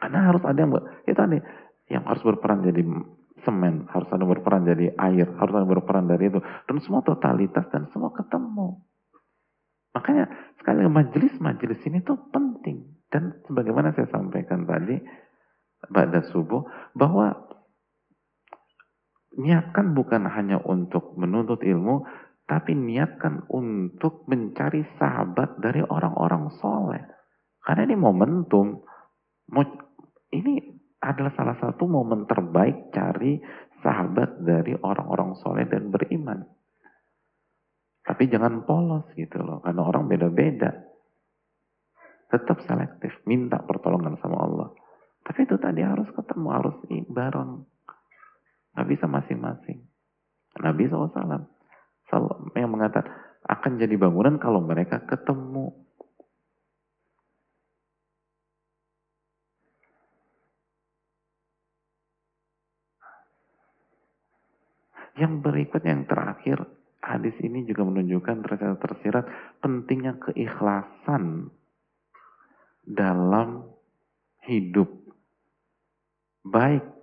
Karena 0.00 0.32
harus 0.32 0.42
ada 0.42 0.58
yang, 0.58 0.72
kita 1.04 1.22
nih, 1.28 1.42
yang 1.92 2.02
harus 2.08 2.24
berperan 2.24 2.64
jadi 2.64 2.82
semen, 3.44 3.84
harus 3.92 4.08
ada 4.10 4.24
berperan 4.24 4.64
jadi 4.64 4.96
air, 4.96 5.28
harus 5.36 5.54
ada 5.54 5.66
berperan 5.68 6.08
dari 6.08 6.32
itu. 6.32 6.40
Dan 6.40 6.80
semua 6.80 7.04
totalitas 7.04 7.68
dan 7.68 7.86
semua 7.92 8.10
ketemu. 8.16 8.80
Makanya 9.92 10.56
sekali 10.56 10.86
majelis-majelis 10.86 11.80
ini 11.86 12.00
tuh 12.00 12.16
penting. 12.32 12.96
Dan 13.10 13.42
sebagaimana 13.44 13.92
saya 13.92 14.06
sampaikan 14.08 14.64
tadi, 14.64 14.96
pada 15.90 16.22
subuh, 16.30 16.62
bahwa 16.94 17.49
niatkan 19.38 19.94
bukan 19.94 20.26
hanya 20.26 20.58
untuk 20.58 21.14
menuntut 21.14 21.62
ilmu, 21.62 22.02
tapi 22.50 22.74
niatkan 22.74 23.46
untuk 23.46 24.26
mencari 24.26 24.82
sahabat 24.98 25.62
dari 25.62 25.86
orang-orang 25.86 26.50
soleh. 26.58 27.02
Karena 27.62 27.86
ini 27.86 27.94
momentum. 27.94 28.82
Ini 30.30 30.52
adalah 31.02 31.34
salah 31.34 31.56
satu 31.58 31.86
momen 31.86 32.26
terbaik 32.26 32.90
cari 32.94 33.38
sahabat 33.82 34.42
dari 34.42 34.74
orang-orang 34.78 35.38
soleh 35.38 35.66
dan 35.66 35.90
beriman. 35.90 36.42
Tapi 38.02 38.26
jangan 38.26 38.66
polos 38.66 39.06
gitu 39.14 39.38
loh, 39.38 39.62
karena 39.62 39.86
orang 39.86 40.10
beda-beda. 40.10 40.70
Tetap 42.30 42.62
selektif, 42.66 43.14
minta 43.26 43.62
pertolongan 43.62 44.18
sama 44.18 44.38
Allah. 44.42 44.68
Tapi 45.22 45.46
itu 45.46 45.54
tadi 45.58 45.82
harus 45.82 46.06
ketemu, 46.14 46.48
harus 46.50 46.76
bareng. 47.10 47.62
Gak 48.80 48.88
bisa 48.88 49.04
masing-masing. 49.04 49.84
Nabi 50.56 50.88
SAW 50.88 51.44
yang 52.56 52.72
mengatakan 52.72 53.12
akan 53.44 53.76
jadi 53.76 53.92
bangunan 54.00 54.40
kalau 54.40 54.64
mereka 54.64 55.04
ketemu. 55.04 55.68
Yang 65.20 65.44
berikut 65.44 65.84
yang 65.84 66.08
terakhir 66.08 66.64
hadis 67.04 67.36
ini 67.44 67.68
juga 67.68 67.84
menunjukkan 67.84 68.48
tersirat 68.80 69.28
pentingnya 69.60 70.16
keikhlasan 70.24 71.52
dalam 72.88 73.68
hidup. 74.48 74.88
Baik 76.40 76.99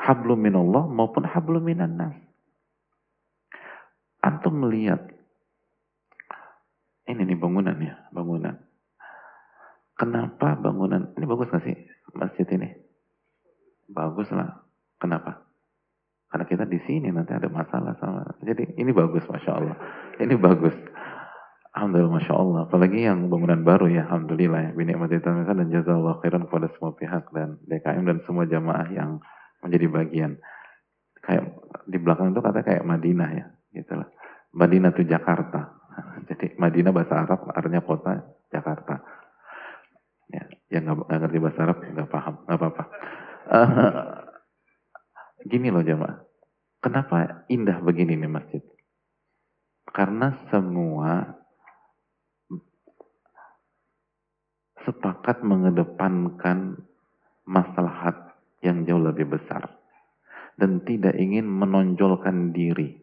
hablum 0.00 0.40
minallah 0.40 0.88
maupun 0.88 1.28
hablum 1.28 1.64
minan 1.64 2.00
nas. 2.00 2.16
Antum 4.20 4.64
melihat 4.64 5.00
ini 7.08 7.26
nih 7.26 7.38
bangunan 7.40 7.76
ya, 7.80 8.08
bangunan. 8.14 8.56
Kenapa 9.98 10.56
bangunan 10.56 11.12
ini 11.16 11.24
bagus 11.28 11.52
gak 11.52 11.64
sih 11.64 11.76
masjid 12.16 12.48
ini? 12.56 12.72
Bagus 13.90 14.30
lah. 14.32 14.64
Kenapa? 14.96 15.44
Karena 16.30 16.46
kita 16.46 16.64
di 16.64 16.78
sini 16.86 17.10
nanti 17.10 17.34
ada 17.34 17.50
masalah 17.50 17.98
sama. 17.98 18.22
Jadi 18.40 18.78
ini 18.78 18.94
bagus, 18.94 19.26
masya 19.26 19.50
Allah. 19.50 19.76
Ini 20.22 20.38
bagus. 20.38 20.76
Alhamdulillah, 21.74 22.14
masya 22.22 22.34
Allah. 22.38 22.60
Apalagi 22.70 23.02
yang 23.02 23.26
bangunan 23.26 23.66
baru 23.66 23.90
ya, 23.90 24.06
alhamdulillah 24.06 24.70
ya. 24.70 24.72
Bini 24.78 24.94
dan 24.94 25.68
jazakallah 25.74 26.22
khairan 26.22 26.46
kepada 26.46 26.70
semua 26.78 26.94
pihak 26.94 27.34
dan 27.34 27.58
DKM 27.66 28.04
dan 28.06 28.18
semua 28.30 28.46
jamaah 28.46 28.86
yang 28.94 29.18
menjadi 29.64 29.86
bagian. 29.88 30.32
Kayak 31.20 31.52
di 31.86 31.98
belakang 32.00 32.32
itu 32.32 32.40
kata 32.40 32.60
kayak 32.64 32.84
Madinah 32.86 33.30
ya, 33.36 33.46
gitu 33.76 33.92
lah. 33.96 34.08
Madinah 34.56 34.90
itu 34.96 35.04
Jakarta. 35.04 35.76
Jadi 36.28 36.56
Madinah 36.56 36.90
bahasa 36.90 37.14
Arab 37.22 37.48
artinya 37.52 37.82
kota 37.84 38.24
Jakarta. 38.50 38.98
Ya, 40.30 40.46
yang 40.70 40.86
nggak 40.86 41.18
ngerti 41.26 41.38
bahasa 41.42 41.60
Arab 41.66 41.78
nggak 41.82 42.10
paham, 42.10 42.34
nggak 42.46 42.58
apa-apa. 42.58 42.84
Uh, 43.50 44.30
Gini 45.46 45.72
loh 45.72 45.80
jemaah. 45.80 46.20
Kenapa 46.80 47.44
indah 47.48 47.80
begini 47.80 48.16
nih 48.16 48.28
masjid? 48.28 48.62
Karena 49.88 50.36
semua 50.52 51.36
sepakat 54.84 55.44
mengedepankan 55.44 56.80
maslahat 57.44 58.29
yang 58.60 58.84
jauh 58.84 59.00
lebih 59.00 59.28
besar 59.28 59.80
dan 60.60 60.84
tidak 60.84 61.16
ingin 61.16 61.48
menonjolkan 61.48 62.52
diri. 62.52 63.00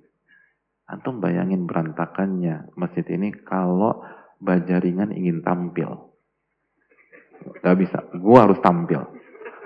Antum 0.88 1.20
bayangin 1.20 1.68
berantakannya 1.68 2.72
masjid 2.80 3.04
ini 3.12 3.34
kalau 3.44 4.06
bajaringan 4.40 5.12
ingin 5.12 5.42
tampil. 5.42 6.14
Gak 7.66 7.78
bisa, 7.82 7.98
gua 8.22 8.48
harus 8.48 8.62
tampil. 8.62 9.02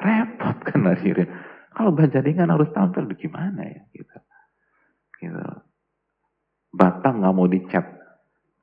Repot 0.02 0.58
kan 0.66 0.82
hadirin. 0.88 1.30
Kalau 1.72 1.94
bajaringan 1.94 2.50
harus 2.50 2.72
tampil, 2.74 3.06
gimana 3.16 3.62
ya? 3.64 3.82
Gitu. 3.94 4.18
gitu. 5.22 5.46
Batang 6.72 7.22
nggak 7.22 7.36
mau 7.36 7.48
dicat, 7.52 7.86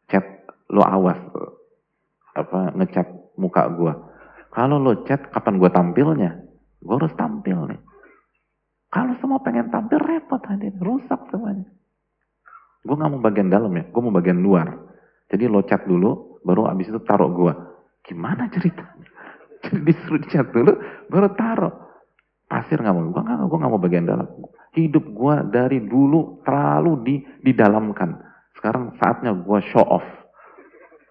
cat 0.09 0.27
lo 0.73 0.81
awas 0.81 1.21
apa 2.35 2.73
ngecat 2.75 3.07
muka 3.39 3.69
gua. 3.71 3.95
Kalau 4.51 4.81
lo 4.81 5.05
cat, 5.07 5.31
kapan 5.31 5.61
gua 5.61 5.71
tampilnya? 5.71 6.48
Gua 6.83 6.97
harus 7.03 7.15
tampil 7.19 7.59
nih. 7.75 7.81
Kalau 8.89 9.13
semua 9.21 9.39
pengen 9.45 9.69
tampil 9.69 10.01
repot 10.01 10.41
hadirin, 10.49 10.81
rusak 10.81 11.21
semuanya. 11.29 11.69
Gue 12.89 12.97
nggak 12.97 13.11
mau 13.13 13.21
bagian 13.21 13.53
dalam 13.53 13.73
ya, 13.77 13.85
gue 13.85 14.01
mau 14.01 14.15
bagian 14.15 14.41
luar. 14.41 14.69
Jadi 15.29 15.45
lo 15.45 15.61
cat 15.69 15.85
dulu, 15.85 16.41
baru 16.41 16.73
abis 16.73 16.89
itu 16.89 17.01
taruh 17.05 17.29
gue. 17.29 17.53
Gimana 18.09 18.49
ceritanya? 18.49 19.05
Jadi 19.65 19.79
disuruh 19.85 20.25
cat 20.25 20.49
dulu, 20.57 20.73
baru 21.13 21.29
taruh. 21.37 21.75
Pasir 22.49 22.81
nggak 22.81 22.95
mau, 22.97 23.13
gue 23.13 23.23
gue 23.29 23.59
nggak 23.61 23.73
mau 23.77 23.83
bagian 23.83 24.09
dalam. 24.09 24.25
Hidup 24.73 25.05
gue 25.05 25.35
dari 25.53 25.85
dulu 25.85 26.41
terlalu 26.49 26.93
di 27.05 27.15
didalamkan. 27.45 28.25
Sekarang 28.57 28.97
saatnya 28.97 29.37
gue 29.37 29.59
show 29.69 29.85
off. 29.85 30.07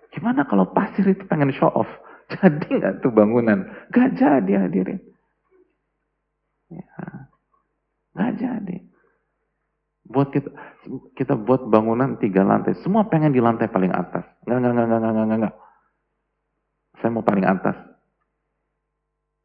Gimana 0.10 0.50
kalau 0.50 0.74
pasir 0.74 1.06
itu 1.06 1.30
pengen 1.30 1.54
show 1.54 1.70
off? 1.70 1.90
Jadi 2.34 2.82
nggak 2.82 3.06
tuh 3.06 3.14
bangunan? 3.14 3.70
Gak 3.94 4.18
jadi 4.18 4.66
hadirin. 4.68 5.00
Ya. 6.72 6.88
Jadi. 8.38 8.78
Buat 10.08 10.32
kita, 10.32 10.50
kita 11.20 11.36
buat 11.36 11.68
bangunan 11.68 12.16
tiga 12.18 12.48
lantai. 12.48 12.80
Semua 12.80 13.12
pengen 13.12 13.36
di 13.36 13.44
lantai 13.44 13.68
paling 13.68 13.92
atas. 13.92 14.24
Enggak, 14.48 14.58
enggak, 14.64 14.72
enggak, 14.72 14.88
enggak, 14.88 15.12
enggak, 15.12 15.38
enggak. 15.38 15.56
Saya 16.98 17.10
mau 17.12 17.26
paling 17.28 17.46
atas. 17.46 17.78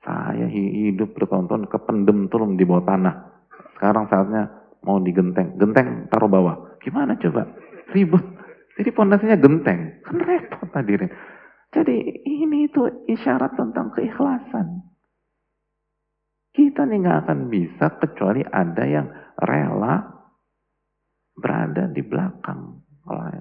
Saya 0.02 0.46
hidup 0.50 1.14
bertonton 1.14 1.66
kependem 1.66 2.30
turun 2.30 2.58
di 2.58 2.66
bawah 2.66 2.86
tanah. 2.86 3.14
Sekarang 3.78 4.06
saatnya 4.06 4.50
mau 4.82 4.98
digenteng. 5.02 5.58
Genteng 5.58 6.10
taruh 6.10 6.30
bawah. 6.30 6.78
Gimana 6.82 7.18
coba? 7.18 7.46
Ribut. 7.90 8.22
Jadi 8.78 8.90
pondasinya 8.94 9.38
genteng. 9.38 10.02
Kan 10.02 10.16
repot 10.22 10.70
hadirin. 10.74 11.10
Jadi 11.74 12.22
ini 12.26 12.70
itu 12.70 12.82
isyarat 13.10 13.54
tentang 13.58 13.94
keikhlasan. 13.94 14.91
Kita 16.53 16.84
nih 16.84 17.00
nggak 17.00 17.18
akan 17.24 17.40
bisa 17.48 17.96
kecuali 17.96 18.44
ada 18.44 18.84
yang 18.84 19.09
rela 19.40 20.05
berada 21.32 21.88
di 21.88 22.05
belakang. 22.05 22.84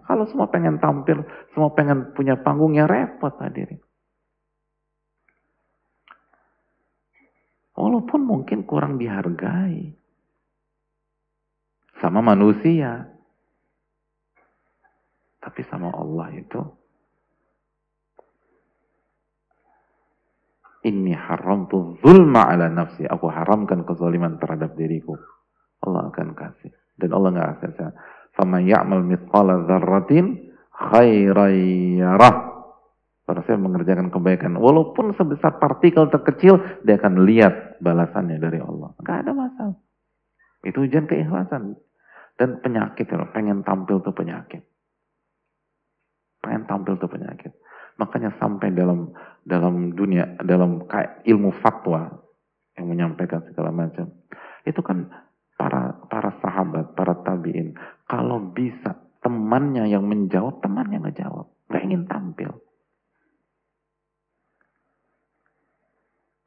Kalau 0.08 0.26
semua 0.26 0.48
pengen 0.50 0.80
tampil, 0.82 1.22
semua 1.54 1.76
pengen 1.76 2.16
punya 2.18 2.40
panggung 2.40 2.74
yang 2.74 2.88
repot 2.88 3.36
hadirin. 3.38 3.78
Walaupun 7.76 8.22
mungkin 8.26 8.64
kurang 8.68 8.98
dihargai. 9.00 9.96
Sama 12.02 12.20
manusia. 12.20 13.06
Tapi 15.42 15.62
sama 15.70 15.94
Allah 15.94 16.30
itu. 16.36 16.81
Ini 20.82 21.14
haram 21.14 21.70
tuh 21.70 22.02
zulma 22.02 22.50
ala 22.50 22.66
nafsi. 22.66 23.06
Aku 23.06 23.30
haramkan 23.30 23.86
kezaliman 23.86 24.42
terhadap 24.42 24.74
diriku. 24.74 25.14
Allah 25.86 26.10
akan 26.10 26.34
kasih. 26.34 26.74
Dan 26.98 27.14
Allah 27.14 27.30
nggak 27.38 27.50
akan 27.58 27.72
Fama 28.32 28.64
ya'mal 28.64 29.06
mithqala 29.06 29.68
dzarratin 29.70 30.54
khairan 30.74 31.54
yarah. 32.02 32.36
Para 33.22 33.46
saya 33.46 33.62
mengerjakan 33.62 34.10
kebaikan. 34.10 34.58
Walaupun 34.58 35.14
sebesar 35.14 35.62
partikel 35.62 36.10
terkecil, 36.10 36.58
dia 36.82 36.98
akan 36.98 37.30
lihat 37.30 37.80
balasannya 37.80 38.42
dari 38.42 38.60
Allah. 38.60 38.92
Nggak 38.98 39.18
ada 39.22 39.32
masalah. 39.32 39.78
Itu 40.66 40.84
ujian 40.84 41.06
keikhlasan. 41.06 41.78
Dan 42.36 42.58
penyakit, 42.66 43.06
ya, 43.06 43.22
pengen 43.30 43.62
tampil 43.62 44.02
tuh 44.02 44.18
penyakit. 44.18 44.66
Pengen 46.42 46.66
tampil 46.66 46.98
tuh 46.98 47.06
penyakit. 47.06 47.54
Makanya 48.02 48.34
sampai 48.42 48.74
dalam 48.74 49.14
dalam 49.42 49.98
dunia, 49.98 50.38
dalam 50.42 50.86
ilmu 51.26 51.50
fatwa 51.62 52.10
yang 52.78 52.88
menyampaikan 52.88 53.42
segala 53.50 53.74
macam. 53.74 54.10
Itu 54.66 54.86
kan 54.86 55.10
para 55.58 55.98
para 56.10 56.38
sahabat, 56.42 56.94
para 56.98 57.18
tabiin, 57.22 57.78
kalau 58.06 58.42
bisa 58.54 58.98
temannya 59.22 59.90
yang 59.90 60.06
menjawab, 60.06 60.62
temannya 60.62 61.02
nggak 61.02 61.18
jawab, 61.22 61.50
nggak 61.70 61.84
ingin 61.86 62.04
tampil. 62.10 62.52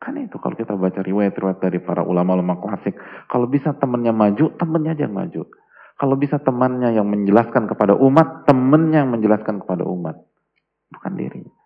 Kan 0.02 0.20
itu 0.20 0.36
kalau 0.36 0.52
kita 0.52 0.76
baca 0.76 1.00
riwayat-riwayat 1.00 1.58
dari 1.64 1.80
para 1.80 2.04
ulama-ulama 2.04 2.60
klasik, 2.60 2.92
kalau 3.30 3.48
bisa 3.48 3.72
temannya 3.72 4.12
maju, 4.12 4.52
temannya 4.60 4.92
aja 4.92 5.08
yang 5.08 5.16
maju. 5.16 5.48
Kalau 5.94 6.18
bisa 6.18 6.42
temannya 6.42 6.92
yang 6.92 7.06
menjelaskan 7.06 7.70
kepada 7.70 7.94
umat, 7.96 8.44
temannya 8.44 9.06
yang 9.06 9.14
menjelaskan 9.14 9.62
kepada 9.62 9.86
umat. 9.86 10.18
Bukan 10.90 11.12
diri. 11.14 11.63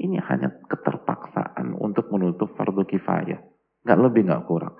Ini 0.00 0.16
hanya 0.16 0.48
keterpaksaan 0.64 1.76
untuk 1.76 2.08
menutup 2.08 2.56
fardu 2.56 2.88
kifayah. 2.88 3.36
Nggak 3.84 4.00
lebih, 4.00 4.22
nggak 4.32 4.44
kurang. 4.48 4.72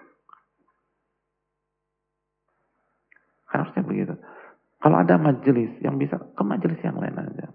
Harusnya 3.52 3.84
begitu. 3.84 4.14
Kalau 4.80 4.96
ada 4.96 5.20
majelis 5.20 5.76
yang 5.84 6.00
bisa, 6.00 6.16
ke 6.16 6.40
majelis 6.40 6.80
yang 6.80 6.96
lain 6.96 7.20
aja. 7.20 7.52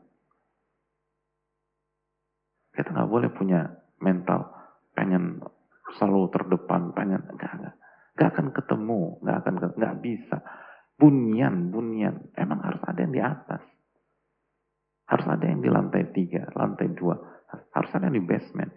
Kita 2.77 2.93
nggak 2.93 3.09
boleh 3.09 3.33
punya 3.33 3.65
mental 3.97 4.45
pengen 4.93 5.41
selalu 5.97 6.29
terdepan, 6.29 6.93
pengen 6.93 7.25
enggak, 7.33 7.49
enggak. 7.57 7.75
Enggak 8.13 8.29
akan 8.29 8.47
ketemu, 8.53 9.01
enggak 9.25 9.37
akan 9.41 9.53
enggak 9.73 9.95
bisa. 10.05 10.37
Bunyian, 11.01 11.73
bunyian. 11.73 12.29
Emang 12.37 12.61
harus 12.61 12.83
ada 12.85 12.99
yang 13.01 13.13
di 13.15 13.23
atas. 13.25 13.63
Harus 15.09 15.27
ada 15.33 15.45
yang 15.49 15.65
di 15.65 15.69
lantai 15.73 16.13
tiga, 16.13 16.45
lantai 16.53 16.93
dua. 16.93 17.34
Harus 17.73 17.91
ada 17.95 18.09
di 18.11 18.21
basement. 18.21 18.71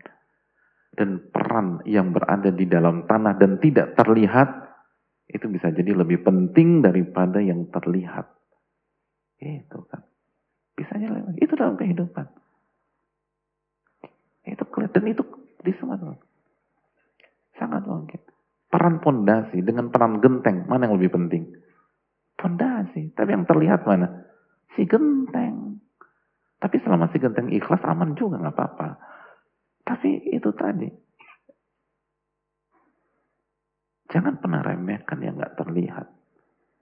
Dan 0.95 1.31
peran 1.31 1.85
yang 1.87 2.11
berada 2.11 2.51
di 2.51 2.67
dalam 2.67 3.07
tanah 3.07 3.39
dan 3.39 3.63
tidak 3.63 3.95
terlihat 3.95 4.49
itu 5.29 5.45
bisa 5.47 5.69
jadi 5.71 5.93
lebih 5.93 6.25
penting 6.25 6.81
daripada 6.81 7.39
yang 7.39 7.69
terlihat. 7.69 8.27
Itu 9.39 9.85
kan. 9.87 10.03
Bisa 10.75 10.97
jadi 10.97 11.37
itu 11.39 11.53
dalam 11.55 11.77
kehidupan. 11.77 12.27
Itu 14.49 14.65
dan 14.65 15.05
itu 15.05 15.23
di 15.61 15.73
semua 15.77 16.01
sangat 17.59 17.83
mungkin. 17.85 18.21
Peran 18.69 19.01
pondasi 19.03 19.61
dengan 19.61 19.91
peran 19.91 20.23
genteng 20.23 20.65
mana 20.71 20.87
yang 20.89 20.97
lebih 20.97 21.13
penting? 21.13 21.45
Pondasi, 22.39 23.11
tapi 23.19 23.35
yang 23.35 23.45
terlihat 23.45 23.83
mana? 23.83 24.25
Si 24.79 24.87
genteng. 24.87 25.78
Tapi 26.59 26.77
selama 26.83 27.07
si 27.15 27.23
genteng 27.23 27.55
ikhlas 27.55 27.83
aman 27.87 28.19
juga 28.19 28.43
nggak 28.43 28.55
apa-apa. 28.55 28.89
Tapi 29.87 30.35
itu 30.35 30.51
tadi 30.53 30.91
Jangan 34.09 34.41
pernah 34.41 34.65
remehkan 34.65 35.21
yang 35.21 35.37
nggak 35.37 35.57
terlihat. 35.61 36.09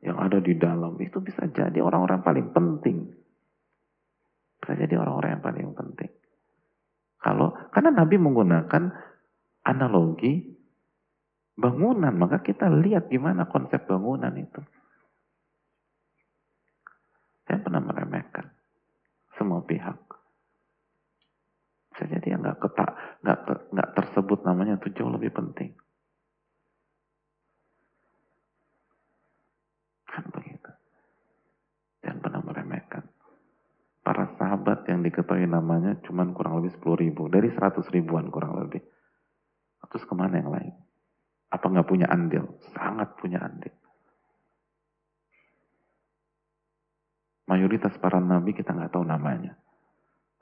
Yang 0.00 0.16
ada 0.22 0.38
di 0.38 0.54
dalam. 0.54 0.94
Itu 1.02 1.18
bisa 1.18 1.50
jadi 1.50 1.82
orang-orang 1.82 2.22
paling 2.22 2.54
penting. 2.54 3.10
Bisa 4.62 4.72
jadi 4.78 4.94
orang-orang 4.94 5.30
yang 5.38 5.44
paling 5.44 5.68
penting. 5.74 6.10
Kalau 7.18 7.50
karena 7.74 7.90
Nabi 7.90 8.16
menggunakan 8.22 8.82
analogi 9.66 10.54
bangunan, 11.58 12.14
maka 12.14 12.38
kita 12.46 12.70
lihat 12.70 13.10
gimana 13.10 13.50
konsep 13.50 13.82
bangunan 13.90 14.30
itu. 14.38 14.62
Saya 17.50 17.58
pernah 17.58 17.82
meremehkan 17.82 18.05
semua 19.36 19.62
pihak. 19.62 19.96
Bisa 21.92 22.04
jadi 22.12 22.36
nggak 22.36 22.60
ketak, 22.60 22.92
nggak 23.24 23.38
nggak 23.72 23.90
tersebut 23.96 24.44
namanya 24.44 24.76
itu 24.76 24.92
jauh 24.92 25.12
lebih 25.12 25.32
penting. 25.32 25.72
Kan 30.04 30.28
begitu. 30.32 30.70
Jangan 32.04 32.20
pernah 32.20 32.40
meremehkan. 32.44 33.04
Para 34.04 34.28
sahabat 34.38 34.86
yang 34.86 35.02
diketahui 35.02 35.48
namanya 35.50 35.98
cuma 36.04 36.24
kurang 36.30 36.60
lebih 36.62 36.76
10 36.78 37.04
ribu. 37.04 37.26
Dari 37.26 37.50
100 37.50 37.82
ribuan 37.90 38.30
kurang 38.30 38.54
lebih. 38.60 38.84
Terus 39.86 40.04
ke 40.06 40.14
mana 40.14 40.38
yang 40.38 40.52
lain? 40.52 40.74
Apa 41.50 41.66
nggak 41.72 41.88
punya 41.88 42.06
andil? 42.12 42.60
Sangat 42.74 43.16
punya 43.18 43.40
andil. 43.40 43.72
Mayoritas 47.56 47.96
para 47.96 48.20
nabi 48.20 48.52
kita 48.52 48.76
nggak 48.76 48.92
tahu 48.92 49.08
namanya. 49.08 49.56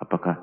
Apakah 0.02 0.34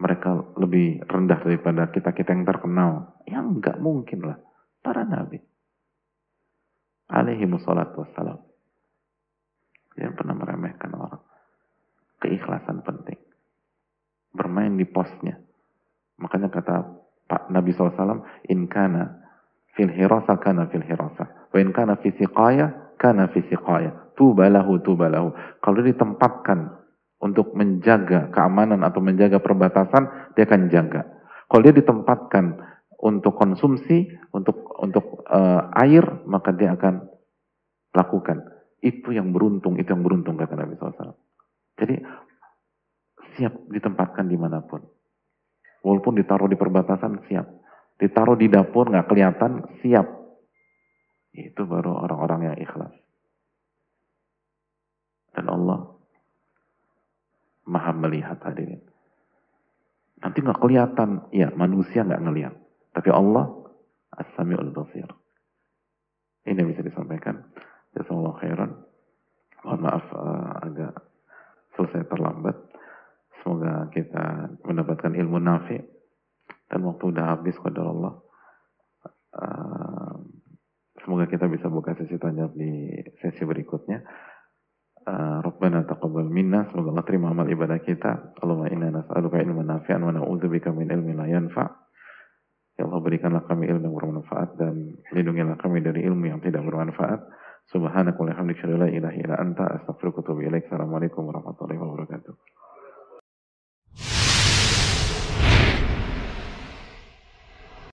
mereka 0.00 0.56
lebih 0.56 1.04
rendah 1.04 1.36
daripada 1.44 1.92
kita-kita 1.92 2.32
yang 2.32 2.48
terkenal? 2.48 3.20
Ya 3.28 3.44
nggak 3.44 3.76
mungkin 3.84 4.24
lah. 4.24 4.40
Para 4.80 5.04
nabi. 5.04 5.36
Alaihi 7.12 7.44
wassalatu 7.44 8.08
wassalam. 8.08 8.40
Yang 10.00 10.16
pernah 10.16 10.32
meremehkan 10.40 10.96
orang. 10.96 11.20
Keikhlasan 12.24 12.80
penting. 12.80 13.20
Bermain 14.32 14.72
di 14.80 14.88
posnya. 14.88 15.36
Makanya 16.16 16.48
kata 16.48 16.76
Pak 17.28 17.52
Nabi 17.52 17.76
SAW, 17.76 18.24
In 18.48 18.64
kana 18.72 19.20
fil 19.76 19.92
hirasa 19.92 20.40
kana 20.40 20.72
fil 20.72 20.84
hirasa. 20.86 21.52
Wa 21.52 21.58
in 21.60 21.76
kana 21.76 22.00
fi 22.00 22.08
siqaya 22.16 22.96
kana 22.96 23.28
fi 23.28 23.44
siqaya 23.44 24.09
tubalahu 24.20 24.84
tubalahu. 24.84 25.32
Kalau 25.64 25.80
ditempatkan 25.80 26.76
untuk 27.24 27.56
menjaga 27.56 28.28
keamanan 28.28 28.84
atau 28.84 29.00
menjaga 29.00 29.40
perbatasan, 29.40 30.36
dia 30.36 30.44
akan 30.44 30.68
jaga. 30.68 31.08
Kalau 31.48 31.62
dia 31.64 31.72
ditempatkan 31.72 32.60
untuk 33.00 33.32
konsumsi, 33.40 34.12
untuk 34.36 34.76
untuk 34.76 35.24
uh, 35.24 35.72
air, 35.80 36.04
maka 36.28 36.52
dia 36.52 36.76
akan 36.76 37.08
lakukan. 37.96 38.44
Itu 38.84 39.16
yang 39.16 39.32
beruntung, 39.32 39.80
itu 39.80 39.88
yang 39.88 40.04
beruntung 40.04 40.36
kata 40.36 40.52
Nabi 40.52 40.76
SAW. 40.76 41.16
Jadi 41.80 41.96
siap 43.40 43.56
ditempatkan 43.72 44.28
di 44.28 44.36
mana 44.36 44.60
pun. 44.60 44.84
Walaupun 45.80 46.12
ditaruh 46.20 46.48
di 46.48 46.60
perbatasan, 46.60 47.24
siap. 47.24 47.48
Ditaruh 47.96 48.36
di 48.36 48.52
dapur, 48.52 48.92
nggak 48.92 49.08
kelihatan, 49.08 49.80
siap. 49.80 50.04
Itu 51.32 51.64
baru 51.64 52.04
orang-orang 52.04 52.52
yang 52.52 52.56
ikhlas. 52.60 52.92
Dan 55.34 55.46
Allah 55.46 55.90
maha 57.70 57.92
melihat 57.94 58.42
hadirin. 58.42 58.82
Nanti 60.20 60.44
nggak 60.44 60.60
kelihatan, 60.60 61.30
ya 61.32 61.48
manusia 61.56 62.04
nggak 62.04 62.22
ngelihat. 62.22 62.54
Tapi 62.92 63.08
Allah 63.08 63.48
as-sami'ul 64.20 64.74
basir. 64.74 65.08
Ini 66.44 66.60
bisa 66.66 66.84
disampaikan. 66.84 67.40
Jazakallah 67.96 68.34
khairan. 68.42 68.70
Mohon 69.64 69.80
maaf 69.84 70.04
uh, 70.12 70.52
agak 70.64 70.94
selesai 71.76 72.08
terlambat. 72.08 72.56
Semoga 73.40 73.88
kita 73.92 74.56
mendapatkan 74.64 75.12
ilmu 75.16 75.40
nafi. 75.40 75.80
Dan 76.70 76.86
waktu 76.86 77.04
udah 77.12 77.24
habis 77.36 77.56
kepada 77.56 77.82
Allah. 77.86 78.12
Uh, 79.30 80.14
semoga 81.00 81.24
kita 81.30 81.46
bisa 81.48 81.70
buka 81.70 81.96
sesi 81.96 82.18
tanya 82.20 82.50
di 82.52 82.98
sesi 83.20 83.42
berikutnya. 83.46 84.04
Uh, 85.00 85.40
Rabbana 85.40 85.88
taqabbal 85.88 86.28
minna. 86.28 86.68
Semoga 86.68 86.92
Allah 86.92 87.06
terima 87.08 87.32
amal 87.32 87.48
ibadah 87.48 87.80
kita. 87.80 88.36
Allahumma 88.44 88.68
inna 88.68 88.88
nas'aluka 89.00 89.40
ilman 89.40 89.66
nafi'an 89.68 90.04
wa 90.04 90.12
na'udzubika 90.12 90.70
min 90.76 90.92
ilmin 90.92 91.16
la 91.16 91.26
yanfa' 91.26 91.68
Ya 92.80 92.88
Allah 92.88 93.00
berikanlah 93.04 93.44
kami 93.44 93.68
ilmu 93.68 93.92
yang 93.92 93.96
bermanfaat 93.96 94.56
dan 94.56 94.96
lindungilah 95.12 95.60
kami 95.60 95.84
dari 95.84 96.00
ilmu 96.08 96.32
yang 96.32 96.40
tidak 96.40 96.64
bermanfaat. 96.64 97.20
Subhanaka 97.68 98.16
wa 98.16 98.32
bihamdika 98.32 98.64
la 98.72 98.88
ilaha 98.88 99.16
illa 99.20 99.36
anta 99.36 99.68
astaghfiruka 99.68 100.24
wa 100.24 100.40
Assalamualaikum 100.40 101.28
warahmatullahi 101.28 101.76
wabarakatuh 101.76 102.32